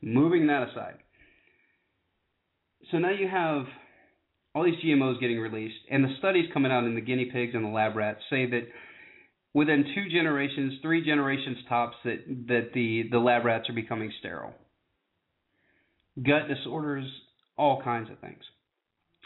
Moving 0.00 0.46
that 0.46 0.68
aside 0.70 0.94
so 2.90 2.98
now 2.98 3.10
you 3.10 3.28
have 3.28 3.64
all 4.54 4.64
these 4.64 4.82
GMOs 4.84 5.20
getting 5.20 5.38
released, 5.38 5.78
and 5.90 6.02
the 6.02 6.14
studies 6.18 6.46
coming 6.52 6.72
out 6.72 6.84
in 6.84 6.94
the 6.94 7.00
guinea 7.00 7.30
pigs 7.32 7.54
and 7.54 7.64
the 7.64 7.68
lab 7.68 7.96
rats 7.96 8.20
say 8.28 8.46
that 8.50 8.66
within 9.54 9.84
two 9.94 10.08
generations, 10.10 10.74
three 10.82 11.04
generations 11.04 11.58
tops, 11.68 11.96
that 12.04 12.24
that 12.48 12.70
the 12.74 13.04
the 13.10 13.18
lab 13.18 13.44
rats 13.44 13.68
are 13.68 13.74
becoming 13.74 14.12
sterile. 14.18 14.54
Gut 16.16 16.48
disorders, 16.48 17.06
all 17.56 17.80
kinds 17.82 18.10
of 18.10 18.18
things. 18.18 18.42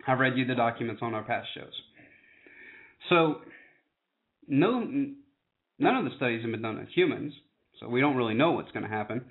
I've 0.06 0.18
read 0.18 0.36
you 0.36 0.44
the 0.44 0.54
documents 0.54 1.00
on 1.02 1.14
our 1.14 1.22
past 1.22 1.48
shows. 1.54 1.72
So, 3.08 3.36
no, 4.46 4.80
none 5.78 5.96
of 5.96 6.04
the 6.04 6.16
studies 6.16 6.42
have 6.42 6.50
been 6.50 6.62
done 6.62 6.78
on 6.78 6.86
humans, 6.94 7.32
so 7.80 7.88
we 7.88 8.00
don't 8.00 8.16
really 8.16 8.34
know 8.34 8.52
what's 8.52 8.72
going 8.72 8.82
to 8.82 8.88
happen. 8.88 9.24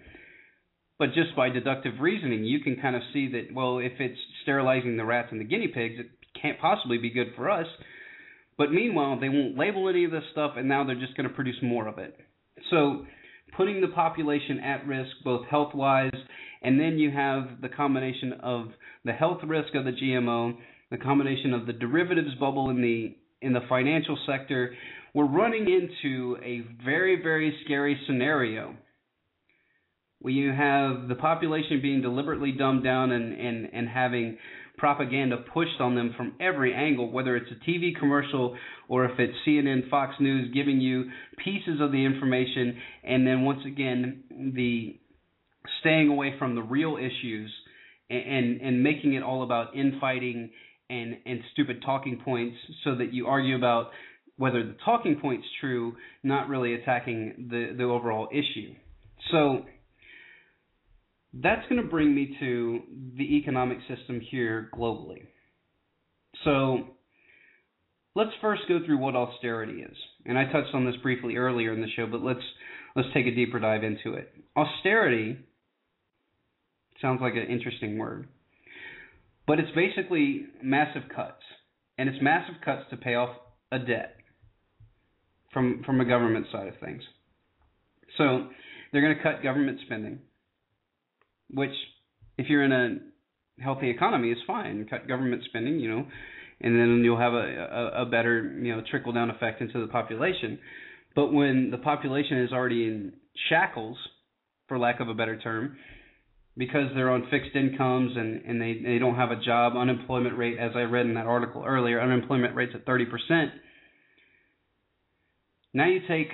But 1.04 1.14
just 1.14 1.36
by 1.36 1.50
deductive 1.50 1.96
reasoning, 2.00 2.46
you 2.46 2.62
can 2.62 2.78
kind 2.78 2.96
of 2.96 3.02
see 3.12 3.30
that, 3.34 3.54
well, 3.54 3.80
if 3.80 3.92
it's 4.00 4.18
sterilizing 4.44 4.96
the 4.96 5.04
rats 5.04 5.28
and 5.32 5.42
the 5.42 5.44
guinea 5.44 5.68
pigs, 5.68 5.96
it 6.00 6.10
can't 6.42 6.58
possibly 6.62 6.98
be 6.98 7.10
good 7.10 7.34
for 7.36 7.52
us. 7.52 7.68
But 8.58 8.72
meanwhile, 8.72 9.20
they 9.20 9.28
won't 9.28 9.58
label 9.58 9.90
any 9.90 10.06
of 10.06 10.12
this 10.12 10.24
stuff, 10.32 10.54
and 10.56 10.70
now 10.70 10.86
they're 10.86 10.96
just 10.96 11.18
going 11.18 11.28
to 11.28 11.36
produce 11.36 11.58
more 11.62 11.90
of 11.90 11.98
it. 11.98 12.16
So, 12.70 13.06
putting 13.58 13.82
the 13.82 13.90
population 13.90 14.62
at 14.62 14.88
risk, 14.88 15.12
both 15.26 15.46
health 15.48 15.76
wise, 15.76 16.16
and 16.62 16.80
then 16.80 16.98
you 16.98 17.12
have 17.12 17.60
the 17.62 17.68
combination 17.68 18.36
of 18.42 18.68
the 19.04 19.12
health 19.12 19.40
risk 19.46 19.76
of 19.76 19.84
the 19.84 19.92
GMO, 19.92 20.54
the 20.90 21.00
combination 21.00 21.54
of 21.54 21.66
the 21.66 21.74
derivatives 21.74 22.34
bubble 22.40 22.70
in 22.70 22.82
the 22.82 23.18
in 23.46 23.52
the 23.52 23.68
financial 23.68 24.18
sector. 24.26 24.74
We're 25.14 25.28
running 25.28 25.68
into 25.70 26.38
a 26.42 26.62
very, 26.82 27.22
very 27.22 27.54
scary 27.66 28.00
scenario 28.08 28.78
where 30.24 30.34
you 30.34 30.52
have 30.52 31.10
the 31.10 31.16
population 31.16 31.82
being 31.82 32.02
deliberately 32.02 32.54
dumbed 32.54 32.82
down 32.82 33.12
and, 33.12 33.34
and, 33.34 33.68
and 33.74 33.90
having 33.90 34.38
propaganda 34.78 35.36
pushed 35.54 35.82
on 35.82 35.96
them 35.96 36.14
from 36.16 36.34
every 36.40 36.74
angle, 36.74 37.12
whether 37.12 37.36
it's 37.36 37.52
a 37.52 37.70
TV 37.70 37.90
commercial 38.00 38.56
or 38.88 39.04
if 39.04 39.20
it's 39.20 39.34
CNN, 39.46 39.90
Fox 39.90 40.16
News 40.22 40.50
giving 40.54 40.80
you 40.80 41.12
pieces 41.44 41.82
of 41.82 41.92
the 41.92 42.06
information, 42.06 42.78
and 43.04 43.28
then 43.28 43.42
once 43.42 43.60
again, 43.68 44.24
the 44.56 44.98
staying 45.82 46.08
away 46.08 46.36
from 46.40 46.56
the 46.56 46.62
real 46.62 46.96
issues 46.96 47.54
and, 48.10 48.22
and, 48.22 48.62
and 48.62 48.82
making 48.82 49.16
it 49.16 49.24
all 49.24 49.44
about 49.44 49.76
infighting 49.76 50.52
and, 50.90 51.18
and 51.26 51.42
stupid 51.52 51.84
talking 51.86 52.22
points 52.24 52.56
so 52.86 52.96
that 52.96 53.14
you 53.14 53.28
argue 53.28 53.58
about 53.58 53.90
whether 54.38 54.64
the 54.64 54.78
talking 54.86 55.20
point's 55.22 55.46
true, 55.60 55.98
not 56.24 56.48
really 56.48 56.76
attacking 56.76 57.50
the, 57.52 57.76
the 57.78 57.84
overall 57.84 58.30
issue. 58.32 58.74
So 59.30 59.66
that's 61.34 61.68
going 61.68 61.82
to 61.82 61.88
bring 61.88 62.14
me 62.14 62.36
to 62.40 62.82
the 63.18 63.38
economic 63.38 63.80
system 63.88 64.20
here 64.20 64.70
globally. 64.74 65.26
So 66.44 66.88
let's 68.16 68.32
first 68.42 68.64
go 68.68 68.80
through 68.86 69.00
what 69.00 69.16
austerity 69.16 69.82
is. 69.82 69.98
And 70.26 70.38
I 70.38 70.46
touched 70.46 70.74
on 70.74 70.86
this 70.86 70.96
briefly 71.02 71.38
earlier 71.38 71.74
in 71.74 71.82
the 71.82 71.88
show, 71.96 72.06
but 72.06 72.22
let's 72.22 72.44
let's 72.96 73.10
take 73.14 73.26
a 73.26 73.34
deeper 73.34 73.60
dive 73.60 73.84
into 73.84 74.14
it. 74.14 74.32
Austerity 74.56 75.38
sounds 77.02 77.20
like 77.22 77.34
an 77.34 77.48
interesting 77.50 77.98
word. 77.98 78.28
But 79.48 79.60
it's 79.60 79.72
basically 79.76 80.46
massive 80.62 81.04
cuts. 81.14 81.42
And 81.98 82.10
it's 82.10 82.22
massive 82.22 82.56
cuts 82.64 82.84
to 82.92 82.98
pay 82.98 83.16
off 83.16 83.36
a 83.72 83.80
debt 83.80 84.18
from 85.52 85.82
from 85.84 86.00
a 86.00 86.06
government 86.06 86.46
side 86.52 86.68
of 86.68 86.76
things. 86.80 87.02
So 88.18 88.48
they're 88.92 89.02
going 89.02 89.16
to 89.16 89.24
cut 89.24 89.42
government 89.42 89.80
spending 89.86 90.20
which 91.54 91.74
if 92.38 92.48
you're 92.50 92.64
in 92.64 92.72
a 92.72 93.64
healthy 93.64 93.90
economy 93.90 94.32
is 94.32 94.38
fine. 94.48 94.88
Cut 94.90 95.08
government 95.08 95.44
spending, 95.46 95.80
you 95.80 95.90
know, 95.90 96.06
and 96.62 96.80
then 96.80 97.02
you'll 97.04 97.20
have 97.20 97.34
a, 97.34 97.38
a, 97.38 98.02
a 98.04 98.06
better 98.06 98.58
you 98.62 98.76
know 98.76 98.82
trickle 98.90 99.12
down 99.12 99.30
effect 99.30 99.62
into 99.62 99.80
the 99.80 99.88
population. 99.88 100.60
But 101.16 101.32
when 101.32 101.70
the 101.72 101.78
population 101.78 102.42
is 102.42 102.52
already 102.52 102.86
in 102.86 103.14
shackles, 103.50 103.98
for 104.68 104.80
lack 104.80 105.00
of 105.00 105.10
a 105.10 105.14
better 105.14 105.40
term, 105.40 105.78
because 106.58 106.90
they're 106.96 107.12
on 107.12 107.28
fixed 107.30 107.56
incomes 107.56 108.16
and, 108.16 108.44
and 108.46 108.62
they, 108.62 108.80
they 108.84 109.00
don't 109.00 109.16
have 109.16 109.32
a 109.32 109.40
job, 109.40 109.74
unemployment 109.76 110.38
rate, 110.38 110.58
as 110.60 110.72
I 110.76 110.82
read 110.82 111.06
in 111.06 111.16
that 111.16 111.26
article 111.26 111.64
earlier, 111.66 112.02
unemployment 112.02 112.56
rate's 112.56 112.74
at 112.76 112.86
30%. 112.86 113.50
Now 115.74 115.88
you 115.88 116.02
take 116.08 116.30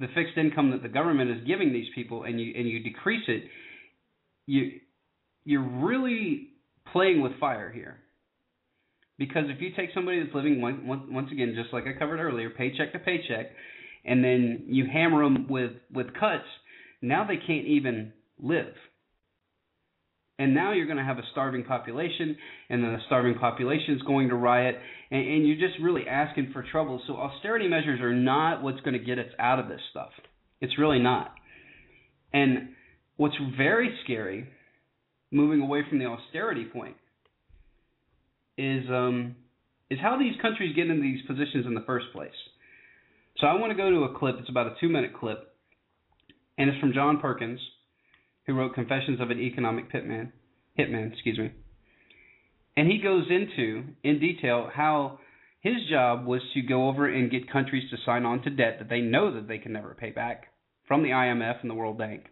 the 0.00 0.08
fixed 0.14 0.36
income 0.36 0.72
that 0.72 0.82
the 0.82 0.88
government 0.88 1.30
is 1.30 1.46
giving 1.46 1.72
these 1.72 1.86
people 1.94 2.24
and 2.24 2.40
you 2.40 2.52
and 2.56 2.68
you 2.68 2.80
decrease 2.80 3.22
it, 3.28 3.44
you 4.52 4.70
you're 5.44 5.62
really 5.62 6.50
playing 6.92 7.22
with 7.22 7.32
fire 7.40 7.72
here. 7.72 7.98
Because 9.18 9.44
if 9.46 9.60
you 9.60 9.70
take 9.76 9.90
somebody 9.94 10.22
that's 10.22 10.34
living 10.34 10.60
one, 10.60 10.86
one, 10.86 11.12
once 11.12 11.30
again, 11.32 11.54
just 11.56 11.72
like 11.72 11.84
I 11.84 11.98
covered 11.98 12.20
earlier, 12.20 12.50
paycheck 12.50 12.92
to 12.92 12.98
paycheck, 12.98 13.46
and 14.04 14.22
then 14.22 14.64
you 14.66 14.86
hammer 14.92 15.24
them 15.24 15.46
with 15.48 15.72
with 15.92 16.08
cuts, 16.18 16.44
now 17.00 17.26
they 17.26 17.36
can't 17.36 17.66
even 17.66 18.12
live. 18.38 18.74
And 20.38 20.54
now 20.54 20.72
you're 20.72 20.86
going 20.86 20.98
to 20.98 21.04
have 21.04 21.18
a 21.18 21.26
starving 21.30 21.64
population, 21.64 22.36
and 22.68 22.82
then 22.82 22.92
the 22.92 22.98
starving 23.06 23.38
population 23.38 23.94
is 23.94 24.02
going 24.02 24.28
to 24.30 24.34
riot, 24.34 24.76
and, 25.10 25.20
and 25.20 25.46
you're 25.46 25.68
just 25.68 25.80
really 25.80 26.02
asking 26.08 26.50
for 26.52 26.64
trouble. 26.70 27.00
So 27.06 27.14
austerity 27.14 27.68
measures 27.68 28.00
are 28.00 28.14
not 28.14 28.62
what's 28.62 28.80
going 28.80 28.98
to 28.98 29.04
get 29.04 29.18
us 29.18 29.32
out 29.38 29.58
of 29.58 29.68
this 29.68 29.80
stuff. 29.90 30.10
It's 30.60 30.78
really 30.78 30.98
not. 30.98 31.32
And 32.32 32.70
What's 33.22 33.36
very 33.56 33.96
scary, 34.02 34.48
moving 35.30 35.60
away 35.60 35.82
from 35.88 36.00
the 36.00 36.06
austerity 36.06 36.64
point, 36.64 36.96
is 38.58 38.82
um, 38.90 39.36
is 39.90 40.00
how 40.02 40.18
these 40.18 40.34
countries 40.42 40.74
get 40.74 40.88
into 40.88 41.02
these 41.02 41.24
positions 41.28 41.64
in 41.64 41.74
the 41.74 41.84
first 41.86 42.06
place. 42.12 42.34
So 43.38 43.46
I 43.46 43.54
want 43.60 43.70
to 43.70 43.76
go 43.76 43.90
to 43.90 44.12
a 44.12 44.18
clip. 44.18 44.38
It's 44.40 44.48
about 44.48 44.66
a 44.66 44.74
two-minute 44.80 45.12
clip, 45.16 45.54
and 46.58 46.68
it's 46.68 46.80
from 46.80 46.94
John 46.94 47.20
Perkins, 47.20 47.60
who 48.48 48.54
wrote 48.54 48.74
Confessions 48.74 49.20
of 49.20 49.30
an 49.30 49.38
Economic 49.38 49.92
Hitman. 49.92 50.32
Hitman, 50.76 51.12
excuse 51.12 51.38
me. 51.38 51.52
And 52.76 52.90
he 52.90 52.98
goes 52.98 53.26
into 53.30 53.84
in 54.02 54.18
detail 54.18 54.68
how 54.74 55.20
his 55.60 55.76
job 55.88 56.26
was 56.26 56.40
to 56.54 56.62
go 56.62 56.88
over 56.88 57.06
and 57.06 57.30
get 57.30 57.52
countries 57.52 57.88
to 57.90 57.98
sign 58.04 58.24
on 58.24 58.42
to 58.42 58.50
debt 58.50 58.78
that 58.80 58.88
they 58.88 59.00
know 59.00 59.32
that 59.32 59.46
they 59.46 59.58
can 59.58 59.72
never 59.72 59.94
pay 59.94 60.10
back 60.10 60.46
from 60.88 61.04
the 61.04 61.10
IMF 61.10 61.60
and 61.62 61.70
the 61.70 61.74
World 61.74 61.98
Bank 61.98 62.24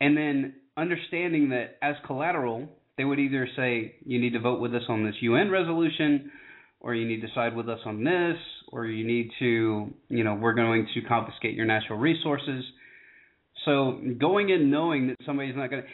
and 0.00 0.16
then 0.16 0.54
understanding 0.76 1.50
that 1.50 1.76
as 1.82 1.96
collateral 2.06 2.68
They 2.98 3.04
would 3.04 3.20
either 3.20 3.48
say 3.56 3.94
you 4.04 4.20
need 4.20 4.32
to 4.32 4.40
vote 4.40 4.60
with 4.60 4.74
us 4.74 4.82
on 4.88 5.04
this 5.04 5.14
UN 5.20 5.50
resolution, 5.50 6.32
or 6.80 6.94
you 6.96 7.06
need 7.06 7.20
to 7.20 7.28
side 7.32 7.54
with 7.54 7.68
us 7.68 7.78
on 7.86 8.02
this, 8.02 8.36
or 8.72 8.86
you 8.86 9.06
need 9.06 9.30
to, 9.38 9.94
you 10.08 10.24
know, 10.24 10.34
we're 10.34 10.52
going 10.52 10.86
to 10.94 11.00
confiscate 11.02 11.54
your 11.54 11.64
natural 11.64 11.98
resources. 11.98 12.64
So 13.64 14.00
going 14.18 14.50
in 14.50 14.68
knowing 14.70 15.08
that 15.08 15.16
somebody's 15.24 15.56
not 15.56 15.70
going 15.70 15.82
to 15.82 15.88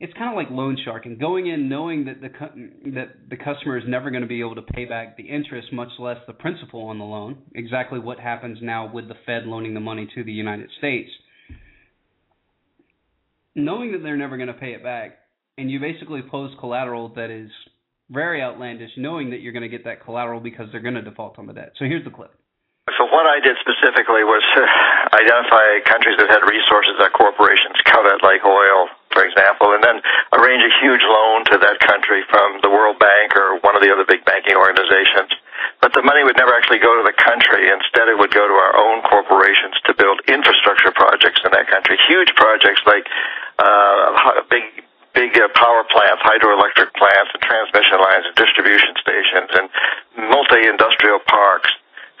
it's 0.00 0.12
kind 0.14 0.28
of 0.28 0.36
like 0.36 0.50
loan 0.50 0.76
sharking. 0.84 1.18
Going 1.18 1.46
in 1.46 1.68
knowing 1.68 2.04
that 2.06 2.20
the 2.20 2.28
that 2.90 3.30
the 3.30 3.36
customer 3.36 3.78
is 3.78 3.84
never 3.86 4.10
going 4.10 4.22
to 4.22 4.28
be 4.28 4.40
able 4.40 4.56
to 4.56 4.62
pay 4.62 4.84
back 4.84 5.16
the 5.16 5.22
interest, 5.22 5.72
much 5.72 5.90
less 5.98 6.18
the 6.26 6.32
principal 6.34 6.88
on 6.88 6.98
the 6.98 7.04
loan. 7.04 7.38
Exactly 7.54 8.00
what 8.00 8.18
happens 8.18 8.58
now 8.60 8.92
with 8.92 9.08
the 9.08 9.14
Fed 9.24 9.46
loaning 9.46 9.72
the 9.72 9.80
money 9.80 10.06
to 10.14 10.24
the 10.24 10.32
United 10.32 10.68
States. 10.78 11.08
Knowing 13.56 13.92
that 13.92 14.02
they're 14.02 14.16
never 14.16 14.36
going 14.36 14.48
to 14.48 14.54
pay 14.54 14.72
it 14.72 14.82
back, 14.82 15.18
and 15.58 15.70
you 15.70 15.78
basically 15.78 16.22
pose 16.22 16.50
collateral 16.58 17.10
that 17.14 17.30
is 17.30 17.50
very 18.10 18.42
outlandish, 18.42 18.90
knowing 18.96 19.30
that 19.30 19.40
you're 19.40 19.52
going 19.52 19.62
to 19.62 19.68
get 19.68 19.84
that 19.84 20.04
collateral 20.04 20.40
because 20.40 20.66
they're 20.72 20.82
going 20.82 20.94
to 20.94 21.02
default 21.02 21.38
on 21.38 21.46
the 21.46 21.52
debt. 21.52 21.72
So 21.78 21.84
here's 21.84 22.04
the 22.04 22.10
clip. 22.10 22.34
So 22.98 23.08
what 23.08 23.24
I 23.24 23.40
did 23.40 23.56
specifically 23.64 24.28
was 24.28 24.44
identify 25.16 25.80
countries 25.88 26.20
that 26.20 26.28
had 26.28 26.44
resources 26.44 27.00
that 27.00 27.16
corporations 27.16 27.80
covet, 27.88 28.20
like 28.20 28.44
oil, 28.44 28.92
for 29.08 29.24
example, 29.24 29.72
and 29.72 29.80
then 29.80 30.04
arrange 30.36 30.60
a 30.60 30.72
huge 30.84 31.00
loan 31.00 31.48
to 31.48 31.56
that 31.64 31.80
country 31.80 32.20
from 32.28 32.60
the 32.60 32.68
World 32.68 33.00
Bank 33.00 33.32
or 33.40 33.56
one 33.64 33.72
of 33.72 33.80
the 33.80 33.88
other 33.88 34.04
big 34.04 34.20
banking 34.28 34.54
organizations. 34.54 35.32
But 35.80 35.96
the 35.96 36.04
money 36.04 36.28
would 36.28 36.36
never 36.36 36.52
actually 36.52 36.78
go 36.78 36.92
to 36.92 37.04
the 37.04 37.16
country. 37.16 37.72
Instead, 37.72 38.12
it 38.12 38.20
would 38.20 38.36
go 38.36 38.44
to 38.44 38.56
our 38.56 38.76
own 38.76 39.00
corporations 39.08 39.80
to 39.88 39.96
build 39.96 40.20
infrastructure 40.28 40.92
projects 40.92 41.40
in 41.40 41.56
that 41.56 41.72
country. 41.72 41.96
Huge 42.04 42.36
projects 42.36 42.84
like 42.84 43.08
uh, 43.58 44.42
big 44.50 44.64
big 45.14 45.30
uh, 45.38 45.46
power 45.54 45.86
plants, 45.90 46.22
hydroelectric 46.26 46.90
plants, 46.98 47.30
and 47.34 47.42
transmission 47.42 47.98
lines, 48.02 48.26
and 48.26 48.34
distribution 48.34 48.92
stations, 48.98 49.50
and 49.54 49.66
multi-industrial 50.26 51.22
parks. 51.30 51.70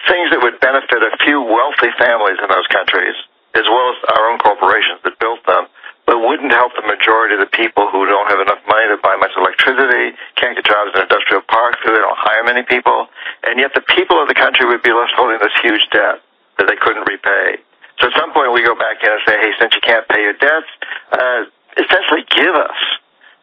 Things 0.06 0.30
that 0.30 0.38
would 0.38 0.60
benefit 0.60 1.02
a 1.02 1.16
few 1.24 1.42
wealthy 1.42 1.90
families 1.98 2.38
in 2.38 2.46
those 2.46 2.68
countries, 2.70 3.16
as 3.58 3.66
well 3.66 3.88
as 3.90 3.98
our 4.14 4.30
own 4.30 4.38
corporations 4.38 5.02
that 5.02 5.18
built 5.18 5.42
them 5.46 5.66
but 6.06 6.20
wouldn't 6.20 6.52
help 6.52 6.72
the 6.76 6.84
majority 6.84 7.34
of 7.34 7.40
the 7.40 7.52
people 7.56 7.88
who 7.88 8.04
don't 8.04 8.28
have 8.28 8.40
enough 8.40 8.60
money 8.68 8.86
to 8.92 9.00
buy 9.00 9.16
much 9.16 9.32
electricity, 9.36 10.12
can't 10.36 10.52
get 10.52 10.64
jobs 10.64 10.92
in 10.92 11.00
industrial 11.00 11.40
parks 11.48 11.80
because 11.80 11.96
they 11.96 12.04
don't 12.04 12.20
hire 12.20 12.44
many 12.44 12.62
people, 12.68 13.08
and 13.44 13.56
yet 13.56 13.72
the 13.72 13.84
people 13.96 14.20
of 14.20 14.28
the 14.28 14.36
country 14.36 14.68
would 14.68 14.84
be 14.84 14.92
left 14.92 15.16
holding 15.16 15.40
this 15.40 15.54
huge 15.64 15.80
debt 15.92 16.20
that 16.60 16.68
they 16.68 16.76
couldn't 16.76 17.08
repay. 17.08 17.56
So 18.04 18.12
at 18.12 18.20
some 18.20 18.36
point 18.36 18.52
we 18.52 18.60
go 18.60 18.76
back 18.76 19.00
in 19.00 19.08
and 19.08 19.24
say, 19.24 19.32
hey, 19.40 19.56
since 19.56 19.72
you 19.72 19.80
can't 19.80 20.04
pay 20.12 20.20
your 20.20 20.36
debts, 20.36 20.68
uh, 21.08 21.48
essentially 21.80 22.20
give 22.36 22.52
us 22.52 22.76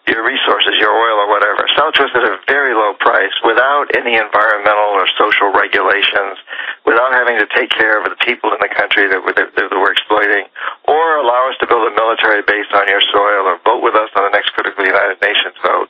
your 0.05 0.21
resources, 0.21 0.77
your 0.77 0.93
oil 0.93 1.17
or 1.25 1.33
whatever, 1.33 1.65
sell 1.73 1.89
it 1.89 1.97
to 1.97 2.05
us 2.05 2.13
at 2.13 2.21
a 2.21 2.37
very 2.45 2.77
low 2.77 2.93
price 3.01 3.33
without 3.41 3.89
any 3.97 4.21
environmental 4.21 5.01
or 5.01 5.09
social 5.17 5.49
regulations, 5.49 6.37
without 6.85 7.09
having 7.09 7.41
to 7.41 7.49
take 7.57 7.73
care 7.73 7.97
of 7.97 8.05
the 8.05 8.13
people 8.21 8.53
in 8.53 8.61
the 8.61 8.69
country 8.69 9.09
that 9.09 9.17
we're, 9.25 9.33
that 9.33 9.49
we're 9.73 9.97
exploiting, 9.97 10.45
or 10.85 11.17
allow 11.17 11.49
us 11.49 11.57
to 11.57 11.65
build 11.65 11.81
a 11.89 11.93
military 11.97 12.45
base 12.45 12.69
on 12.77 12.85
your 12.85 13.01
soil 13.09 13.49
or 13.49 13.57
vote 13.65 13.81
with 13.81 13.97
us 13.97 14.13
on 14.13 14.29
the 14.29 14.33
next 14.37 14.53
critical 14.53 14.85
United 14.85 15.17
Nations 15.25 15.57
vote. 15.65 15.89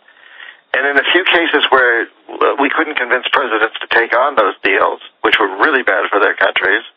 And 0.71 0.87
in 0.87 0.95
a 0.95 1.03
few 1.11 1.27
cases 1.27 1.67
where 1.75 2.07
we 2.55 2.71
couldn't 2.71 2.95
convince 2.95 3.27
presidents 3.35 3.75
to 3.83 3.87
take 3.91 4.15
on 4.15 4.39
those 4.39 4.55
deals, 4.63 5.03
which 5.27 5.35
were 5.43 5.59
really 5.59 5.83
bad 5.83 6.07
for 6.07 6.23
their 6.23 6.39
countries, 6.39 6.87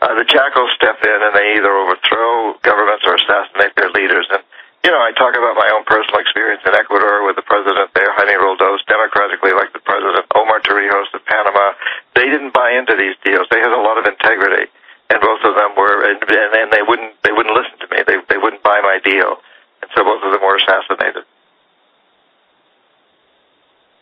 uh, 0.00 0.14
the 0.14 0.26
jackals 0.26 0.70
step 0.78 1.02
in 1.02 1.18
and 1.22 1.34
they 1.34 1.58
either 1.58 1.72
overthrow 1.74 2.54
governments 2.62 3.02
or 3.06 3.18
assassinate 3.18 3.74
their 3.74 3.90
leaders. 3.90 4.26
And 4.30 4.42
you 4.86 4.94
know, 4.94 5.02
I 5.02 5.10
talk 5.18 5.34
about 5.34 5.58
my 5.58 5.66
own 5.74 5.82
personal 5.90 6.22
experience 6.22 6.62
in 6.62 6.70
Ecuador 6.70 7.26
with 7.26 7.34
the 7.34 7.42
president 7.42 7.90
there, 7.98 8.14
Jaime 8.14 8.38
Roldos, 8.38 8.78
democratically 8.86 9.50
elected 9.50 9.82
president, 9.82 10.22
Omar 10.38 10.62
Torrijos 10.62 11.10
of 11.10 11.20
Panama. 11.26 11.74
They 12.14 12.30
didn't 12.30 12.54
buy 12.54 12.78
into 12.78 12.94
these 12.94 13.18
deals. 13.26 13.50
They 13.50 13.58
had 13.58 13.74
a 13.74 13.82
lot 13.82 13.98
of 13.98 14.06
integrity, 14.06 14.70
and 15.10 15.18
both 15.18 15.42
of 15.42 15.58
them 15.58 15.74
were, 15.74 16.06
and, 16.06 16.22
and 16.22 16.70
they 16.70 16.86
wouldn't, 16.86 17.10
they 17.26 17.34
wouldn't 17.34 17.58
listen 17.58 17.74
to 17.82 17.88
me. 17.90 18.06
They, 18.06 18.22
they 18.30 18.38
wouldn't 18.38 18.62
buy 18.62 18.78
my 18.78 19.02
deal, 19.02 19.42
and 19.82 19.90
so 19.98 20.06
both 20.06 20.22
of 20.22 20.30
them 20.30 20.42
were 20.46 20.62
assassinated. 20.62 21.26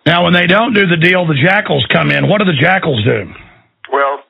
Now, 0.05 0.23
when 0.23 0.37
they 0.37 0.47
don't 0.47 0.77
do 0.77 0.87
the 0.87 1.01
deal, 1.01 1.27
the 1.27 1.41
jackals 1.41 1.89
come 1.91 2.13
in. 2.13 2.29
What 2.29 2.39
do 2.39 2.47
the 2.47 2.55
jackals 2.61 3.03
do? 3.03 3.27
Well, 3.91 4.23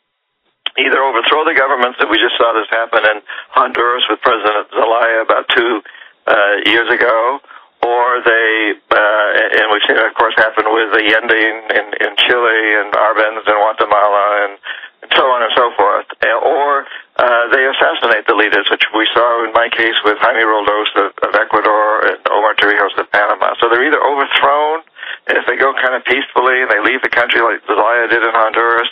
either 0.79 1.01
overthrow 1.03 1.45
the 1.45 1.57
governments 1.57 2.01
that 2.01 2.09
we 2.09 2.17
just 2.17 2.36
saw 2.47 2.55
this 2.55 2.71
happen 2.71 3.03
in 3.03 3.19
Honduras 3.51 4.07
with 4.07 4.23
President 4.23 4.71
Zelaya 4.71 5.27
about 5.27 5.51
two 5.51 5.83
uh, 6.31 6.63
years 6.63 6.87
ago, 6.87 7.43
or 7.83 8.23
they, 8.23 8.79
uh, 8.79 9.59
and 9.59 9.67
we've 9.75 9.83
seen 9.91 9.99
of 9.99 10.15
course, 10.15 10.35
happen 10.39 10.71
with 10.71 10.95
Allende 10.95 11.35
in, 11.35 11.59
in, 11.75 11.87
in 12.07 12.13
Chile 12.23 12.63
and 12.79 12.95
Arbenz 12.95 13.43
in 13.43 13.57
Guatemala 13.59 14.47
and, 14.47 14.55
and 15.03 15.11
so 15.19 15.27
on 15.27 15.43
and 15.43 15.51
so 15.59 15.75
forth, 15.75 16.07
or 16.23 16.87
uh, 17.19 17.51
they 17.51 17.67
assassinate 17.67 18.31
the 18.31 18.39
leaders, 18.39 18.71
which 18.71 18.87
we 18.95 19.07
saw 19.11 19.43
in 19.43 19.51
my 19.51 19.67
case 19.67 19.99
with 20.07 20.19
Jaime 20.23 20.47
Roldos 20.47 20.91
of, 21.03 21.11
of 21.27 21.35
Ecuador 21.35 22.07
and 22.07 22.19
Omar 22.31 22.55
Torrijos 22.55 22.95
of 22.95 23.11
Panama. 23.11 23.59
So 23.59 23.67
they're 23.67 23.87
either 23.87 24.03
overthrown, 24.03 24.87
and 25.27 25.35
if 25.35 25.47
they 25.51 25.59
go 25.59 25.75
kind 25.75 25.99
of 25.99 26.07
peacefully 26.07 26.63
and 26.63 26.71
they 26.71 26.79
leave 26.79 27.03
the 27.03 27.11
country 27.11 27.43
like 27.43 27.59
Zelaya 27.67 28.07
did 28.07 28.23
in 28.23 28.31
Honduras, 28.31 28.87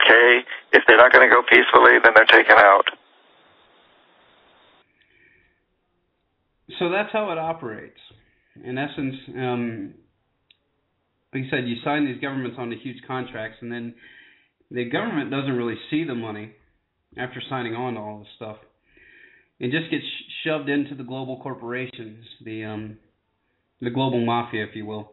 okay. 0.00 0.40
If 0.72 0.84
they're 0.86 0.96
not 0.96 1.12
going 1.12 1.28
to 1.28 1.34
go 1.34 1.42
peacefully, 1.42 1.98
then 2.02 2.12
they're 2.14 2.24
taken 2.26 2.56
out. 2.56 2.84
So 6.78 6.88
that's 6.90 7.12
how 7.12 7.30
it 7.30 7.38
operates. 7.38 7.98
In 8.64 8.78
essence, 8.78 9.14
um, 9.36 9.94
like 11.32 11.44
you 11.44 11.50
said, 11.50 11.68
you 11.68 11.76
sign 11.84 12.06
these 12.06 12.20
governments 12.20 12.56
onto 12.58 12.78
huge 12.78 13.02
contracts, 13.06 13.58
and 13.60 13.70
then 13.70 13.94
the 14.70 14.84
government 14.84 15.30
doesn't 15.30 15.56
really 15.56 15.76
see 15.90 16.04
the 16.04 16.14
money 16.14 16.52
after 17.16 17.42
signing 17.48 17.74
on 17.74 17.94
to 17.94 18.00
all 18.00 18.20
this 18.20 18.28
stuff. 18.36 18.56
It 19.58 19.70
just 19.70 19.90
gets 19.90 20.04
shoved 20.44 20.68
into 20.68 20.94
the 20.94 21.02
global 21.02 21.40
corporations, 21.42 22.24
the 22.44 22.64
um, 22.64 22.98
the 23.80 23.90
global 23.90 24.24
mafia, 24.24 24.64
if 24.64 24.74
you 24.74 24.86
will. 24.86 25.12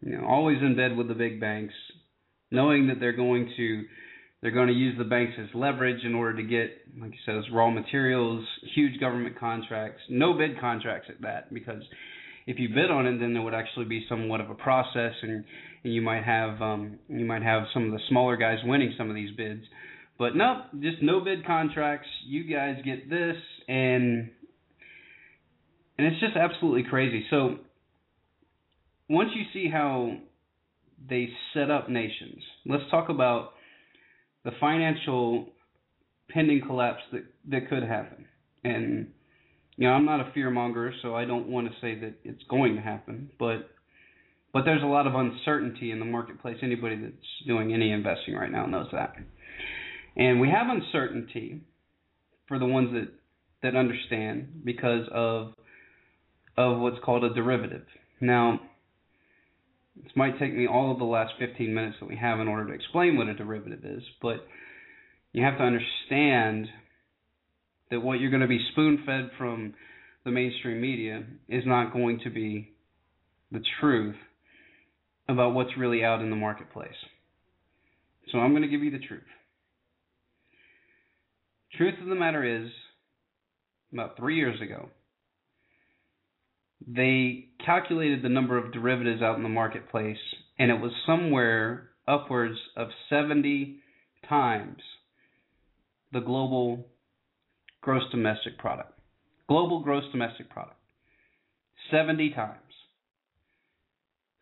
You 0.00 0.18
know, 0.18 0.26
always 0.26 0.58
in 0.60 0.76
bed 0.76 0.96
with 0.96 1.08
the 1.08 1.14
big 1.14 1.40
banks, 1.40 1.74
knowing 2.50 2.88
that 2.88 3.00
they're 3.00 3.12
going 3.12 3.52
to 3.56 3.84
they're 4.42 4.50
going 4.50 4.68
to 4.68 4.74
use 4.74 4.94
the 4.98 5.04
banks 5.04 5.32
as 5.40 5.48
leverage 5.54 6.04
in 6.04 6.14
order 6.14 6.36
to 6.36 6.42
get, 6.42 6.70
like 7.00 7.12
you 7.12 7.18
said, 7.24 7.40
raw 7.50 7.70
materials, 7.70 8.44
huge 8.74 9.00
government 9.00 9.38
contracts, 9.40 10.02
no 10.10 10.34
bid 10.34 10.60
contracts 10.60 11.08
at 11.08 11.22
that, 11.22 11.52
because 11.54 11.82
if 12.46 12.58
you 12.58 12.68
bid 12.68 12.90
on 12.90 13.06
it, 13.06 13.18
then 13.18 13.32
there 13.32 13.40
would 13.40 13.54
actually 13.54 13.86
be 13.86 14.04
somewhat 14.06 14.42
of 14.42 14.50
a 14.50 14.54
process, 14.54 15.14
and, 15.22 15.44
and 15.82 15.94
you 15.94 16.02
might 16.02 16.24
have 16.24 16.60
um, 16.60 16.98
you 17.08 17.24
might 17.24 17.42
have 17.42 17.62
some 17.72 17.86
of 17.86 17.92
the 17.92 18.00
smaller 18.10 18.36
guys 18.36 18.58
winning 18.64 18.92
some 18.98 19.08
of 19.08 19.14
these 19.14 19.34
bids. 19.34 19.62
But 20.18 20.36
no, 20.36 20.64
just 20.78 21.02
no 21.02 21.20
bid 21.20 21.46
contracts. 21.46 22.08
You 22.26 22.44
guys 22.44 22.76
get 22.84 23.08
this, 23.08 23.36
and 23.66 24.30
and 25.96 26.06
it's 26.06 26.20
just 26.20 26.36
absolutely 26.36 26.84
crazy. 26.88 27.24
So 27.30 27.56
once 29.08 29.30
you 29.34 29.44
see 29.52 29.70
how 29.70 30.16
they 31.08 31.28
set 31.52 31.70
up 31.70 31.88
nations, 31.88 32.42
let's 32.66 32.84
talk 32.90 33.08
about 33.08 33.52
the 34.44 34.52
financial 34.60 35.48
pending 36.30 36.62
collapse 36.66 37.02
that 37.12 37.24
that 37.50 37.68
could 37.68 37.82
happen. 37.82 38.26
And 38.62 39.08
you 39.76 39.88
know, 39.88 39.94
I'm 39.94 40.04
not 40.04 40.20
a 40.20 40.30
fear 40.32 40.50
monger, 40.50 40.92
so 41.02 41.14
I 41.14 41.24
don't 41.24 41.48
want 41.48 41.66
to 41.66 41.72
say 41.80 41.98
that 42.00 42.14
it's 42.24 42.42
going 42.48 42.76
to 42.76 42.80
happen, 42.80 43.30
but 43.38 43.70
but 44.52 44.64
there's 44.64 44.82
a 44.82 44.86
lot 44.86 45.08
of 45.08 45.14
uncertainty 45.16 45.90
in 45.90 45.98
the 45.98 46.04
marketplace. 46.04 46.58
Anybody 46.62 46.96
that's 46.96 47.46
doing 47.46 47.74
any 47.74 47.90
investing 47.90 48.34
right 48.34 48.50
now 48.50 48.66
knows 48.66 48.86
that. 48.92 49.16
And 50.16 50.40
we 50.40 50.48
have 50.48 50.68
uncertainty 50.68 51.60
for 52.46 52.60
the 52.60 52.66
ones 52.66 52.90
that 52.92 53.08
that 53.62 53.76
understand 53.76 54.62
because 54.64 55.06
of 55.12 55.54
of 56.56 56.78
what's 56.78 56.98
called 57.04 57.24
a 57.24 57.34
derivative. 57.34 57.84
Now, 58.20 58.60
this 60.02 60.12
might 60.16 60.38
take 60.38 60.54
me 60.54 60.66
all 60.66 60.90
of 60.92 60.98
the 60.98 61.04
last 61.04 61.34
15 61.38 61.72
minutes 61.72 61.96
that 62.00 62.08
we 62.08 62.16
have 62.16 62.40
in 62.40 62.48
order 62.48 62.66
to 62.68 62.72
explain 62.72 63.16
what 63.16 63.28
a 63.28 63.34
derivative 63.34 63.84
is, 63.84 64.02
but 64.20 64.46
you 65.32 65.42
have 65.44 65.58
to 65.58 65.64
understand 65.64 66.66
that 67.90 68.00
what 68.00 68.20
you're 68.20 68.30
going 68.30 68.42
to 68.42 68.48
be 68.48 68.64
spoon 68.72 69.02
fed 69.06 69.30
from 69.38 69.74
the 70.24 70.30
mainstream 70.30 70.80
media 70.80 71.22
is 71.48 71.64
not 71.66 71.92
going 71.92 72.20
to 72.24 72.30
be 72.30 72.72
the 73.52 73.60
truth 73.80 74.16
about 75.28 75.54
what's 75.54 75.76
really 75.78 76.04
out 76.04 76.20
in 76.20 76.30
the 76.30 76.36
marketplace. 76.36 76.90
So 78.32 78.38
I'm 78.38 78.50
going 78.50 78.62
to 78.62 78.68
give 78.68 78.82
you 78.82 78.90
the 78.90 78.98
truth. 78.98 79.22
Truth 81.76 81.94
of 82.02 82.08
the 82.08 82.14
matter 82.14 82.64
is, 82.64 82.70
about 83.92 84.16
three 84.16 84.36
years 84.36 84.60
ago, 84.60 84.88
they 86.86 87.48
calculated 87.64 88.22
the 88.22 88.28
number 88.28 88.58
of 88.58 88.72
derivatives 88.72 89.22
out 89.22 89.36
in 89.36 89.42
the 89.42 89.48
marketplace, 89.48 90.18
and 90.58 90.70
it 90.70 90.80
was 90.80 90.92
somewhere 91.06 91.90
upwards 92.06 92.58
of 92.76 92.88
70 93.08 93.80
times 94.28 94.78
the 96.12 96.20
global 96.20 96.86
gross 97.80 98.02
domestic 98.10 98.58
product. 98.58 98.92
Global 99.48 99.82
gross 99.82 100.04
domestic 100.12 100.48
product. 100.48 100.76
70 101.90 102.30
times. 102.30 102.58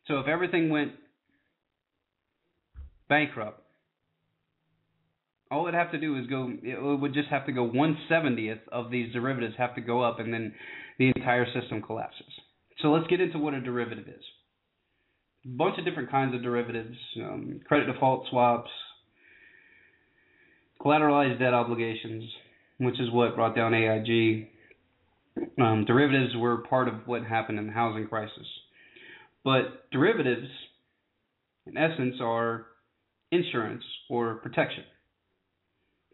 So 0.07 0.19
if 0.19 0.29
everything 0.29 0.69
went 0.71 0.93
bankrupt, 3.09 3.61
all 5.51 5.67
it'd 5.67 5.79
have 5.79 5.93
to 5.93 5.99
do 5.99 6.19
is 6.19 6.27
go. 6.27 6.51
It 6.63 6.81
would 6.81 7.13
just 7.13 7.29
have 7.29 7.47
to 7.47 7.53
go 7.53 7.65
one 7.65 7.99
seventieth 8.09 8.61
of 8.71 8.91
these 8.91 9.13
derivatives 9.13 9.55
have 9.59 9.75
to 9.75 9.81
go 9.81 10.03
up, 10.03 10.19
and 10.19 10.33
then 10.33 10.55
the 10.99 11.13
entire 11.15 11.47
system 11.53 11.83
collapses. 11.83 12.33
So 12.81 12.89
let's 12.89 13.07
get 13.07 13.21
into 13.21 13.39
what 13.39 13.55
a 13.55 13.61
derivative 13.61 14.09
is. 14.09 14.25
A 15.45 15.49
bunch 15.49 15.79
of 15.79 15.85
different 15.85 16.11
kinds 16.11 16.35
of 16.35 16.43
derivatives: 16.43 16.97
um, 17.17 17.61
credit 17.67 17.93
default 17.93 18.27
swaps, 18.31 18.71
collateralized 20.81 21.39
debt 21.39 21.55
obligations, 21.55 22.25
which 22.79 23.01
is 23.01 23.11
what 23.11 23.35
brought 23.35 23.55
down 23.55 23.75
AIG. 23.75 24.49
Um, 25.61 25.85
derivatives 25.87 26.37
were 26.37 26.59
part 26.59 26.89
of 26.89 26.95
what 27.07 27.25
happened 27.25 27.59
in 27.59 27.67
the 27.67 27.73
housing 27.73 28.07
crisis. 28.07 28.47
But 29.45 29.91
derivatives, 29.91 30.49
in 31.67 31.77
essence, 31.77 32.17
are 32.21 32.67
insurance 33.31 33.83
or 34.11 34.37
protection. 34.37 34.85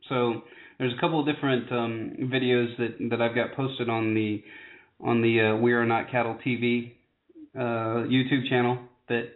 So 0.09 0.43
there's 0.79 0.95
a 0.97 1.01
couple 1.01 1.21
of 1.21 1.27
different 1.27 1.71
um, 1.73 2.13
videos 2.33 2.77
that 2.79 2.97
that 3.11 3.21
I've 3.21 3.35
got 3.35 3.55
posted 3.55 3.89
on 3.89 4.15
the 4.15 4.43
on 5.01 5.23
the 5.23 5.41
uh, 5.41 5.57
We 5.57 5.73
Are 5.73 5.87
Not 5.87 6.11
Cattle 6.11 6.39
TV 6.47 6.93
uh, 7.55 8.07
YouTube 8.09 8.49
channel. 8.49 8.79
That 9.09 9.31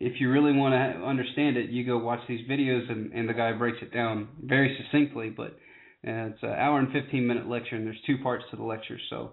if 0.00 0.20
you 0.20 0.30
really 0.30 0.52
want 0.52 0.72
to 0.74 1.04
understand 1.04 1.56
it, 1.56 1.70
you 1.70 1.84
go 1.84 1.98
watch 1.98 2.20
these 2.28 2.46
videos, 2.48 2.90
and, 2.90 3.12
and 3.12 3.28
the 3.28 3.34
guy 3.34 3.52
breaks 3.52 3.78
it 3.82 3.92
down 3.92 4.28
very 4.42 4.76
succinctly. 4.82 5.30
But 5.30 5.58
uh, 6.06 6.30
it's 6.30 6.42
an 6.42 6.50
hour 6.50 6.78
and 6.78 6.92
15 6.92 7.26
minute 7.26 7.48
lecture, 7.48 7.76
and 7.76 7.86
there's 7.86 8.00
two 8.06 8.18
parts 8.22 8.44
to 8.50 8.56
the 8.56 8.62
lecture. 8.62 8.98
So 9.10 9.32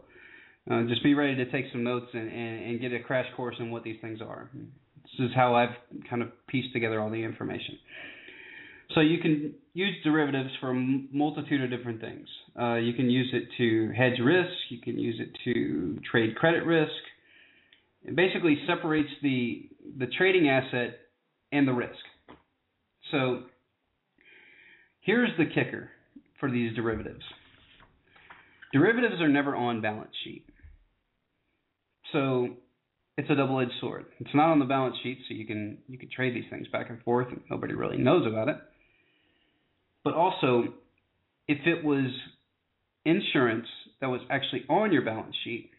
uh, 0.69 0.83
just 0.83 1.03
be 1.03 1.13
ready 1.13 1.35
to 1.35 1.51
take 1.51 1.65
some 1.71 1.83
notes 1.83 2.07
and, 2.13 2.31
and, 2.31 2.65
and 2.65 2.81
get 2.81 2.93
a 2.93 2.99
crash 2.99 3.27
course 3.35 3.55
on 3.59 3.71
what 3.71 3.83
these 3.83 3.97
things 4.01 4.19
are. 4.21 4.49
This 4.53 5.27
is 5.27 5.31
how 5.35 5.53
I've 5.55 5.75
kind 6.09 6.23
of 6.23 6.29
pieced 6.47 6.73
together 6.73 6.99
all 6.99 7.11
the 7.11 7.23
information. 7.23 7.77
So 8.93 9.01
you 9.01 9.17
can 9.19 9.53
use 9.73 9.95
derivatives 10.03 10.51
for 10.61 10.69
a 10.69 10.73
multitude 10.73 11.61
of 11.63 11.69
different 11.69 11.99
things. 11.99 12.27
Uh, 12.59 12.75
you 12.75 12.93
can 12.93 13.09
use 13.09 13.29
it 13.33 13.49
to 13.57 13.91
hedge 13.93 14.19
risk. 14.23 14.53
You 14.69 14.79
can 14.79 14.97
use 14.97 15.19
it 15.19 15.35
to 15.43 15.99
trade 16.09 16.35
credit 16.35 16.65
risk. 16.65 16.91
It 18.03 18.15
basically 18.15 18.57
separates 18.67 19.09
the 19.21 19.69
the 19.97 20.07
trading 20.17 20.49
asset 20.49 20.99
and 21.51 21.67
the 21.67 21.73
risk. 21.73 21.91
So 23.11 23.43
here's 25.01 25.31
the 25.37 25.45
kicker 25.45 25.89
for 26.39 26.51
these 26.51 26.75
derivatives. 26.75 27.23
Derivatives 28.71 29.21
are 29.21 29.29
never 29.29 29.55
on 29.55 29.81
balance 29.81 30.13
sheet. 30.23 30.45
So 32.11 32.49
it's 33.17 33.29
a 33.29 33.35
double-edged 33.35 33.71
sword. 33.79 34.05
It's 34.19 34.33
not 34.33 34.49
on 34.49 34.59
the 34.59 34.65
balance 34.65 34.95
sheet, 35.01 35.19
so 35.27 35.33
you 35.33 35.45
can 35.45 35.79
you 35.87 35.97
can 35.97 36.09
trade 36.09 36.35
these 36.35 36.49
things 36.49 36.67
back 36.67 36.89
and 36.89 37.01
forth, 37.03 37.27
and 37.29 37.41
nobody 37.49 37.73
really 37.73 37.97
knows 37.97 38.27
about 38.27 38.49
it. 38.49 38.57
But 40.05 40.13
also, 40.13 40.65
if 41.47 41.57
it 41.65 41.83
was 41.83 42.11
insurance 43.03 43.67
that 43.99 44.07
was 44.07 44.21
actually 44.29 44.63
on 44.69 44.93
your 44.93 45.03
balance 45.03 45.35
sheet, 45.43 45.71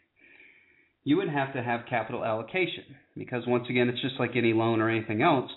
you 1.05 1.17
would 1.17 1.29
have 1.29 1.55
to 1.55 1.63
have 1.63 1.83
capital 1.89 2.25
allocation 2.25 2.85
because 3.17 3.45
once 3.47 3.67
again, 3.71 3.89
it's 3.89 4.03
just 4.03 4.19
like 4.19 4.33
any 4.35 4.53
loan 4.53 4.81
or 4.81 4.91
anything 4.91 5.23
else. 5.23 5.51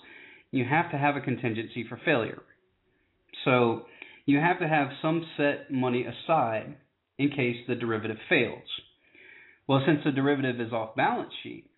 You 0.52 0.64
have 0.64 0.90
to 0.92 0.98
have 0.98 1.16
a 1.16 1.20
contingency 1.20 1.84
for 1.88 2.00
failure. 2.04 2.42
So 3.44 3.82
you 4.26 4.38
have 4.38 4.60
to 4.60 4.68
have 4.68 4.88
some 5.02 5.26
set 5.36 5.72
money 5.72 6.06
aside 6.06 6.76
in 7.18 7.30
case 7.30 7.56
the 7.66 7.74
derivative 7.74 8.18
fails. 8.28 8.62
Well, 9.66 9.82
since 9.84 10.00
the 10.04 10.12
derivative 10.12 10.60
is 10.60 10.72
off 10.72 10.94
balance 10.94 11.32
sheet, 11.42 11.70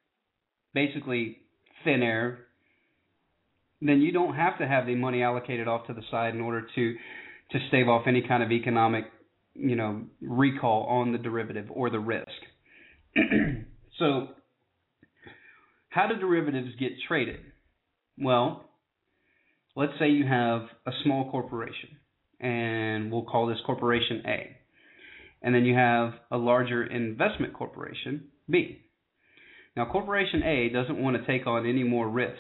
basically 0.75 1.39
thin 1.85 2.03
air, 2.03 2.47
then 3.89 4.01
you 4.01 4.13
don't 4.13 4.35
have 4.35 4.59
to 4.59 4.67
have 4.67 4.87
the 4.87 4.95
money 4.95 5.23
allocated 5.23 5.67
off 5.67 5.87
to 5.89 5.95
the 5.95 6.03
side 6.11 6.35
in 6.35 6.41
order 6.41 6.67
to 6.75 6.95
to 7.51 7.59
stave 7.69 7.89
off 7.89 8.05
any 8.07 8.23
kind 8.27 8.43
of 8.43 8.51
economic, 8.51 9.05
you 9.55 9.77
know, 9.77 10.03
recall 10.23 10.85
on 10.85 11.13
the 11.13 11.19
derivative 11.19 11.67
or 11.71 11.91
the 11.91 11.99
risk. 11.99 12.29
so, 13.99 14.29
how 15.91 16.09
do 16.09 16.19
derivatives 16.19 16.71
get 16.81 16.93
traded? 17.07 17.41
Well, 18.19 18.65
let's 19.77 19.93
say 19.99 20.09
you 20.09 20.27
have 20.27 20.63
a 20.87 20.93
small 21.05 21.31
corporation, 21.31 21.99
and 22.41 23.13
we'll 23.13 23.25
call 23.25 23.47
this 23.47 23.59
corporation 23.67 24.23
A. 24.27 24.57
And 25.43 25.55
then 25.55 25.65
you 25.65 25.75
have 25.75 26.15
a 26.31 26.39
larger 26.39 26.85
investment 26.85 27.53
corporation, 27.53 28.29
B. 28.49 28.79
Now, 29.77 29.91
corporation 29.91 30.43
A 30.43 30.69
doesn't 30.73 31.03
want 31.03 31.17
to 31.17 31.27
take 31.27 31.47
on 31.47 31.67
any 31.67 31.83
more 31.83 32.09
risk 32.09 32.39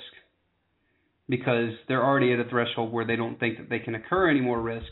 because 1.29 1.70
they're 1.89 2.05
already 2.05 2.33
at 2.33 2.41
a 2.41 2.49
threshold 2.49 2.93
where 2.93 3.07
they 3.07 3.16
don't 3.16 3.39
think 3.39 3.59
that 3.59 3.70
they 3.70 3.79
can 3.79 3.95
incur 3.95 4.29
any 4.29 4.41
more 4.41 4.61
risk 4.61 4.87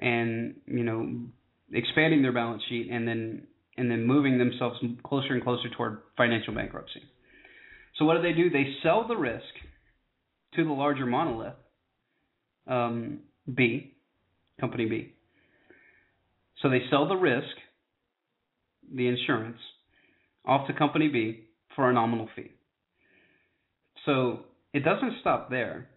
and 0.00 0.54
you 0.66 0.84
know 0.84 1.26
expanding 1.72 2.22
their 2.22 2.32
balance 2.32 2.62
sheet 2.68 2.88
and 2.90 3.06
then 3.06 3.46
and 3.76 3.90
then 3.90 4.04
moving 4.04 4.38
themselves 4.38 4.78
closer 5.04 5.34
and 5.34 5.42
closer 5.42 5.68
toward 5.76 5.98
financial 6.16 6.54
bankruptcy. 6.54 7.02
So 7.96 8.04
what 8.04 8.16
do 8.16 8.22
they 8.22 8.32
do? 8.32 8.50
They 8.50 8.74
sell 8.82 9.06
the 9.06 9.16
risk 9.16 9.44
to 10.54 10.64
the 10.64 10.72
larger 10.72 11.06
monolith, 11.06 11.54
um, 12.66 13.20
B, 13.52 13.94
company 14.60 14.86
B. 14.86 15.14
So 16.62 16.68
they 16.68 16.82
sell 16.90 17.06
the 17.06 17.14
risk, 17.14 17.46
the 18.92 19.06
insurance, 19.06 19.58
off 20.44 20.66
to 20.66 20.72
company 20.72 21.08
B 21.08 21.44
for 21.76 21.88
a 21.88 21.92
nominal 21.92 22.28
fee. 22.34 22.50
So 24.06 24.40
it 24.72 24.84
doesn't 24.84 25.14
stop 25.20 25.50
there. 25.50 25.88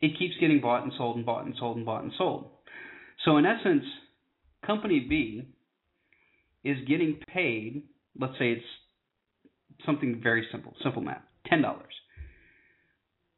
It 0.00 0.18
keeps 0.18 0.34
getting 0.40 0.60
bought 0.60 0.84
and 0.84 0.92
sold 0.96 1.16
and 1.16 1.26
bought 1.26 1.44
and 1.44 1.54
sold 1.58 1.76
and 1.76 1.86
bought 1.86 2.02
and 2.02 2.12
sold. 2.16 2.50
So 3.24 3.36
in 3.36 3.46
essence, 3.46 3.84
company 4.64 5.06
B 5.08 5.42
is 6.64 6.76
getting 6.88 7.20
paid, 7.32 7.82
let's 8.18 8.34
say 8.38 8.52
it's 8.52 8.64
something 9.86 10.20
very 10.22 10.46
simple, 10.52 10.74
simple 10.82 11.02
math, 11.02 11.22
$10. 11.52 11.62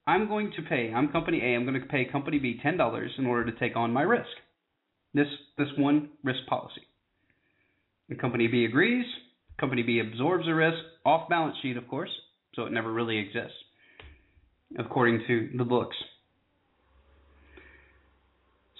I'm 0.07 0.29
going 0.29 0.53
to 0.57 0.63
pay, 0.63 0.93
I'm 0.95 1.09
company 1.13 1.41
A, 1.43 1.55
I'm 1.55 1.65
going 1.65 1.81
to 1.81 1.87
pay 1.87 2.07
company 2.07 2.39
B 2.39 2.61
$10 2.65 3.09
in 3.19 3.27
order 3.27 3.51
to 3.51 3.59
take 3.59 3.77
on 3.77 3.93
my 3.93 4.03
risk. 4.03 4.29
This 5.13 5.27
this 5.59 5.69
one 5.77 6.11
risk 6.23 6.41
policy. 6.49 6.83
And 8.09 8.21
company 8.21 8.47
B 8.47 8.65
agrees, 8.65 9.05
company 9.59 9.83
B 9.83 10.01
absorbs 10.01 10.47
the 10.47 10.55
risk 10.55 10.79
off 11.05 11.29
balance 11.29 11.57
sheet 11.63 11.77
of 11.77 11.87
course, 11.89 12.11
so 12.55 12.65
it 12.65 12.73
never 12.73 12.93
really 12.93 13.19
exists 13.19 13.57
according 14.79 15.25
to 15.27 15.51
the 15.57 15.65
books. 15.65 15.97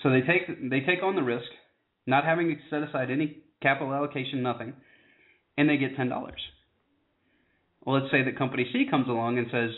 So 0.03 0.11
they 0.11 0.21
take 0.21 0.71
they 0.71 0.81
take 0.81 1.03
on 1.03 1.15
the 1.15 1.23
risk, 1.23 1.49
not 2.07 2.25
having 2.25 2.49
to 2.49 2.57
set 2.71 2.83
aside 2.83 3.11
any 3.11 3.39
capital 3.63 3.93
allocation, 3.93 4.43
nothing, 4.43 4.73
and 5.59 5.69
they 5.69 5.77
get 5.77 5.97
ten 5.97 6.09
dollars. 6.09 6.41
Well, 7.85 8.01
let's 8.01 8.11
say 8.11 8.23
that 8.25 8.39
company 8.39 8.67
C 8.73 8.87
comes 8.91 9.09
along 9.09 9.39
and 9.39 9.47
says, 9.51 9.71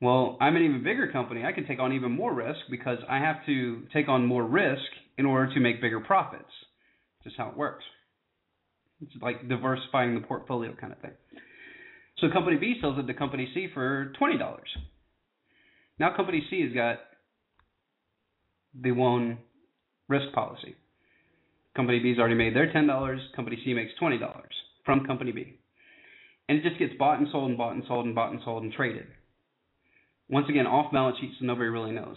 "Well, 0.00 0.36
I'm 0.40 0.56
an 0.56 0.62
even 0.62 0.82
bigger 0.84 1.10
company. 1.10 1.44
I 1.44 1.52
can 1.52 1.66
take 1.66 1.78
on 1.78 1.92
even 1.92 2.12
more 2.12 2.34
risk 2.34 2.60
because 2.70 2.98
I 3.08 3.18
have 3.18 3.44
to 3.46 3.82
take 3.92 4.08
on 4.08 4.26
more 4.26 4.44
risk 4.44 4.82
in 5.16 5.26
order 5.26 5.52
to 5.54 5.60
make 5.60 5.80
bigger 5.80 6.00
profits." 6.00 6.50
Just 7.22 7.36
how 7.38 7.48
it 7.48 7.56
works. 7.56 7.84
It's 9.00 9.22
like 9.22 9.48
diversifying 9.48 10.14
the 10.14 10.26
portfolio 10.26 10.74
kind 10.78 10.92
of 10.92 10.98
thing. 10.98 11.12
So 12.18 12.30
company 12.30 12.58
B 12.58 12.76
sells 12.80 12.98
it 12.98 13.06
to 13.06 13.14
company 13.14 13.50
C 13.54 13.68
for 13.72 14.12
twenty 14.18 14.36
dollars. 14.36 14.68
Now 15.98 16.14
company 16.16 16.44
C 16.50 16.62
has 16.62 16.72
got 16.72 16.98
the 18.80 18.92
one 18.92 19.38
risk 20.08 20.32
policy. 20.34 20.74
Company 21.76 22.00
B's 22.00 22.18
already 22.18 22.34
made 22.34 22.54
their 22.54 22.72
ten 22.72 22.86
dollars. 22.86 23.20
Company 23.36 23.58
C 23.64 23.74
makes 23.74 23.92
twenty 23.98 24.18
dollars 24.18 24.52
from 24.84 25.06
company 25.06 25.32
B, 25.32 25.58
and 26.48 26.58
it 26.58 26.64
just 26.64 26.78
gets 26.78 26.92
bought 26.98 27.18
and 27.18 27.28
sold 27.30 27.48
and 27.48 27.58
bought 27.58 27.74
and 27.74 27.84
sold 27.86 28.06
and 28.06 28.14
bought 28.14 28.32
and 28.32 28.40
sold 28.44 28.62
and 28.62 28.72
traded. 28.72 29.06
Once 30.28 30.46
again, 30.48 30.66
off 30.66 30.92
balance 30.92 31.18
sheet, 31.20 31.32
so 31.38 31.44
nobody 31.44 31.68
really 31.68 31.92
knows. 31.92 32.16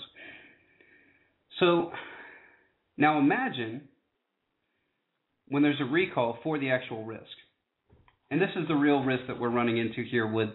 So 1.59 1.91
now 2.97 3.19
imagine 3.19 3.87
when 5.47 5.61
there's 5.63 5.81
a 5.81 5.85
recall 5.85 6.39
for 6.43 6.57
the 6.57 6.71
actual 6.71 7.03
risk, 7.05 7.23
and 8.31 8.41
this 8.41 8.49
is 8.55 8.67
the 8.67 8.75
real 8.75 9.03
risk 9.03 9.23
that 9.27 9.39
we're 9.39 9.49
running 9.49 9.77
into 9.77 10.03
here 10.09 10.25
with 10.25 10.49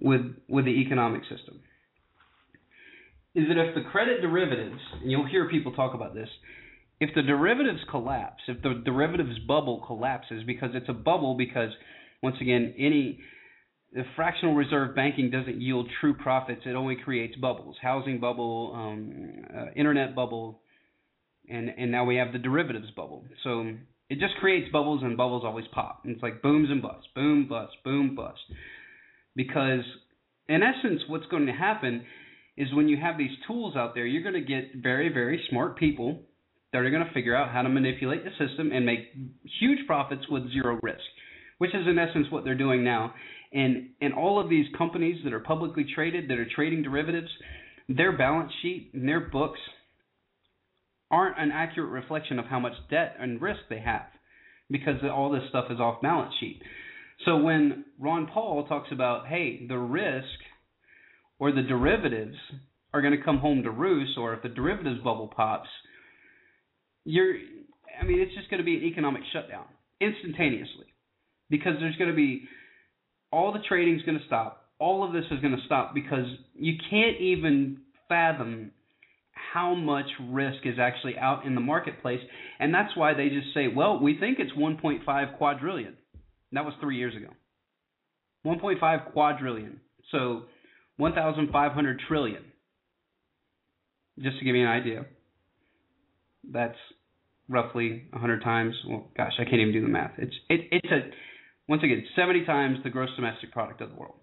with 0.00 0.22
with 0.48 0.64
the 0.64 0.80
economic 0.80 1.22
system 1.22 1.60
is 3.34 3.48
that 3.48 3.58
if 3.58 3.74
the 3.74 3.88
credit 3.90 4.20
derivatives, 4.20 4.80
and 5.00 5.10
you'll 5.10 5.26
hear 5.26 5.48
people 5.48 5.72
talk 5.72 5.94
about 5.94 6.14
this, 6.14 6.28
if 7.00 7.10
the 7.14 7.22
derivatives 7.22 7.80
collapse, 7.90 8.42
if 8.46 8.62
the 8.62 8.82
derivatives 8.84 9.38
bubble 9.48 9.82
collapses, 9.86 10.44
because 10.46 10.70
it's 10.74 10.88
a 10.88 10.92
bubble, 10.92 11.36
because 11.36 11.70
once 12.22 12.36
again, 12.40 12.74
any 12.78 13.20
the 13.92 14.04
fractional 14.16 14.54
reserve 14.54 14.94
banking 14.94 15.30
doesn't 15.30 15.60
yield 15.60 15.88
true 16.00 16.14
profits; 16.14 16.62
it 16.64 16.74
only 16.74 16.96
creates 16.96 17.36
bubbles, 17.36 17.76
housing 17.82 18.20
bubble, 18.20 18.72
um, 18.74 19.44
uh, 19.54 19.72
internet 19.76 20.14
bubble, 20.14 20.60
and 21.48 21.70
and 21.76 21.90
now 21.90 22.04
we 22.04 22.16
have 22.16 22.32
the 22.32 22.38
derivatives 22.38 22.90
bubble. 22.92 23.24
So 23.42 23.72
it 24.08 24.18
just 24.18 24.34
creates 24.40 24.70
bubbles, 24.72 25.02
and 25.02 25.16
bubbles 25.16 25.42
always 25.44 25.66
pop. 25.74 26.02
And 26.04 26.14
it's 26.14 26.22
like 26.22 26.42
booms 26.42 26.70
and 26.70 26.82
busts, 26.82 27.08
boom 27.14 27.48
bust, 27.48 27.72
boom 27.84 28.14
bust. 28.14 28.40
because 29.34 29.84
in 30.48 30.62
essence, 30.62 31.02
what's 31.08 31.26
going 31.26 31.46
to 31.46 31.52
happen 31.52 32.04
is 32.62 32.72
when 32.74 32.88
you 32.88 32.96
have 32.96 33.18
these 33.18 33.30
tools 33.46 33.74
out 33.76 33.94
there, 33.94 34.06
you're 34.06 34.22
going 34.22 34.34
to 34.34 34.48
get 34.48 34.82
very, 34.82 35.08
very 35.08 35.42
smart 35.50 35.76
people 35.76 36.20
that 36.72 36.78
are 36.78 36.90
going 36.90 37.04
to 37.04 37.12
figure 37.12 37.34
out 37.34 37.50
how 37.50 37.62
to 37.62 37.68
manipulate 37.68 38.22
the 38.24 38.30
system 38.30 38.70
and 38.72 38.86
make 38.86 39.12
huge 39.60 39.86
profits 39.86 40.22
with 40.30 40.50
zero 40.52 40.78
risk, 40.82 41.00
which 41.58 41.74
is 41.74 41.86
in 41.86 41.98
essence 41.98 42.26
what 42.30 42.44
they're 42.44 42.54
doing 42.54 42.84
now. 42.84 43.14
And 43.52 43.90
and 44.00 44.14
all 44.14 44.40
of 44.40 44.48
these 44.48 44.66
companies 44.78 45.20
that 45.24 45.32
are 45.32 45.40
publicly 45.40 45.84
traded 45.94 46.28
that 46.28 46.38
are 46.38 46.46
trading 46.54 46.82
derivatives, 46.82 47.28
their 47.88 48.16
balance 48.16 48.52
sheet 48.62 48.90
and 48.94 49.06
their 49.06 49.20
books 49.20 49.58
aren't 51.10 51.38
an 51.38 51.50
accurate 51.52 51.90
reflection 51.90 52.38
of 52.38 52.46
how 52.46 52.58
much 52.60 52.72
debt 52.90 53.16
and 53.18 53.42
risk 53.42 53.60
they 53.68 53.80
have 53.80 54.06
because 54.70 54.94
all 55.02 55.30
this 55.30 55.42
stuff 55.50 55.66
is 55.68 55.80
off 55.80 56.00
balance 56.00 56.32
sheet. 56.40 56.62
So 57.26 57.36
when 57.36 57.84
Ron 57.98 58.26
Paul 58.32 58.66
talks 58.66 58.90
about, 58.90 59.26
hey, 59.26 59.66
the 59.68 59.76
risk 59.76 60.26
or 61.38 61.52
the 61.52 61.62
derivatives 61.62 62.36
are 62.94 63.00
going 63.00 63.16
to 63.16 63.22
come 63.22 63.38
home 63.38 63.62
to 63.62 63.70
roost, 63.70 64.18
or 64.18 64.34
if 64.34 64.42
the 64.42 64.48
derivatives 64.48 64.98
bubble 65.02 65.32
pops, 65.34 65.68
you're, 67.04 67.34
I 68.00 68.04
mean, 68.04 68.20
it's 68.20 68.34
just 68.34 68.50
going 68.50 68.58
to 68.58 68.64
be 68.64 68.76
an 68.76 68.84
economic 68.84 69.22
shutdown 69.32 69.64
instantaneously 70.00 70.86
because 71.50 71.74
there's 71.80 71.96
going 71.96 72.10
to 72.10 72.16
be 72.16 72.44
all 73.30 73.52
the 73.52 73.60
trading 73.66 73.96
is 73.96 74.02
going 74.02 74.18
to 74.18 74.26
stop. 74.26 74.68
All 74.78 75.06
of 75.06 75.12
this 75.12 75.24
is 75.30 75.40
going 75.40 75.56
to 75.56 75.62
stop 75.66 75.94
because 75.94 76.26
you 76.54 76.74
can't 76.90 77.20
even 77.20 77.78
fathom 78.08 78.72
how 79.52 79.74
much 79.74 80.06
risk 80.28 80.58
is 80.64 80.78
actually 80.80 81.16
out 81.18 81.44
in 81.44 81.54
the 81.54 81.60
marketplace, 81.60 82.20
and 82.58 82.72
that's 82.74 82.96
why 82.96 83.14
they 83.14 83.28
just 83.28 83.54
say, 83.54 83.68
well, 83.68 84.00
we 84.00 84.18
think 84.18 84.38
it's 84.38 84.52
1.5 84.52 85.38
quadrillion. 85.38 85.96
That 86.52 86.64
was 86.64 86.74
three 86.80 86.96
years 86.96 87.16
ago. 87.16 87.28
1.5 88.46 89.12
quadrillion. 89.12 89.80
So 90.10 90.42
1,500 90.96 92.00
trillion. 92.08 92.44
Just 94.18 94.38
to 94.38 94.44
give 94.44 94.54
you 94.54 94.62
an 94.62 94.68
idea. 94.68 95.06
That's 96.50 96.76
roughly 97.48 98.04
100 98.10 98.42
times. 98.42 98.74
Well, 98.88 99.08
gosh, 99.16 99.32
I 99.38 99.44
can't 99.44 99.60
even 99.60 99.72
do 99.72 99.82
the 99.82 99.88
math. 99.88 100.12
It's 100.18 100.34
it, 100.48 100.60
it's 100.70 100.92
a 100.92 101.10
once 101.68 101.82
again 101.82 102.04
70 102.16 102.44
times 102.44 102.78
the 102.84 102.90
gross 102.90 103.10
domestic 103.16 103.52
product 103.52 103.80
of 103.80 103.90
the 103.90 103.96
world. 103.96 104.16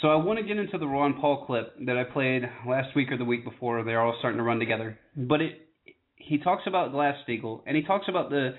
So 0.00 0.08
I 0.08 0.16
want 0.16 0.38
to 0.38 0.44
get 0.44 0.58
into 0.58 0.78
the 0.78 0.86
Ron 0.86 1.18
Paul 1.20 1.44
clip 1.46 1.74
that 1.86 1.96
I 1.96 2.04
played 2.04 2.42
last 2.66 2.94
week 2.94 3.10
or 3.10 3.16
the 3.16 3.24
week 3.24 3.44
before. 3.44 3.82
They're 3.82 4.00
all 4.00 4.14
starting 4.18 4.38
to 4.38 4.44
run 4.44 4.60
together. 4.60 4.98
But 5.16 5.40
it 5.40 5.68
he 6.16 6.38
talks 6.38 6.62
about 6.66 6.92
Glass 6.92 7.16
Steagall 7.26 7.62
and 7.66 7.76
he 7.76 7.82
talks 7.82 8.06
about 8.08 8.30
the 8.30 8.54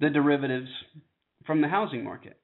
the 0.00 0.10
derivatives 0.10 0.68
from 1.46 1.60
the 1.60 1.68
housing 1.68 2.04
market. 2.04 2.38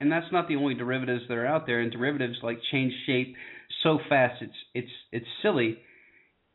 And 0.00 0.10
that's 0.10 0.30
not 0.32 0.48
the 0.48 0.56
only 0.56 0.74
derivatives 0.74 1.22
that 1.28 1.34
are 1.34 1.46
out 1.46 1.66
there. 1.66 1.80
And 1.80 1.90
derivatives 1.90 2.36
like 2.42 2.58
change 2.70 2.92
shape 3.06 3.34
so 3.82 3.98
fast 4.08 4.42
it's 4.42 4.52
it's 4.74 4.90
it's 5.12 5.26
silly. 5.42 5.78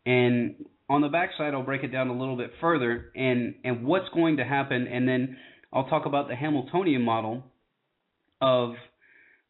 And 0.06 0.66
on 0.90 1.02
the 1.02 1.10
backside 1.10 1.54
I'll 1.54 1.64
break 1.64 1.84
it 1.84 1.92
down 1.92 2.10
a 2.10 2.18
little 2.18 2.38
bit 2.38 2.52
further 2.60 3.12
and 3.16 3.56
and 3.64 3.86
what's 3.86 4.10
going 4.14 4.38
to 4.38 4.44
happen 4.44 4.88
and 4.88 5.08
then 5.08 5.38
I'll 5.72 5.88
talk 5.88 6.06
about 6.06 6.28
the 6.28 6.36
Hamiltonian 6.36 7.02
model 7.02 7.44
of 8.42 8.74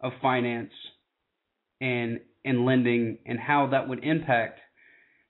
of 0.02 0.12
finance 0.22 0.72
and 1.82 2.20
and 2.44 2.66
lending 2.66 3.18
and 3.26 3.40
how 3.40 3.68
that 3.72 3.88
would 3.88 4.04
impact 4.04 4.60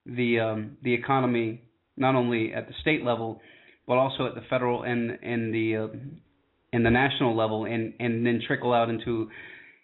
the 0.05 0.39
um, 0.39 0.77
the 0.83 0.93
economy 0.93 1.63
not 1.97 2.15
only 2.15 2.53
at 2.53 2.67
the 2.67 2.73
state 2.81 3.03
level 3.03 3.41
but 3.87 3.97
also 3.97 4.25
at 4.25 4.35
the 4.35 4.41
federal 4.49 4.83
and 4.83 5.17
and 5.21 5.53
the 5.53 5.75
uh, 5.75 5.87
and 6.73 6.85
the 6.85 6.89
national 6.89 7.35
level 7.35 7.65
and 7.65 7.93
and 7.99 8.25
then 8.25 8.41
trickle 8.45 8.73
out 8.73 8.89
into 8.89 9.29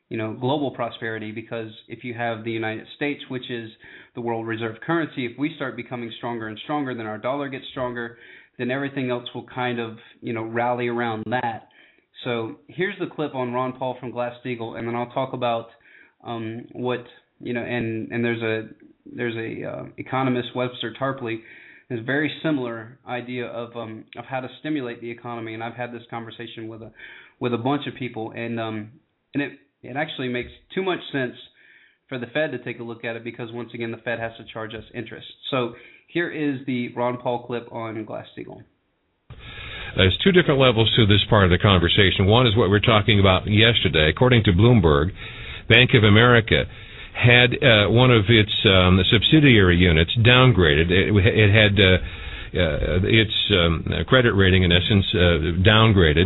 you 0.09 0.17
know 0.17 0.33
global 0.33 0.71
prosperity. 0.71 1.31
Because 1.31 1.71
if 1.87 2.03
you 2.03 2.13
have 2.13 2.43
the 2.43 2.51
United 2.51 2.85
States 2.95 3.21
which 3.29 3.49
is 3.49 3.69
the 4.15 4.21
world 4.21 4.47
reserve 4.47 4.75
currency 4.85 5.25
if 5.25 5.37
we 5.37 5.53
start 5.55 5.75
becoming 5.75 6.11
stronger 6.17 6.47
and 6.47 6.59
stronger 6.63 6.93
then 6.95 7.05
our 7.05 7.17
dollar 7.17 7.49
gets 7.49 7.65
stronger 7.71 8.17
then 8.57 8.71
everything 8.71 9.09
else 9.09 9.27
will 9.33 9.45
kind 9.53 9.79
of 9.79 9.97
you 10.21 10.33
know 10.33 10.43
rally 10.43 10.87
around 10.87 11.23
that. 11.29 11.69
So 12.23 12.55
here's 12.67 12.97
the 12.99 13.07
clip 13.07 13.35
on 13.35 13.53
Ron 13.53 13.73
Paul 13.77 13.97
from 13.99 14.11
Glass 14.11 14.33
Steagall 14.43 14.77
and 14.77 14.87
then 14.87 14.95
I'll 14.95 15.11
talk 15.11 15.33
about 15.33 15.67
um, 16.23 16.65
what 16.73 17.05
you 17.39 17.53
know, 17.53 17.61
and 17.61 18.11
and 18.11 18.23
there's 18.23 18.41
a 18.41 18.69
there's 19.05 19.35
a 19.35 19.69
uh, 19.69 19.83
economist 19.97 20.49
Webster 20.55 20.93
Tarpley 20.99 21.41
a 21.89 22.01
very 22.01 22.31
similar 22.41 22.97
idea 23.07 23.45
of 23.45 23.75
um, 23.75 24.05
of 24.17 24.25
how 24.25 24.39
to 24.39 24.47
stimulate 24.59 25.01
the 25.01 25.11
economy, 25.11 25.53
and 25.53 25.63
I've 25.63 25.75
had 25.75 25.93
this 25.93 26.03
conversation 26.09 26.67
with 26.67 26.81
a 26.81 26.91
with 27.39 27.53
a 27.53 27.57
bunch 27.57 27.87
of 27.87 27.95
people, 27.95 28.31
and 28.35 28.59
um, 28.59 28.91
and 29.33 29.43
it 29.43 29.51
it 29.83 29.95
actually 29.95 30.29
makes 30.29 30.49
too 30.73 30.81
much 30.81 30.99
sense 31.11 31.35
for 32.09 32.19
the 32.19 32.27
Fed 32.27 32.51
to 32.51 32.63
take 32.63 32.79
a 32.79 32.83
look 32.83 33.03
at 33.03 33.15
it 33.15 33.23
because 33.23 33.51
once 33.51 33.69
again 33.73 33.91
the 33.91 33.97
Fed 33.97 34.19
has 34.19 34.31
to 34.37 34.45
charge 34.51 34.73
us 34.73 34.83
interest. 34.93 35.27
So 35.51 35.73
here 36.07 36.31
is 36.31 36.65
the 36.65 36.93
Ron 36.95 37.17
Paul 37.17 37.45
clip 37.45 37.71
on 37.71 38.05
Glass 38.05 38.25
Steagall. 38.37 38.63
There's 39.95 40.17
two 40.23 40.31
different 40.31 40.59
levels 40.59 40.91
to 40.97 41.05
this 41.05 41.23
part 41.29 41.45
of 41.45 41.51
the 41.51 41.57
conversation. 41.57 42.25
One 42.25 42.47
is 42.47 42.55
what 42.55 42.65
we 42.65 42.71
were 42.71 42.81
talking 42.81 43.19
about 43.19 43.47
yesterday. 43.47 44.09
According 44.09 44.43
to 44.43 44.51
Bloomberg, 44.51 45.11
Bank 45.69 45.91
of 45.95 46.03
America 46.03 46.65
had 47.15 47.55
uh, 47.63 47.89
one 47.89 48.11
of 48.11 48.25
its 48.27 48.51
um, 48.65 48.99
subsidiary 49.09 49.77
units 49.77 50.11
downgraded. 50.17 50.91
It, 50.91 51.15
it 51.15 51.49
had 51.49 51.79
uh, 51.79 51.97
uh, 52.53 52.99
its 53.03 53.33
um, 53.51 53.85
credit 54.07 54.33
rating, 54.33 54.63
in 54.63 54.71
essence, 54.71 55.05
uh, 55.13 55.63
downgraded. 55.63 56.25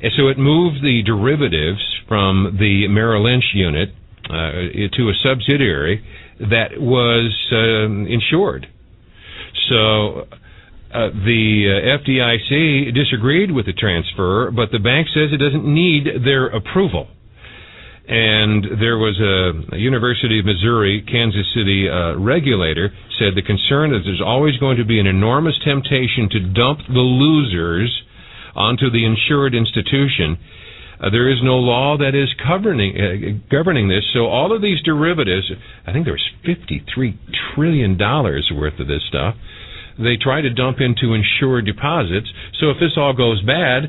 And 0.00 0.12
so 0.16 0.28
it 0.28 0.38
moved 0.38 0.82
the 0.82 1.02
derivatives 1.04 1.82
from 2.08 2.56
the 2.58 2.88
Merrill 2.88 3.24
Lynch 3.24 3.44
unit 3.54 3.90
uh, 4.28 4.94
to 4.96 5.08
a 5.08 5.14
subsidiary 5.22 6.04
that 6.38 6.78
was 6.78 7.32
um, 7.52 8.06
insured. 8.06 8.66
So 9.68 10.26
uh, 10.92 11.08
the 11.10 11.66
uh, 11.66 12.02
FDIC 12.02 12.94
disagreed 12.94 13.50
with 13.50 13.66
the 13.66 13.72
transfer, 13.72 14.50
but 14.50 14.70
the 14.72 14.78
bank 14.78 15.08
says 15.14 15.32
it 15.32 15.38
doesn't 15.38 15.64
need 15.64 16.24
their 16.24 16.46
approval 16.46 17.08
and 18.12 18.76
there 18.76 18.98
was 19.00 19.16
a, 19.16 19.74
a, 19.74 19.78
University 19.78 20.38
of 20.38 20.44
Missouri, 20.44 21.00
Kansas 21.00 21.48
City 21.56 21.88
uh, 21.88 22.12
regulator 22.20 22.92
said 23.18 23.32
the 23.34 23.40
concern 23.40 23.88
that 23.92 24.04
there's 24.04 24.20
always 24.20 24.58
going 24.58 24.76
to 24.76 24.84
be 24.84 25.00
an 25.00 25.06
enormous 25.06 25.56
temptation 25.64 26.28
to 26.28 26.52
dump 26.52 26.80
the 26.92 27.00
losers 27.00 27.88
onto 28.54 28.90
the 28.90 29.08
insured 29.08 29.54
institution. 29.54 30.36
Uh, 31.00 31.08
there 31.08 31.32
is 31.32 31.40
no 31.42 31.56
law 31.56 31.96
that 31.96 32.12
is 32.12 32.28
governing 32.36 32.92
uh, 33.00 33.40
governing 33.50 33.88
this. 33.88 34.04
So 34.12 34.26
all 34.28 34.54
of 34.54 34.60
these 34.60 34.82
derivatives, 34.84 35.50
I 35.86 35.92
think 35.96 36.04
there 36.04 36.12
was 36.12 36.28
53 36.44 37.18
trillion 37.54 37.96
dollars 37.96 38.52
worth 38.52 38.78
of 38.78 38.88
this 38.88 39.08
stuff. 39.08 39.36
They 39.96 40.20
try 40.20 40.42
to 40.42 40.52
dump 40.52 40.84
into 40.84 41.16
insured 41.16 41.64
deposits. 41.64 42.28
So 42.60 42.68
if 42.68 42.76
this 42.76 42.92
all 42.96 43.16
goes 43.16 43.40
bad, 43.40 43.88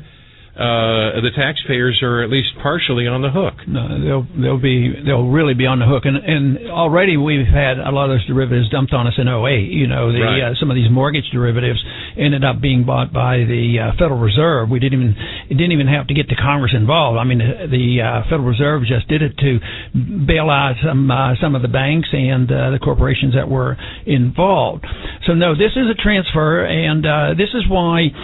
uh, 0.54 1.18
the 1.18 1.34
taxpayers 1.34 1.98
are 2.00 2.22
at 2.22 2.30
least 2.30 2.54
partially 2.62 3.10
on 3.10 3.22
the 3.22 3.30
hook. 3.30 3.66
No, 3.66 3.90
they'll 3.90 4.26
they'll 4.38 4.62
be 4.62 4.94
they'll 5.02 5.26
really 5.26 5.54
be 5.54 5.66
on 5.66 5.82
the 5.82 5.86
hook, 5.86 6.06
and 6.06 6.14
and 6.14 6.70
already 6.70 7.16
we've 7.16 7.46
had 7.46 7.82
a 7.82 7.90
lot 7.90 8.06
of 8.06 8.14
those 8.14 8.26
derivatives 8.30 8.70
dumped 8.70 8.94
on 8.94 9.10
us 9.10 9.18
in 9.18 9.26
08. 9.26 9.66
You 9.66 9.90
know, 9.90 10.14
the 10.14 10.22
right. 10.22 10.54
uh, 10.54 10.54
some 10.54 10.70
of 10.70 10.78
these 10.78 10.86
mortgage 10.86 11.26
derivatives 11.34 11.82
ended 12.16 12.44
up 12.46 12.62
being 12.62 12.86
bought 12.86 13.12
by 13.12 13.42
the 13.42 13.82
uh, 13.82 13.98
Federal 13.98 14.22
Reserve. 14.22 14.70
We 14.70 14.78
didn't 14.78 15.02
even 15.02 15.14
it 15.50 15.58
didn't 15.58 15.72
even 15.72 15.90
have 15.90 16.06
to 16.06 16.14
get 16.14 16.30
the 16.30 16.38
Congress 16.38 16.70
involved. 16.70 17.18
I 17.18 17.24
mean, 17.24 17.42
the, 17.42 17.66
the 17.66 17.86
uh, 17.98 18.22
Federal 18.30 18.46
Reserve 18.46 18.86
just 18.86 19.10
did 19.10 19.22
it 19.26 19.34
to 19.42 19.58
bail 20.22 20.54
out 20.54 20.78
some 20.86 21.10
uh, 21.10 21.34
some 21.42 21.58
of 21.58 21.62
the 21.62 21.72
banks 21.72 22.14
and 22.14 22.46
uh, 22.46 22.70
the 22.70 22.78
corporations 22.78 23.34
that 23.34 23.50
were 23.50 23.74
involved. 24.06 24.86
So 25.26 25.34
no, 25.34 25.58
this 25.58 25.74
is 25.74 25.90
a 25.90 25.98
transfer, 25.98 26.62
and 26.62 27.02
uh, 27.02 27.34
this 27.34 27.50
is 27.58 27.66
why 27.66 28.14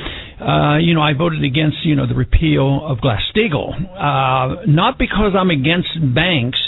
uh, 0.41 0.79
you 0.79 0.95
know, 0.95 1.03
I 1.03 1.13
voted 1.13 1.45
against, 1.45 1.85
you 1.85 1.95
know, 1.95 2.07
the 2.07 2.15
repeal 2.15 2.87
of 2.87 3.01
Glass-Steagall, 3.01 3.75
uh, 3.97 4.65
not 4.67 4.99
because 4.99 5.33
I'm 5.39 5.51
against 5.51 5.89
banks 6.15 6.59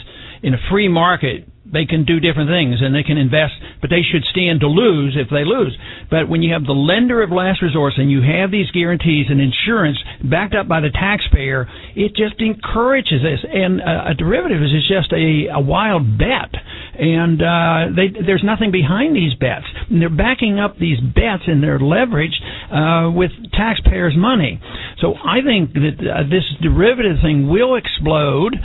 in 0.43 0.55
a 0.55 0.59
free 0.71 0.89
market 0.89 1.49
they 1.73 1.87
can 1.87 2.05
do 2.05 2.21
different 2.21 2.51
things 2.51 2.79
and 2.81 2.95
they 2.95 3.03
can 3.03 3.17
invest, 3.17 3.55
but 3.81 3.91
they 3.91 4.03
should 4.05 4.25
stand 4.31 4.61
to 4.61 4.69
lose 4.69 5.17
if 5.17 5.29
they 5.31 5.45
lose. 5.45 5.77
But 6.11 6.29
when 6.29 6.43
you 6.43 6.53
have 6.53 6.65
the 6.65 6.77
lender 6.77 7.23
of 7.23 7.31
last 7.33 7.63
resort 7.63 7.95
and 7.97 8.11
you 8.11 8.21
have 8.21 8.51
these 8.51 8.71
guarantees 8.71 9.27
and 9.29 9.41
insurance 9.41 9.99
backed 10.23 10.55
up 10.55 10.69
by 10.69 10.81
the 10.81 10.91
taxpayer, 10.91 11.67
it 11.97 12.15
just 12.15 12.41
encourages 12.41 13.23
this. 13.23 13.41
And 13.49 13.81
a, 13.81 14.11
a 14.11 14.15
derivative 14.15 14.63
is 14.63 14.85
just 14.87 15.13
a, 15.13 15.49
a 15.49 15.61
wild 15.61 16.19
bet, 16.19 16.53
and 16.93 17.41
uh, 17.41 17.97
they, 17.97 18.13
there's 18.13 18.45
nothing 18.45 18.71
behind 18.71 19.17
these 19.17 19.35
bets. 19.35 19.67
And 19.89 20.01
they're 20.01 20.13
backing 20.13 20.61
up 20.61 20.79
these 20.79 21.01
bets 21.01 21.49
and 21.49 21.63
they're 21.63 21.81
leveraged 21.81 22.41
uh, 22.71 23.11
with 23.11 23.33
taxpayers' 23.53 24.15
money. 24.17 24.61
So 25.01 25.15
I 25.15 25.41
think 25.41 25.73
that 25.73 25.97
uh, 26.05 26.23
this 26.29 26.45
derivative 26.61 27.17
thing 27.23 27.49
will 27.49 27.77
explode 27.77 28.57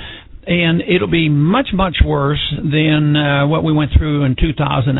and 0.48 0.82
it'll 0.82 1.12
be 1.12 1.30
much 1.30 1.68
much 1.74 1.98
worse 2.06 2.42
than 2.58 3.16
uh, 3.16 3.48
what 3.48 3.64
we 3.64 3.74
went 3.74 3.92
through 3.98 4.24
in 4.24 4.36
2008 4.40 4.96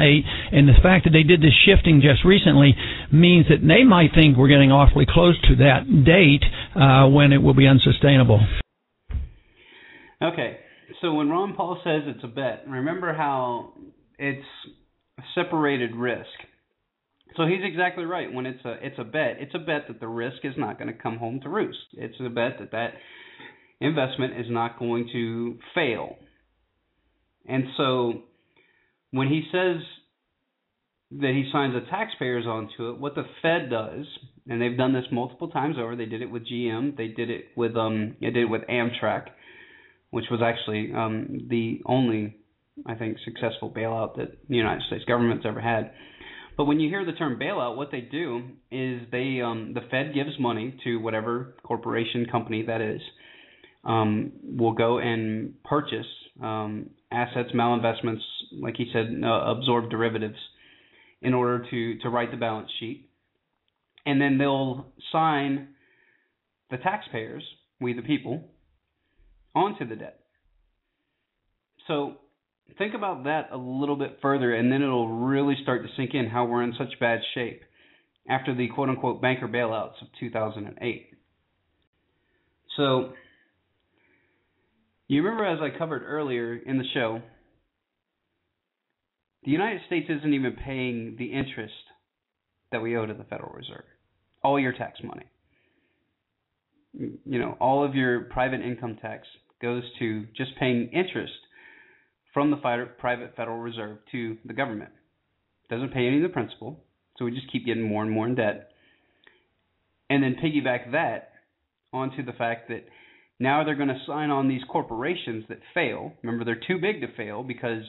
and 0.52 0.68
the 0.68 0.74
fact 0.84 1.06
that 1.06 1.12
they 1.12 1.24
did 1.24 1.42
this 1.42 1.56
shifting 1.66 2.02
just 2.02 2.24
recently 2.26 2.76
means 3.12 3.48
that 3.48 3.66
they 3.66 3.84
might 3.84 4.12
think 4.14 4.38
we're 4.38 4.48
getting 4.48 4.72
awfully 4.72 5.06
close 5.08 5.40
to 5.48 5.56
that 5.56 5.88
date 6.06 6.44
uh, 6.76 7.08
when 7.08 7.32
it 7.32 7.42
will 7.42 7.56
be 7.56 7.66
unsustainable 7.66 8.40
Okay, 10.22 10.58
so 11.02 11.14
when 11.14 11.30
Ron 11.30 11.54
Paul 11.56 11.80
says 11.84 12.02
it's 12.08 12.24
a 12.24 12.28
bet, 12.28 12.64
remember 12.68 13.14
how 13.14 13.74
it's 14.18 14.46
separated 15.36 15.96
risk. 15.96 16.26
So 17.36 17.46
he's 17.46 17.62
exactly 17.64 18.04
right. 18.04 18.34
When 18.34 18.48
it's 18.48 18.64
a 18.66 18.78
it's 18.82 18.98
a 18.98 19.04
bet, 19.04 19.38
it's 19.40 19.54
a 19.54 19.60
bet 19.60 19.84
that 19.90 20.00
the 20.00 20.08
risk 20.08 20.38
is 20.44 20.54
not 20.58 20.80
going 20.80 20.92
to 20.92 21.00
come 21.00 21.18
home 21.18 21.40
to 21.44 21.50
roost. 21.50 21.78
It's 21.94 22.16
a 22.20 22.30
bet 22.30 22.58
that 22.60 22.72
that 22.72 22.94
investment 23.80 24.40
is 24.40 24.48
not 24.50 24.80
going 24.80 25.10
to 25.14 25.58
fail. 25.76 26.16
And 27.48 27.66
so 27.78 28.14
when 29.12 29.28
he 29.28 29.44
says 29.52 29.82
that 31.12 31.32
he 31.32 31.50
signs 31.52 31.74
the 31.74 31.90
taxpayers 31.90 32.46
onto 32.46 32.90
it, 32.90 33.00
what 33.00 33.16
the 33.16 33.24
Fed 33.42 33.70
does, 33.70 34.06
and 34.50 34.62
they've 34.62 34.78
done 34.78 34.94
this 34.94 35.06
multiple 35.12 35.50
times 35.50 35.76
over. 35.80 35.96
They 35.96 36.06
did 36.06 36.22
it 36.22 36.30
with 36.30 36.48
GM. 36.48 36.98
They 36.98 37.08
did 37.08 37.30
it 37.30 37.46
with 37.56 37.76
um. 37.76 38.16
They 38.20 38.28
did 38.28 38.44
it 38.44 38.50
with 38.50 38.64
Amtrak, 38.64 39.28
which 40.10 40.26
was 40.30 40.42
actually 40.44 40.92
um 40.94 41.48
the 41.50 41.82
only, 41.86 42.38
I 42.86 42.96
think, 42.96 43.18
successful 43.24 43.72
bailout 43.72 44.18
that 44.18 44.38
the 44.48 44.56
United 44.56 44.84
States 44.88 45.06
government's 45.06 45.46
ever 45.46 45.62
had. 45.62 45.92
But 46.58 46.66
when 46.66 46.80
you 46.80 46.90
hear 46.90 47.06
the 47.06 47.14
term 47.14 47.40
bailout, 47.40 47.78
what 47.78 47.92
they 47.92 48.02
do 48.02 48.44
is 48.72 49.02
they 49.12 49.42
um 49.42 49.74
the 49.74 49.82
Fed 49.92 50.14
gives 50.14 50.38
money 50.40 50.78
to 50.84 50.98
whatever 50.98 51.56
corporation 51.64 52.26
company 52.30 52.64
that 52.68 52.82
is. 52.82 53.02
Um, 53.88 54.34
will 54.44 54.74
go 54.74 55.00
and 55.00 55.64
purchase 55.64 56.06
um, 56.44 56.90
assets, 57.10 57.50
malinvestments, 57.56 58.20
like 58.52 58.76
he 58.76 58.90
said, 58.92 59.22
uh, 59.24 59.52
absorb 59.52 59.90
derivatives 59.90 60.38
in 61.22 61.34
order 61.34 61.66
to 61.70 61.98
to 62.00 62.10
right 62.10 62.30
the 62.30 62.38
balance 62.38 62.70
sheet, 62.80 63.10
and 64.06 64.22
then 64.22 64.38
they'll 64.38 64.88
sign 65.12 65.70
the 66.70 66.78
taxpayers, 66.78 67.44
we 67.80 67.94
the 67.94 68.02
people, 68.02 68.50
onto 69.56 69.88
the 69.88 69.96
debt. 69.96 70.20
So 71.88 72.18
think 72.78 72.94
about 72.94 73.24
that 73.24 73.50
a 73.52 73.58
little 73.58 73.96
bit 73.96 74.20
further, 74.22 74.54
and 74.54 74.72
then 74.72 74.82
it'll 74.82 75.08
really 75.08 75.56
start 75.64 75.84
to 75.84 75.90
sink 75.96 76.12
in 76.14 76.28
how 76.28 76.46
we're 76.46 76.64
in 76.64 76.74
such 76.78 77.00
bad 77.00 77.20
shape 77.34 77.62
after 78.30 78.54
the 78.54 78.68
quote 78.68 78.90
unquote 78.90 79.22
banker 79.22 79.48
bailouts 79.48 80.02
of 80.02 80.08
2008. 80.20 81.08
So, 82.76 83.14
you 85.08 85.24
remember 85.24 85.46
as 85.46 85.60
I 85.62 85.78
covered 85.78 86.04
earlier 86.04 86.56
in 86.56 86.78
the 86.78 86.84
show, 86.94 87.22
the 89.44 89.52
United 89.52 89.82
States 89.88 90.08
isn't 90.10 90.34
even 90.34 90.58
paying 90.66 91.16
the 91.18 91.34
interest 91.34 91.74
that 92.72 92.82
we 92.82 92.98
owe 92.98 93.06
to 93.06 93.14
the 93.14 93.24
Federal 93.24 93.54
Reserve. 93.54 93.86
All 94.44 94.60
your 94.60 94.74
tax 94.74 95.00
money. 95.04 95.26
You 96.94 97.40
know, 97.40 97.56
all 97.60 97.86
of 97.86 97.96
your 97.96 98.22
private 98.22 98.62
income 98.62 98.98
tax 99.02 99.28
goes 99.62 99.84
to 100.00 100.26
just 100.36 100.52
paying 100.60 100.90
interest 100.90 101.34
from 102.34 102.52
the 102.52 102.58
private 103.00 103.36
Federal 103.36 103.60
Reserve 103.60 104.00
to 104.12 104.38
the 104.46 104.54
government. 104.54 104.92
Doesn't 105.70 105.94
pay 105.94 106.08
any 106.08 106.18
of 106.18 106.24
the 106.24 106.30
principal, 106.30 106.84
so 107.18 107.26
we 107.26 107.32
just 107.32 107.52
keep 107.52 107.66
getting 107.66 107.84
more 107.84 108.04
and 108.04 108.12
more 108.12 108.28
in 108.28 108.36
debt. 108.36 108.72
And 110.10 110.24
then 110.24 110.36
piggyback 110.44 110.92
that 110.92 111.32
onto 111.94 112.24
the 112.24 112.34
fact 112.34 112.70
that 112.70 112.86
now 113.40 113.64
they're 113.64 113.76
going 113.76 113.88
to 113.90 114.02
sign 114.08 114.30
on 114.30 114.48
these 114.48 114.62
corporations 114.70 115.46
that 115.50 115.60
fail. 115.74 116.14
Remember, 116.24 116.44
they're 116.44 116.62
too 116.68 116.80
big 116.82 117.02
to 117.02 117.16
fail 117.16 117.44
because 117.44 117.84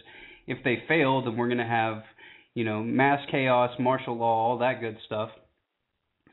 if 0.47 0.59
they 0.65 0.83
fail, 0.87 1.25
then 1.25 1.37
we're 1.37 1.49
going 1.49 1.59
to 1.59 1.65
have, 1.65 2.03
you 2.55 2.65
know, 2.65 2.83
mass 2.83 3.21
chaos, 3.31 3.71
martial 3.79 4.17
law, 4.17 4.51
all 4.51 4.59
that 4.59 4.81
good 4.81 4.97
stuff. 5.07 5.31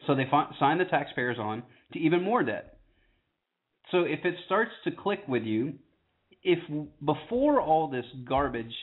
So 0.06 0.16
they 0.16 0.26
fi- 0.30 0.52
sign 0.60 0.78
the 0.78 0.86
taxpayers 0.86 1.38
on 1.40 1.64
to 1.94 2.00
even 2.00 2.24
more 2.24 2.44
debt. 2.44 2.78
So 3.92 4.00
if 4.02 4.20
it 4.26 4.36
starts 4.46 4.72
to 4.84 4.92
click 4.92 5.20
with 5.28 5.44
you, 5.44 5.74
if 6.44 6.60
before 7.04 7.62
all 7.62 7.90
this 7.90 8.06
garbage 8.28 8.74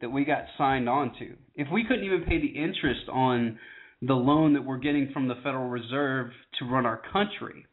that 0.00 0.10
we 0.10 0.24
got 0.24 0.44
signed 0.58 0.88
on 0.88 1.12
to, 1.18 1.34
if 1.54 1.68
we 1.72 1.84
couldn't 1.84 2.04
even 2.04 2.24
pay 2.24 2.40
the 2.40 2.46
interest 2.46 3.08
on 3.10 3.58
the 4.02 4.14
loan 4.14 4.54
that 4.54 4.64
we're 4.64 4.78
getting 4.78 5.10
from 5.12 5.28
the 5.28 5.36
Federal 5.36 5.68
Reserve 5.68 6.30
to 6.58 6.64
run 6.64 6.86
our 6.86 7.00
country, 7.12 7.66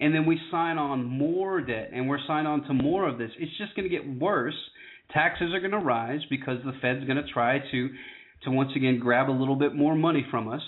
and 0.00 0.14
then 0.14 0.26
we 0.26 0.40
sign 0.50 0.78
on 0.78 1.04
more 1.04 1.60
debt 1.60 1.90
and 1.92 2.08
we're 2.08 2.24
signed 2.26 2.48
on 2.48 2.62
to 2.64 2.74
more 2.74 3.06
of 3.08 3.18
this, 3.18 3.30
it's 3.38 3.56
just 3.58 3.76
going 3.76 3.88
to 3.88 3.94
get 3.94 4.20
worse 4.20 4.54
taxes 5.12 5.52
are 5.52 5.60
going 5.60 5.72
to 5.72 5.78
rise 5.78 6.20
because 6.30 6.58
the 6.64 6.72
Fed's 6.80 7.04
going 7.04 7.16
to 7.16 7.32
try 7.32 7.58
to 7.58 7.88
to 8.44 8.50
once 8.50 8.70
again 8.74 8.98
grab 8.98 9.28
a 9.28 9.32
little 9.32 9.56
bit 9.56 9.74
more 9.74 9.94
money 9.94 10.24
from 10.30 10.48
us 10.48 10.62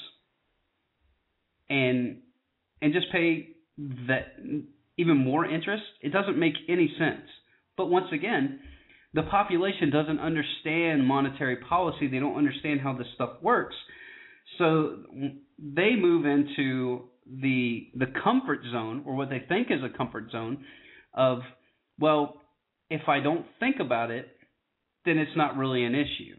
and 1.70 2.18
and 2.80 2.92
just 2.92 3.06
pay 3.12 3.48
that 4.08 4.34
even 4.98 5.16
more 5.16 5.46
interest. 5.46 5.84
It 6.00 6.12
doesn't 6.12 6.38
make 6.38 6.54
any 6.68 6.94
sense. 6.98 7.26
But 7.76 7.86
once 7.86 8.06
again, 8.12 8.60
the 9.14 9.22
population 9.22 9.90
doesn't 9.90 10.18
understand 10.18 11.06
monetary 11.06 11.56
policy. 11.56 12.08
They 12.08 12.18
don't 12.18 12.36
understand 12.36 12.80
how 12.80 12.92
this 12.94 13.06
stuff 13.14 13.30
works. 13.40 13.74
So 14.58 14.96
they 15.58 15.96
move 15.96 16.26
into 16.26 17.04
the 17.26 17.88
the 17.94 18.06
comfort 18.22 18.60
zone 18.70 19.02
or 19.06 19.14
what 19.14 19.30
they 19.30 19.44
think 19.48 19.68
is 19.70 19.80
a 19.82 19.96
comfort 19.96 20.30
zone 20.30 20.64
of 21.14 21.38
well 21.98 22.42
if 22.92 23.08
I 23.08 23.20
don't 23.20 23.46
think 23.58 23.76
about 23.80 24.10
it, 24.10 24.28
then 25.06 25.18
it's 25.18 25.36
not 25.36 25.56
really 25.56 25.84
an 25.84 25.94
issue. 25.94 26.36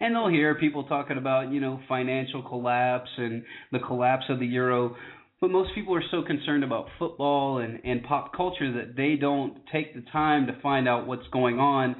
And 0.00 0.14
they'll 0.14 0.28
hear 0.28 0.54
people 0.54 0.84
talking 0.84 1.18
about, 1.18 1.50
you 1.52 1.60
know, 1.60 1.80
financial 1.88 2.42
collapse 2.42 3.10
and 3.16 3.42
the 3.72 3.80
collapse 3.80 4.24
of 4.28 4.38
the 4.38 4.46
euro. 4.46 4.94
But 5.40 5.50
most 5.50 5.74
people 5.74 5.94
are 5.94 6.02
so 6.10 6.22
concerned 6.22 6.62
about 6.62 6.86
football 6.98 7.58
and, 7.58 7.80
and 7.84 8.02
pop 8.04 8.36
culture 8.36 8.72
that 8.72 8.96
they 8.96 9.16
don't 9.16 9.58
take 9.72 9.94
the 9.94 10.02
time 10.12 10.46
to 10.46 10.60
find 10.62 10.88
out 10.88 11.06
what's 11.06 11.26
going 11.32 11.58
on 11.58 11.96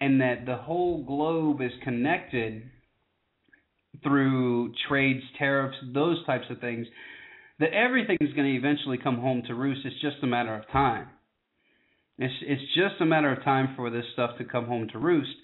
and 0.00 0.20
that 0.20 0.44
the 0.44 0.56
whole 0.56 1.04
globe 1.04 1.60
is 1.60 1.72
connected 1.82 2.62
through 4.02 4.72
trades, 4.88 5.22
tariffs, 5.38 5.76
those 5.94 6.24
types 6.26 6.44
of 6.50 6.60
things, 6.60 6.86
that 7.60 7.72
everything 7.72 8.18
is 8.20 8.32
going 8.32 8.52
to 8.52 8.56
eventually 8.58 8.98
come 8.98 9.18
home 9.18 9.42
to 9.46 9.54
roost. 9.54 9.80
It's 9.84 10.00
just 10.00 10.22
a 10.22 10.26
matter 10.26 10.54
of 10.54 10.68
time. 10.70 11.08
It's 12.18 12.34
it's 12.42 12.74
just 12.74 13.00
a 13.00 13.06
matter 13.06 13.32
of 13.32 13.42
time 13.42 13.74
for 13.76 13.90
this 13.90 14.04
stuff 14.12 14.38
to 14.38 14.44
come 14.44 14.66
home 14.66 14.88
to 14.92 14.98
roost. 14.98 15.34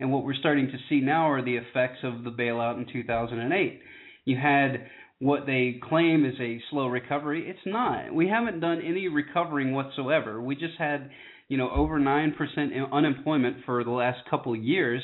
And 0.00 0.12
what 0.12 0.24
we're 0.24 0.34
starting 0.34 0.66
to 0.66 0.78
see 0.88 1.00
now 1.00 1.30
are 1.30 1.42
the 1.42 1.56
effects 1.56 1.98
of 2.02 2.24
the 2.24 2.30
bailout 2.30 2.76
in 2.78 2.86
2008. 2.92 3.80
You 4.24 4.36
had 4.36 4.86
what 5.18 5.46
they 5.46 5.80
claim 5.88 6.26
is 6.26 6.34
a 6.40 6.60
slow 6.70 6.88
recovery. 6.88 7.48
It's 7.48 7.58
not. 7.64 8.12
We 8.12 8.28
haven't 8.28 8.60
done 8.60 8.82
any 8.84 9.08
recovering 9.08 9.72
whatsoever. 9.72 10.42
We 10.42 10.56
just 10.56 10.76
had, 10.78 11.10
you 11.48 11.56
know, 11.56 11.70
over 11.70 11.98
9% 11.98 12.92
unemployment 12.92 13.64
for 13.64 13.82
the 13.82 13.90
last 13.90 14.18
couple 14.28 14.52
of 14.52 14.62
years. 14.62 15.02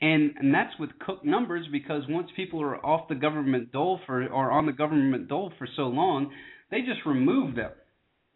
And, 0.00 0.32
and 0.38 0.52
that's 0.52 0.72
with 0.78 0.90
cooked 0.98 1.24
numbers 1.24 1.66
because 1.70 2.02
once 2.08 2.28
people 2.36 2.60
are 2.60 2.84
off 2.84 3.08
the 3.08 3.14
government 3.14 3.72
dole 3.72 4.00
for 4.06 4.26
or 4.26 4.50
on 4.50 4.66
the 4.66 4.72
government 4.72 5.28
dole 5.28 5.52
for 5.58 5.68
so 5.76 5.82
long, 5.82 6.30
they 6.70 6.80
just 6.80 7.06
remove 7.06 7.54
them. 7.54 7.70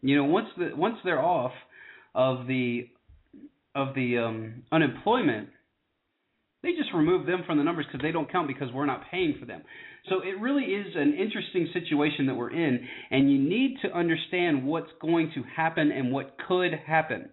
You 0.01 0.17
know, 0.17 0.25
once 0.25 0.49
the 0.57 0.71
once 0.77 0.97
they're 1.05 1.23
off, 1.23 1.53
of 2.15 2.47
the 2.47 2.89
of 3.75 3.95
the 3.95 4.19
um, 4.19 4.63
unemployment, 4.73 5.49
they 6.63 6.71
just 6.73 6.93
remove 6.93 7.27
them 7.27 7.45
from 7.47 7.59
the 7.59 7.65
numbers 7.65 7.87
because 7.87 8.03
they 8.03 8.11
don't 8.11 8.31
count 8.31 8.49
because 8.49 8.73
we're 8.73 8.87
not 8.87 9.03
paying 9.11 9.37
for 9.39 9.47
them. 9.47 9.63
So 10.09 10.17
it 10.21 10.41
really 10.41 10.65
is 10.65 10.95
an 10.97 11.15
interesting 11.15 11.69
situation 11.73 12.27
that 12.27 12.35
we're 12.35 12.51
in, 12.51 12.87
and 13.11 13.31
you 13.31 13.39
need 13.39 13.77
to 13.83 13.97
understand 13.97 14.67
what's 14.67 14.91
going 15.01 15.31
to 15.35 15.43
happen 15.57 15.93
and 15.93 16.11
what 16.11 16.37
could 16.49 16.73
happen. 16.87 17.29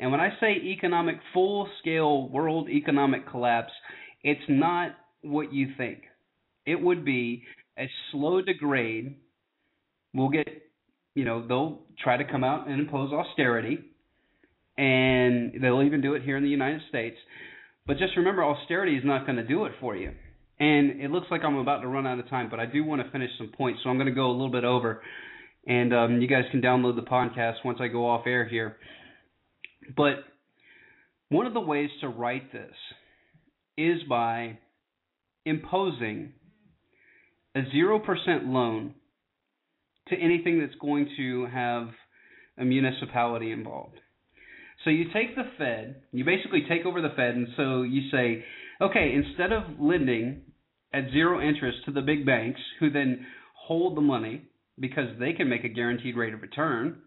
And 0.00 0.10
when 0.10 0.20
I 0.20 0.30
say 0.40 0.52
economic 0.52 1.16
full 1.34 1.68
scale 1.80 2.28
world 2.30 2.70
economic 2.70 3.30
collapse, 3.30 3.72
it's 4.24 4.40
not 4.48 4.92
what 5.22 5.52
you 5.52 5.68
think. 5.76 6.00
It 6.64 6.80
would 6.80 7.04
be 7.04 7.44
a 7.78 7.88
slow 8.10 8.40
degrade. 8.40 9.16
We'll 10.14 10.30
get, 10.30 10.48
you 11.14 11.24
know, 11.24 11.46
they'll 11.46 11.80
try 12.02 12.16
to 12.16 12.24
come 12.24 12.42
out 12.42 12.66
and 12.66 12.80
impose 12.80 13.12
austerity 13.12 13.78
and 14.78 15.62
they'll 15.62 15.82
even 15.82 16.00
do 16.00 16.14
it 16.14 16.22
here 16.22 16.38
in 16.38 16.42
the 16.42 16.48
United 16.48 16.80
States. 16.88 17.16
But 17.86 17.98
just 17.98 18.16
remember, 18.16 18.42
austerity 18.42 18.96
is 18.96 19.04
not 19.04 19.26
going 19.26 19.36
to 19.36 19.46
do 19.46 19.66
it 19.66 19.72
for 19.80 19.94
you. 19.94 20.12
And 20.58 21.00
it 21.00 21.10
looks 21.10 21.26
like 21.30 21.42
I'm 21.44 21.56
about 21.56 21.80
to 21.80 21.88
run 21.88 22.06
out 22.06 22.18
of 22.18 22.28
time, 22.30 22.48
but 22.50 22.60
I 22.60 22.66
do 22.66 22.84
want 22.84 23.02
to 23.04 23.10
finish 23.10 23.30
some 23.36 23.50
points, 23.56 23.80
so 23.82 23.90
I'm 23.90 23.96
going 23.96 24.06
to 24.06 24.14
go 24.14 24.30
a 24.30 24.32
little 24.32 24.50
bit 24.50 24.64
over. 24.64 25.02
And 25.66 25.94
um, 25.94 26.20
you 26.22 26.28
guys 26.28 26.44
can 26.50 26.62
download 26.62 26.96
the 26.96 27.02
podcast 27.02 27.56
once 27.64 27.78
I 27.82 27.88
go 27.88 28.08
off 28.08 28.26
air 28.26 28.46
here. 28.48 28.76
But 29.96 30.24
one 31.28 31.46
of 31.46 31.54
the 31.54 31.60
ways 31.60 31.90
to 32.00 32.08
right 32.08 32.50
this 32.52 32.74
is 33.76 34.02
by 34.08 34.58
imposing 35.44 36.32
a 37.54 37.60
0% 37.60 38.00
loan 38.46 38.94
to 40.08 40.16
anything 40.16 40.60
that's 40.60 40.74
going 40.80 41.08
to 41.16 41.46
have 41.46 41.88
a 42.58 42.64
municipality 42.64 43.52
involved. 43.52 43.98
So 44.84 44.90
you 44.90 45.04
take 45.12 45.36
the 45.36 45.44
Fed, 45.58 46.02
you 46.12 46.24
basically 46.24 46.64
take 46.68 46.86
over 46.86 47.00
the 47.00 47.10
Fed, 47.16 47.34
and 47.34 47.48
so 47.56 47.82
you 47.82 48.10
say, 48.10 48.44
okay, 48.80 49.12
instead 49.14 49.52
of 49.52 49.62
lending 49.78 50.42
at 50.92 51.10
zero 51.12 51.40
interest 51.40 51.78
to 51.84 51.92
the 51.92 52.00
big 52.00 52.26
banks, 52.26 52.60
who 52.80 52.90
then 52.90 53.26
hold 53.54 53.96
the 53.96 54.00
money 54.00 54.42
because 54.78 55.08
they 55.18 55.32
can 55.32 55.48
make 55.48 55.64
a 55.64 55.68
guaranteed 55.68 56.16
rate 56.16 56.34
of 56.34 56.42
return, 56.42 57.02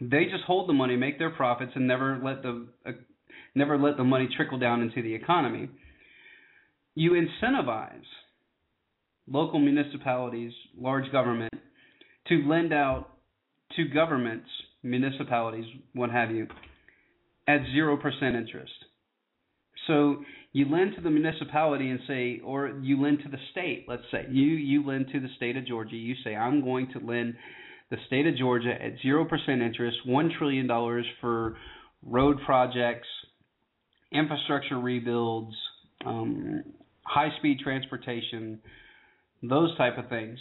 They 0.00 0.24
just 0.24 0.44
hold 0.46 0.68
the 0.68 0.74
money, 0.74 0.96
make 0.96 1.18
their 1.18 1.30
profits, 1.30 1.72
and 1.74 1.86
never 1.86 2.20
let 2.22 2.42
the 2.42 2.66
uh, 2.86 2.92
never 3.54 3.78
let 3.78 3.96
the 3.96 4.04
money 4.04 4.28
trickle 4.36 4.58
down 4.58 4.82
into 4.82 5.02
the 5.02 5.14
economy. 5.14 5.70
You 6.94 7.12
incentivize 7.12 8.04
local 9.26 9.58
municipalities, 9.58 10.52
large 10.78 11.10
government, 11.12 11.52
to 12.28 12.34
lend 12.46 12.72
out 12.72 13.10
to 13.76 13.88
governments, 13.88 14.48
municipalities, 14.82 15.64
what 15.94 16.10
have 16.10 16.30
you, 16.30 16.46
at 17.48 17.60
0% 17.74 18.00
interest. 18.22 18.72
So 19.86 20.24
you 20.52 20.66
lend 20.70 20.94
to 20.96 21.00
the 21.00 21.10
municipality 21.10 21.90
and 21.90 22.00
say, 22.06 22.40
or 22.44 22.78
you 22.82 23.00
lend 23.00 23.20
to 23.24 23.28
the 23.28 23.38
state, 23.52 23.86
let's 23.88 24.02
say. 24.10 24.26
You, 24.30 24.46
you 24.46 24.86
lend 24.86 25.06
to 25.12 25.20
the 25.20 25.28
state 25.36 25.56
of 25.56 25.66
Georgia. 25.66 25.96
You 25.96 26.14
say, 26.24 26.34
I'm 26.34 26.62
going 26.62 26.88
to 26.92 26.98
lend 26.98 27.34
the 27.90 27.96
state 28.06 28.26
of 28.26 28.36
Georgia 28.36 28.72
at 28.72 28.98
0% 29.04 29.28
interest, 29.48 29.98
$1 30.06 30.38
trillion 30.38 30.68
for 31.20 31.56
road 32.02 32.38
projects, 32.44 33.08
infrastructure 34.12 34.78
rebuilds, 34.78 35.54
um, 36.04 36.64
high 37.02 37.30
speed 37.38 37.58
transportation, 37.62 38.60
those 39.42 39.76
type 39.76 39.98
of 39.98 40.08
things. 40.08 40.38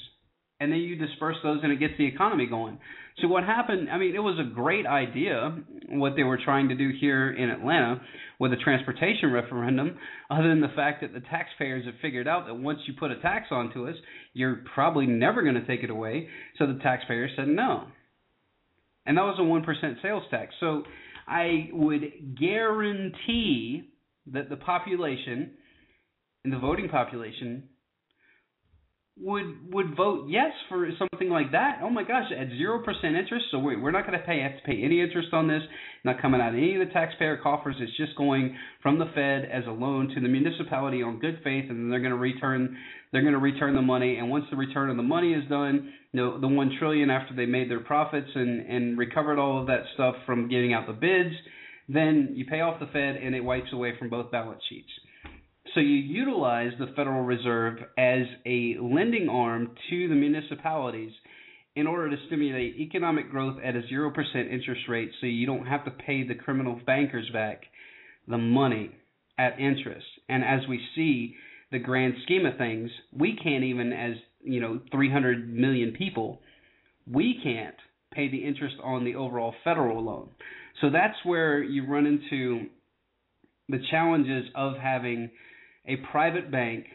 And 0.59 0.71
then 0.71 0.79
you 0.79 0.95
disperse 0.95 1.35
those 1.43 1.59
and 1.63 1.71
it 1.71 1.79
gets 1.79 1.93
the 1.97 2.05
economy 2.07 2.47
going. 2.47 2.79
So 3.21 3.27
what 3.27 3.43
happened, 3.43 3.89
I 3.89 3.97
mean, 3.97 4.15
it 4.15 4.19
was 4.19 4.39
a 4.39 4.53
great 4.53 4.85
idea 4.85 5.57
what 5.89 6.15
they 6.15 6.23
were 6.23 6.39
trying 6.43 6.69
to 6.69 6.75
do 6.75 6.91
here 6.99 7.31
in 7.31 7.49
Atlanta 7.49 8.01
with 8.39 8.51
a 8.53 8.57
transportation 8.57 9.31
referendum, 9.31 9.97
other 10.29 10.49
than 10.49 10.61
the 10.61 10.73
fact 10.75 11.01
that 11.01 11.13
the 11.13 11.21
taxpayers 11.21 11.85
have 11.85 11.95
figured 12.01 12.27
out 12.27 12.47
that 12.47 12.55
once 12.55 12.79
you 12.87 12.93
put 12.99 13.11
a 13.11 13.19
tax 13.21 13.47
onto 13.51 13.87
us, 13.87 13.95
you're 14.33 14.63
probably 14.73 15.05
never 15.05 15.41
going 15.41 15.55
to 15.55 15.65
take 15.65 15.83
it 15.83 15.89
away. 15.89 16.27
So 16.57 16.67
the 16.67 16.79
taxpayers 16.81 17.31
said 17.35 17.47
no. 17.47 17.87
And 19.05 19.17
that 19.17 19.21
was 19.21 19.37
a 19.39 19.43
1% 19.43 20.01
sales 20.01 20.23
tax. 20.31 20.53
So 20.59 20.83
I 21.27 21.69
would 21.71 22.37
guarantee 22.39 23.89
that 24.33 24.49
the 24.49 24.57
population, 24.57 25.51
and 26.43 26.51
the 26.51 26.57
voting 26.57 26.89
population, 26.89 27.69
would 29.17 29.73
would 29.73 29.95
vote 29.95 30.27
yes 30.27 30.51
for 30.67 30.89
something 30.99 31.29
like 31.29 31.53
that. 31.53 31.79
Oh 31.81 31.89
my 31.89 32.03
gosh, 32.03 32.25
at 32.37 32.49
zero 32.49 32.83
percent 32.83 33.15
interest. 33.15 33.45
So 33.49 33.59
wait, 33.59 33.81
we're 33.81 33.91
not 33.91 34.05
going 34.05 34.19
to 34.19 34.25
pay 34.25 34.41
have 34.41 34.57
to 34.57 34.63
pay 34.65 34.83
any 34.83 35.01
interest 35.01 35.29
on 35.31 35.47
this. 35.47 35.61
Not 36.03 36.21
coming 36.21 36.41
out 36.41 36.49
of 36.49 36.55
any 36.55 36.75
of 36.75 36.85
the 36.85 36.93
taxpayer 36.93 37.37
coffers. 37.41 37.77
It's 37.79 37.95
just 37.95 38.15
going 38.17 38.57
from 38.83 38.99
the 38.99 39.05
Fed 39.15 39.49
as 39.49 39.63
a 39.67 39.71
loan 39.71 40.09
to 40.09 40.19
the 40.19 40.27
municipality 40.27 41.01
on 41.01 41.19
good 41.19 41.39
faith, 41.43 41.65
and 41.69 41.79
then 41.79 41.89
they're 41.89 42.01
going 42.01 42.11
to 42.11 42.17
return 42.17 42.77
they're 43.11 43.21
going 43.21 43.33
to 43.33 43.39
return 43.39 43.75
the 43.75 43.81
money. 43.81 44.17
And 44.17 44.29
once 44.29 44.45
the 44.51 44.57
return 44.57 44.89
of 44.89 44.97
the 44.97 45.03
money 45.03 45.33
is 45.33 45.47
done, 45.49 45.93
you 46.11 46.21
know, 46.21 46.39
the 46.39 46.49
one 46.49 46.75
trillion 46.77 47.09
after 47.09 47.33
they 47.33 47.45
made 47.45 47.71
their 47.71 47.79
profits 47.79 48.29
and 48.35 48.65
and 48.67 48.97
recovered 48.97 49.39
all 49.39 49.61
of 49.61 49.67
that 49.67 49.83
stuff 49.93 50.15
from 50.25 50.49
getting 50.49 50.73
out 50.73 50.87
the 50.87 50.93
bids, 50.93 51.35
then 51.87 52.33
you 52.33 52.45
pay 52.45 52.59
off 52.59 52.81
the 52.81 52.87
Fed 52.87 53.15
and 53.15 53.33
it 53.33 53.41
wipes 53.41 53.71
away 53.71 53.93
from 53.97 54.09
both 54.09 54.29
balance 54.29 54.61
sheets. 54.67 54.89
So 55.73 55.79
you 55.79 55.95
utilize 55.95 56.71
the 56.79 56.87
Federal 56.95 57.23
Reserve 57.23 57.79
as 57.97 58.25
a 58.45 58.77
lending 58.81 59.27
arm 59.29 59.71
to 59.89 60.07
the 60.07 60.15
municipalities 60.15 61.11
in 61.75 61.87
order 61.87 62.09
to 62.09 62.17
stimulate 62.27 62.77
economic 62.77 63.29
growth 63.29 63.57
at 63.63 63.75
a 63.75 63.81
0% 63.81 64.13
interest 64.35 64.81
rate 64.87 65.11
so 65.19 65.27
you 65.27 65.45
don't 65.45 65.65
have 65.65 65.83
to 65.85 65.91
pay 65.91 66.25
the 66.25 66.35
criminal 66.35 66.79
bankers 66.85 67.29
back 67.33 67.63
the 68.27 68.37
money 68.37 68.91
at 69.37 69.59
interest. 69.59 70.05
And 70.29 70.43
as 70.43 70.61
we 70.69 70.79
see 70.95 71.35
the 71.71 71.79
grand 71.79 72.13
scheme 72.23 72.45
of 72.45 72.57
things, 72.57 72.89
we 73.11 73.37
can't 73.41 73.63
even 73.63 73.91
as, 73.91 74.15
you 74.43 74.61
know, 74.61 74.79
300 74.91 75.53
million 75.53 75.91
people, 75.91 76.39
we 77.11 77.39
can't 77.43 77.75
pay 78.13 78.29
the 78.29 78.45
interest 78.45 78.75
on 78.81 79.03
the 79.03 79.15
overall 79.15 79.53
federal 79.63 80.03
loan. 80.03 80.29
So 80.79 80.89
that's 80.89 81.17
where 81.23 81.61
you 81.61 81.85
run 81.85 82.05
into 82.05 82.67
the 83.67 83.79
challenges 83.91 84.45
of 84.55 84.75
having 84.77 85.29
a 85.87 85.97
private 86.11 86.51
bank 86.51 86.85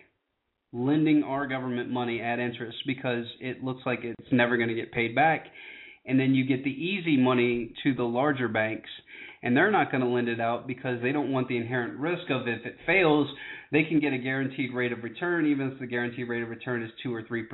lending 0.72 1.22
our 1.24 1.46
government 1.46 1.90
money 1.90 2.20
at 2.20 2.38
interest 2.38 2.78
because 2.86 3.24
it 3.40 3.62
looks 3.62 3.82
like 3.84 4.00
it's 4.02 4.32
never 4.32 4.56
going 4.56 4.68
to 4.68 4.74
get 4.74 4.92
paid 4.92 5.14
back. 5.14 5.46
And 6.06 6.18
then 6.18 6.34
you 6.34 6.46
get 6.46 6.64
the 6.64 6.70
easy 6.70 7.16
money 7.16 7.74
to 7.82 7.94
the 7.94 8.04
larger 8.04 8.48
banks, 8.48 8.88
and 9.42 9.56
they're 9.56 9.70
not 9.70 9.90
going 9.90 10.02
to 10.02 10.08
lend 10.08 10.28
it 10.28 10.40
out 10.40 10.66
because 10.66 11.00
they 11.02 11.12
don't 11.12 11.30
want 11.30 11.48
the 11.48 11.56
inherent 11.56 11.98
risk 11.98 12.30
of 12.30 12.48
if 12.48 12.64
it 12.64 12.76
fails, 12.86 13.28
they 13.70 13.84
can 13.84 14.00
get 14.00 14.12
a 14.12 14.18
guaranteed 14.18 14.72
rate 14.72 14.92
of 14.92 15.02
return, 15.02 15.46
even 15.46 15.72
if 15.72 15.78
the 15.78 15.86
guaranteed 15.86 16.28
rate 16.28 16.42
of 16.42 16.48
return 16.48 16.82
is 16.82 16.90
2 17.02 17.14
or 17.14 17.22
3%. 17.22 17.44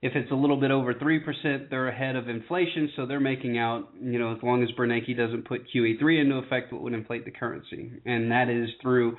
If 0.00 0.16
it's 0.16 0.32
a 0.32 0.34
little 0.34 0.58
bit 0.58 0.70
over 0.70 0.94
3%, 0.94 1.70
they're 1.70 1.88
ahead 1.88 2.16
of 2.16 2.28
inflation, 2.28 2.90
so 2.96 3.06
they're 3.06 3.20
making 3.20 3.56
out, 3.58 3.90
you 4.00 4.18
know, 4.18 4.34
as 4.34 4.42
long 4.42 4.62
as 4.62 4.70
Bernanke 4.76 5.16
doesn't 5.16 5.46
put 5.46 5.62
QE3 5.72 6.20
into 6.20 6.36
effect, 6.36 6.72
what 6.72 6.82
would 6.82 6.94
inflate 6.94 7.24
the 7.24 7.30
currency. 7.30 7.92
And 8.04 8.30
that 8.32 8.48
is 8.48 8.68
through 8.80 9.16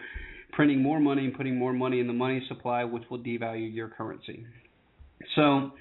printing 0.55 0.81
more 0.81 0.99
money 0.99 1.25
and 1.25 1.35
putting 1.35 1.57
more 1.57 1.73
money 1.73 1.99
in 1.99 2.07
the 2.07 2.13
money 2.13 2.43
supply, 2.47 2.83
which 2.83 3.03
will 3.09 3.19
devalue 3.19 3.73
your 3.73 3.89
currency. 3.89 4.45
So 5.35 5.71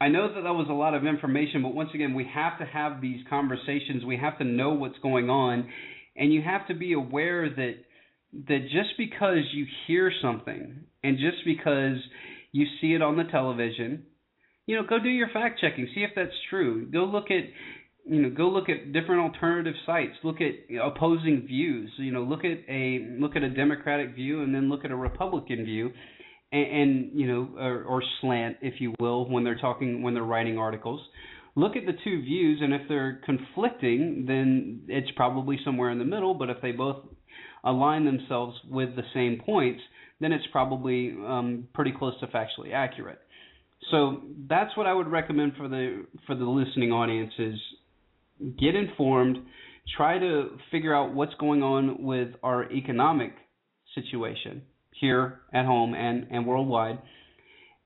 I 0.00 0.08
know 0.08 0.32
that 0.34 0.42
that 0.42 0.52
was 0.52 0.66
a 0.70 0.74
lot 0.74 0.94
of 0.94 1.04
information, 1.04 1.62
but 1.62 1.74
once 1.74 1.90
again, 1.94 2.14
we 2.14 2.26
have 2.34 2.58
to 2.58 2.64
have 2.64 3.00
these 3.00 3.20
conversations. 3.28 4.04
We 4.04 4.16
have 4.16 4.38
to 4.38 4.44
know 4.44 4.70
what's 4.70 4.98
going 5.00 5.28
on, 5.28 5.68
and 6.16 6.32
you 6.32 6.42
have 6.42 6.66
to 6.68 6.74
be 6.74 6.94
aware 6.94 7.48
that 7.48 7.74
that 8.48 8.62
just 8.70 8.90
because 8.96 9.38
you 9.52 9.66
hear 9.86 10.12
something 10.22 10.84
and 11.02 11.18
just 11.18 11.44
because 11.44 11.96
you 12.52 12.66
see 12.80 12.94
it 12.94 13.02
on 13.02 13.16
the 13.16 13.24
television, 13.24 14.04
you 14.66 14.76
know, 14.76 14.84
go 14.88 14.98
do 15.00 15.08
your 15.08 15.28
fact 15.30 15.60
checking, 15.60 15.88
see 15.94 16.02
if 16.02 16.10
that's 16.14 16.30
true. 16.48 16.86
Go 16.86 17.04
look 17.04 17.30
at 17.30 17.44
you 18.04 18.22
know 18.22 18.30
go 18.30 18.48
look 18.48 18.68
at 18.68 18.92
different 18.92 19.20
alternative 19.20 19.74
sites. 19.86 20.14
Look 20.22 20.36
at 20.40 20.74
opposing 20.82 21.44
views. 21.46 21.90
You 21.96 22.12
know 22.12 22.22
look 22.22 22.44
at 22.44 22.58
a 22.68 23.06
look 23.18 23.36
at 23.36 23.42
a 23.42 23.50
democratic 23.50 24.14
view 24.14 24.42
and 24.42 24.54
then 24.54 24.68
look 24.68 24.84
at 24.84 24.90
a 24.90 24.96
republican 24.96 25.64
view 25.64 25.90
and, 26.52 26.66
and 26.66 27.10
you 27.18 27.26
know 27.26 27.48
or, 27.58 27.84
or 27.84 28.02
slant 28.20 28.56
if 28.62 28.80
you 28.80 28.94
will 28.98 29.28
when 29.28 29.44
they're 29.44 29.58
talking 29.58 30.02
when 30.02 30.14
they're 30.14 30.22
writing 30.22 30.58
articles. 30.58 31.00
Look 31.56 31.76
at 31.76 31.84
the 31.84 31.92
two 32.04 32.22
views 32.22 32.60
and 32.62 32.72
if 32.72 32.82
they're 32.88 33.20
conflicting 33.24 34.24
then 34.26 34.82
it's 34.88 35.10
probably 35.16 35.58
somewhere 35.64 35.90
in 35.90 35.98
the 35.98 36.04
middle 36.04 36.34
but 36.34 36.48
if 36.48 36.58
they 36.62 36.72
both 36.72 37.04
align 37.64 38.04
themselves 38.04 38.56
with 38.70 38.96
the 38.96 39.02
same 39.12 39.40
points 39.44 39.80
then 40.20 40.32
it's 40.32 40.44
probably 40.52 41.14
um, 41.26 41.66
pretty 41.74 41.92
close 41.92 42.18
to 42.20 42.26
factually 42.28 42.72
accurate. 42.72 43.18
So 43.90 44.22
that's 44.48 44.76
what 44.76 44.86
I 44.86 44.92
would 44.92 45.08
recommend 45.08 45.54
for 45.56 45.68
the 45.68 46.04
for 46.26 46.34
the 46.34 46.44
listening 46.44 46.92
audience 46.92 47.32
is 47.38 47.54
get 48.58 48.74
informed, 48.74 49.38
try 49.96 50.18
to 50.18 50.50
figure 50.70 50.94
out 50.94 51.14
what's 51.14 51.34
going 51.34 51.62
on 51.62 52.02
with 52.02 52.28
our 52.42 52.70
economic 52.70 53.32
situation 53.94 54.62
here 55.00 55.40
at 55.52 55.64
home 55.64 55.94
and, 55.94 56.26
and 56.30 56.46
worldwide. 56.46 56.98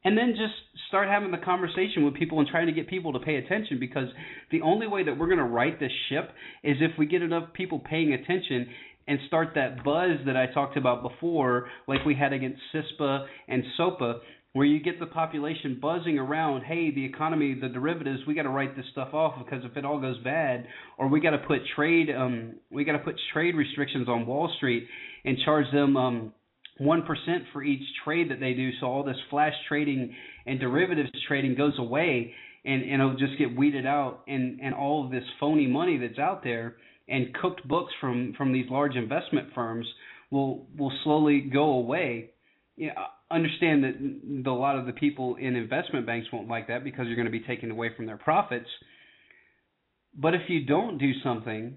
And 0.04 0.18
then 0.18 0.34
just 0.36 0.52
start 0.88 1.08
having 1.08 1.30
the 1.30 1.38
conversation 1.38 2.04
with 2.04 2.14
people 2.14 2.38
and 2.38 2.46
trying 2.46 2.66
to 2.66 2.72
get 2.72 2.88
people 2.88 3.14
to 3.14 3.18
pay 3.20 3.36
attention 3.36 3.80
because 3.80 4.08
the 4.50 4.60
only 4.60 4.86
way 4.86 5.02
that 5.04 5.16
we're 5.16 5.28
going 5.28 5.38
to 5.38 5.44
right 5.44 5.80
this 5.80 5.92
ship 6.10 6.30
is 6.62 6.76
if 6.80 6.98
we 6.98 7.06
get 7.06 7.22
enough 7.22 7.54
people 7.54 7.78
paying 7.78 8.12
attention 8.12 8.66
and 9.06 9.18
start 9.26 9.50
that 9.54 9.82
buzz 9.82 10.18
that 10.26 10.36
I 10.36 10.46
talked 10.52 10.76
about 10.76 11.02
before, 11.02 11.68
like 11.88 12.04
we 12.04 12.14
had 12.14 12.32
against 12.32 12.60
CISPA 12.74 13.26
and 13.48 13.62
SOPA, 13.76 14.20
where 14.54 14.64
you 14.64 14.80
get 14.80 15.00
the 15.00 15.06
population 15.06 15.78
buzzing 15.82 16.16
around, 16.16 16.62
hey, 16.62 16.92
the 16.94 17.04
economy, 17.04 17.58
the 17.60 17.68
derivatives, 17.68 18.20
we 18.26 18.34
got 18.34 18.44
to 18.44 18.48
write 18.48 18.76
this 18.76 18.86
stuff 18.92 19.12
off 19.12 19.34
because 19.44 19.64
if 19.64 19.76
it 19.76 19.84
all 19.84 20.00
goes 20.00 20.16
bad, 20.22 20.66
or 20.96 21.08
we 21.08 21.20
got 21.20 21.30
to 21.30 21.38
put 21.38 21.58
trade, 21.74 22.08
um, 22.16 22.54
we 22.70 22.84
got 22.84 22.92
to 22.92 23.00
put 23.00 23.16
trade 23.32 23.56
restrictions 23.56 24.08
on 24.08 24.26
Wall 24.26 24.50
Street 24.56 24.86
and 25.24 25.36
charge 25.44 25.66
them 25.72 25.96
um, 25.96 26.32
one 26.78 27.02
percent 27.02 27.44
for 27.52 27.64
each 27.64 27.82
trade 28.04 28.30
that 28.30 28.38
they 28.38 28.54
do, 28.54 28.70
so 28.80 28.86
all 28.86 29.02
this 29.02 29.16
flash 29.28 29.52
trading 29.68 30.14
and 30.46 30.60
derivatives 30.60 31.10
trading 31.26 31.56
goes 31.56 31.74
away, 31.78 32.32
and 32.64 32.82
and 32.82 32.94
it'll 32.94 33.16
just 33.16 33.36
get 33.38 33.56
weeded 33.56 33.86
out, 33.86 34.20
and 34.28 34.60
and 34.60 34.72
all 34.72 35.04
of 35.04 35.10
this 35.10 35.24
phony 35.40 35.66
money 35.66 35.98
that's 35.98 36.18
out 36.18 36.44
there 36.44 36.76
and 37.08 37.34
cooked 37.34 37.66
books 37.66 37.92
from 38.00 38.34
from 38.38 38.52
these 38.52 38.66
large 38.70 38.94
investment 38.94 39.48
firms 39.52 39.86
will 40.30 40.66
will 40.78 40.92
slowly 41.02 41.40
go 41.40 41.72
away. 41.72 42.30
Know, 42.76 42.92
understand 43.30 43.84
that 43.84 44.42
the, 44.44 44.50
a 44.50 44.52
lot 44.52 44.78
of 44.78 44.86
the 44.86 44.92
people 44.92 45.36
in 45.36 45.56
investment 45.56 46.06
banks 46.06 46.28
won't 46.32 46.48
like 46.48 46.68
that 46.68 46.84
because 46.84 47.06
you're 47.06 47.16
going 47.16 47.26
to 47.26 47.32
be 47.32 47.40
taken 47.40 47.70
away 47.70 47.90
from 47.96 48.06
their 48.06 48.16
profits. 48.16 48.68
But 50.16 50.34
if 50.34 50.42
you 50.48 50.64
don't 50.64 50.98
do 50.98 51.12
something, 51.22 51.76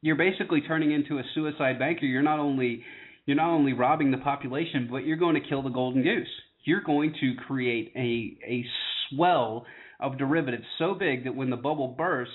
you're 0.00 0.16
basically 0.16 0.60
turning 0.60 0.92
into 0.92 1.18
a 1.18 1.22
suicide 1.34 1.78
banker. 1.78 2.06
You're 2.06 2.22
not 2.22 2.38
only 2.38 2.84
you're 3.26 3.36
not 3.36 3.50
only 3.50 3.72
robbing 3.72 4.10
the 4.10 4.18
population, 4.18 4.86
but 4.90 4.98
you're 4.98 5.16
going 5.16 5.34
to 5.34 5.48
kill 5.48 5.62
the 5.62 5.70
golden 5.70 6.02
goose. 6.02 6.28
You're 6.64 6.82
going 6.82 7.14
to 7.20 7.34
create 7.46 7.92
a 7.96 8.38
a 8.46 8.64
swell 9.08 9.64
of 10.00 10.18
derivatives 10.18 10.64
so 10.78 10.94
big 10.94 11.24
that 11.24 11.34
when 11.34 11.50
the 11.50 11.56
bubble 11.56 11.88
bursts, 11.88 12.34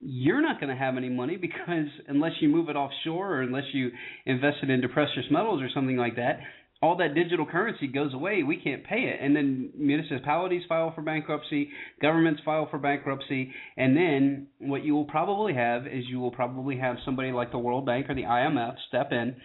you're 0.00 0.42
not 0.42 0.60
going 0.60 0.74
to 0.74 0.78
have 0.78 0.96
any 0.96 1.08
money 1.08 1.36
because 1.36 1.86
unless 2.08 2.32
you 2.40 2.48
move 2.48 2.68
it 2.68 2.76
offshore 2.76 3.34
or 3.34 3.42
unless 3.42 3.64
you 3.72 3.90
invest 4.26 4.56
it 4.62 4.70
into 4.70 4.88
precious 4.88 5.24
metals 5.30 5.62
or 5.62 5.68
something 5.72 5.96
like 5.96 6.16
that, 6.16 6.40
all 6.82 6.96
that 6.96 7.14
digital 7.14 7.44
currency 7.44 7.86
goes 7.86 8.14
away. 8.14 8.42
We 8.42 8.56
can't 8.56 8.84
pay 8.84 9.02
it. 9.02 9.18
And 9.20 9.36
then 9.36 9.70
municipalities 9.76 10.62
file 10.68 10.92
for 10.94 11.02
bankruptcy, 11.02 11.68
governments 12.00 12.40
file 12.44 12.68
for 12.70 12.78
bankruptcy, 12.78 13.52
and 13.76 13.96
then 13.96 14.46
what 14.58 14.82
you 14.82 14.94
will 14.94 15.04
probably 15.04 15.54
have 15.54 15.86
is 15.86 16.04
you 16.08 16.20
will 16.20 16.30
probably 16.30 16.78
have 16.78 16.96
somebody 17.04 17.32
like 17.32 17.52
the 17.52 17.58
World 17.58 17.84
Bank 17.84 18.08
or 18.08 18.14
the 18.14 18.22
IMF 18.22 18.74
step 18.88 19.12
in 19.12 19.36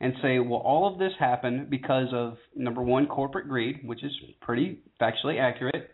and 0.00 0.12
say, 0.22 0.38
well, 0.38 0.60
all 0.60 0.92
of 0.92 0.98
this 0.98 1.12
happened 1.18 1.70
because 1.70 2.08
of 2.12 2.36
number 2.54 2.82
one, 2.82 3.06
corporate 3.06 3.48
greed, 3.48 3.80
which 3.84 4.04
is 4.04 4.12
pretty 4.40 4.80
factually 5.00 5.40
accurate. 5.40 5.90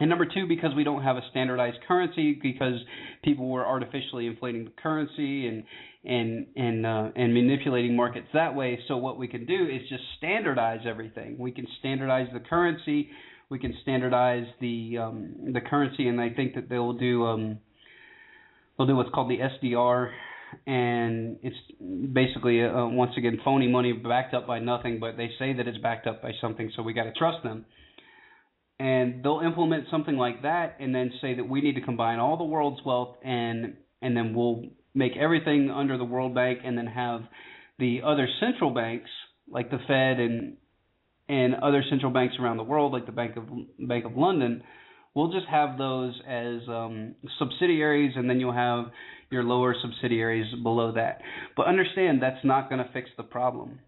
And 0.00 0.08
number 0.08 0.24
two, 0.24 0.46
because 0.48 0.70
we 0.74 0.82
don't 0.82 1.02
have 1.02 1.16
a 1.16 1.22
standardized 1.30 1.76
currency, 1.86 2.38
because 2.42 2.74
people 3.22 3.50
were 3.50 3.66
artificially 3.66 4.26
inflating 4.26 4.64
the 4.64 4.72
currency 4.82 5.46
and 5.46 5.62
and 6.02 6.46
and 6.56 6.86
uh, 6.86 7.08
and 7.14 7.34
manipulating 7.34 7.94
markets 7.94 8.26
that 8.32 8.54
way. 8.54 8.78
So 8.88 8.96
what 8.96 9.18
we 9.18 9.28
can 9.28 9.44
do 9.44 9.66
is 9.66 9.86
just 9.90 10.02
standardize 10.16 10.80
everything. 10.88 11.36
We 11.38 11.52
can 11.52 11.66
standardize 11.80 12.28
the 12.32 12.40
currency. 12.40 13.10
We 13.50 13.58
can 13.58 13.74
standardize 13.82 14.46
the 14.60 14.96
um, 14.98 15.34
the 15.52 15.60
currency, 15.60 16.08
and 16.08 16.18
I 16.18 16.30
think 16.30 16.54
that 16.54 16.70
they'll 16.70 16.94
do 16.94 17.26
um, 17.26 17.58
they'll 18.78 18.86
do 18.86 18.96
what's 18.96 19.10
called 19.10 19.30
the 19.30 19.36
SDR, 19.38 20.12
and 20.66 21.36
it's 21.42 21.56
basically 22.14 22.64
uh, 22.64 22.86
once 22.86 23.12
again 23.18 23.38
phony 23.44 23.68
money 23.68 23.92
backed 23.92 24.32
up 24.32 24.46
by 24.46 24.60
nothing, 24.60 24.98
but 24.98 25.18
they 25.18 25.28
say 25.38 25.52
that 25.52 25.68
it's 25.68 25.78
backed 25.78 26.06
up 26.06 26.22
by 26.22 26.30
something, 26.40 26.72
so 26.74 26.82
we 26.82 26.94
got 26.94 27.04
to 27.04 27.12
trust 27.12 27.42
them 27.42 27.66
and 28.80 29.22
they'll 29.22 29.42
implement 29.44 29.84
something 29.90 30.16
like 30.16 30.40
that 30.42 30.76
and 30.80 30.94
then 30.94 31.12
say 31.20 31.34
that 31.34 31.46
we 31.46 31.60
need 31.60 31.74
to 31.74 31.82
combine 31.82 32.18
all 32.18 32.38
the 32.38 32.44
world's 32.44 32.80
wealth 32.84 33.16
and 33.22 33.74
and 34.00 34.16
then 34.16 34.34
we'll 34.34 34.64
make 34.94 35.12
everything 35.20 35.70
under 35.70 35.98
the 35.98 36.04
World 36.04 36.34
Bank 36.34 36.60
and 36.64 36.76
then 36.78 36.86
have 36.86 37.20
the 37.78 38.00
other 38.04 38.26
central 38.40 38.70
banks 38.70 39.10
like 39.48 39.70
the 39.70 39.78
Fed 39.86 40.18
and 40.18 40.56
and 41.28 41.54
other 41.56 41.84
central 41.90 42.10
banks 42.10 42.36
around 42.40 42.56
the 42.56 42.64
world 42.64 42.92
like 42.92 43.04
the 43.04 43.12
Bank 43.12 43.36
of 43.36 43.44
Bank 43.86 44.06
of 44.06 44.16
London 44.16 44.62
we'll 45.14 45.30
just 45.30 45.46
have 45.46 45.76
those 45.76 46.18
as 46.26 46.66
um, 46.68 47.14
subsidiaries 47.38 48.14
and 48.16 48.30
then 48.30 48.40
you'll 48.40 48.52
have 48.52 48.86
your 49.30 49.44
lower 49.44 49.74
subsidiaries 49.82 50.46
below 50.62 50.92
that. 50.92 51.20
But 51.56 51.66
understand 51.66 52.22
that's 52.22 52.44
not 52.44 52.70
going 52.70 52.84
to 52.84 52.90
fix 52.92 53.10
the 53.16 53.24
problem 53.24 53.80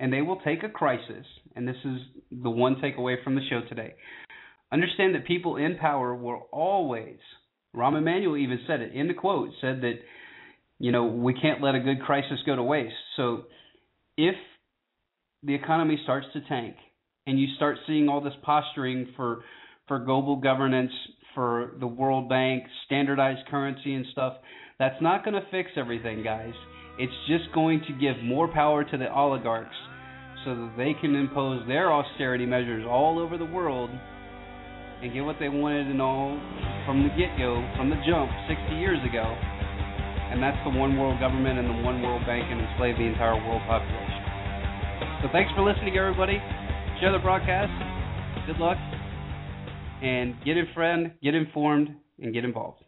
and 0.00 0.12
they 0.12 0.22
will 0.22 0.40
take 0.40 0.62
a 0.62 0.68
crisis, 0.68 1.24
and 1.56 1.66
this 1.66 1.76
is 1.84 1.98
the 2.30 2.50
one 2.50 2.76
takeaway 2.76 3.22
from 3.22 3.34
the 3.34 3.40
show 3.48 3.60
today. 3.68 3.94
Understand 4.72 5.14
that 5.14 5.26
people 5.26 5.56
in 5.56 5.76
power 5.78 6.14
will 6.14 6.48
always, 6.52 7.18
Rahm 7.74 7.96
Emanuel 7.96 8.36
even 8.36 8.60
said 8.66 8.80
it 8.80 8.94
in 8.94 9.08
the 9.08 9.14
quote, 9.14 9.50
said 9.60 9.80
that, 9.80 9.94
you 10.78 10.92
know, 10.92 11.06
we 11.06 11.34
can't 11.34 11.62
let 11.62 11.74
a 11.74 11.80
good 11.80 12.02
crisis 12.02 12.38
go 12.46 12.54
to 12.54 12.62
waste. 12.62 12.94
So 13.16 13.44
if 14.16 14.34
the 15.42 15.54
economy 15.54 15.98
starts 16.04 16.26
to 16.34 16.40
tank 16.48 16.76
and 17.26 17.40
you 17.40 17.46
start 17.56 17.78
seeing 17.86 18.08
all 18.08 18.20
this 18.20 18.34
posturing 18.42 19.12
for 19.16 19.42
for 19.86 19.98
global 19.98 20.36
governance, 20.36 20.92
for 21.34 21.72
the 21.80 21.86
World 21.86 22.28
Bank, 22.28 22.64
standardized 22.84 23.46
currency 23.48 23.94
and 23.94 24.04
stuff, 24.12 24.34
that's 24.78 25.00
not 25.00 25.24
going 25.24 25.34
to 25.34 25.48
fix 25.50 25.70
everything, 25.76 26.22
guys. 26.22 26.52
It's 26.98 27.14
just 27.28 27.54
going 27.54 27.80
to 27.86 27.92
give 27.94 28.22
more 28.24 28.48
power 28.48 28.82
to 28.82 28.96
the 28.98 29.06
oligarchs 29.12 29.76
so 30.44 30.54
that 30.54 30.74
they 30.76 30.94
can 31.00 31.14
impose 31.14 31.66
their 31.68 31.92
austerity 31.92 32.44
measures 32.44 32.84
all 32.88 33.20
over 33.20 33.38
the 33.38 33.46
world 33.46 33.90
and 35.00 35.12
get 35.14 35.22
what 35.22 35.36
they 35.38 35.48
wanted 35.48 35.86
and 35.86 36.02
all 36.02 36.34
from 36.86 37.06
the 37.06 37.10
get 37.14 37.38
go, 37.38 37.62
from 37.76 37.88
the 37.88 37.96
jump 38.02 38.26
60 38.50 38.74
years 38.82 38.98
ago. 39.06 39.22
And 39.22 40.42
that's 40.42 40.58
the 40.66 40.74
one 40.74 40.98
world 40.98 41.20
government 41.20 41.58
and 41.58 41.70
the 41.70 41.82
one 41.86 42.02
world 42.02 42.26
bank 42.26 42.44
and 42.50 42.60
enslave 42.60 42.98
the 42.98 43.06
entire 43.06 43.38
world 43.46 43.62
population. 43.70 45.22
So 45.22 45.28
thanks 45.30 45.54
for 45.54 45.62
listening, 45.62 45.96
everybody. 45.96 46.42
Share 46.98 47.12
the 47.12 47.22
broadcast. 47.22 47.70
Good 48.46 48.58
luck. 48.58 48.78
And 50.02 50.34
get 50.44 50.56
in 50.56 50.66
friend, 50.74 51.12
get 51.22 51.34
informed, 51.34 51.90
and 52.18 52.34
get 52.34 52.44
involved. 52.44 52.82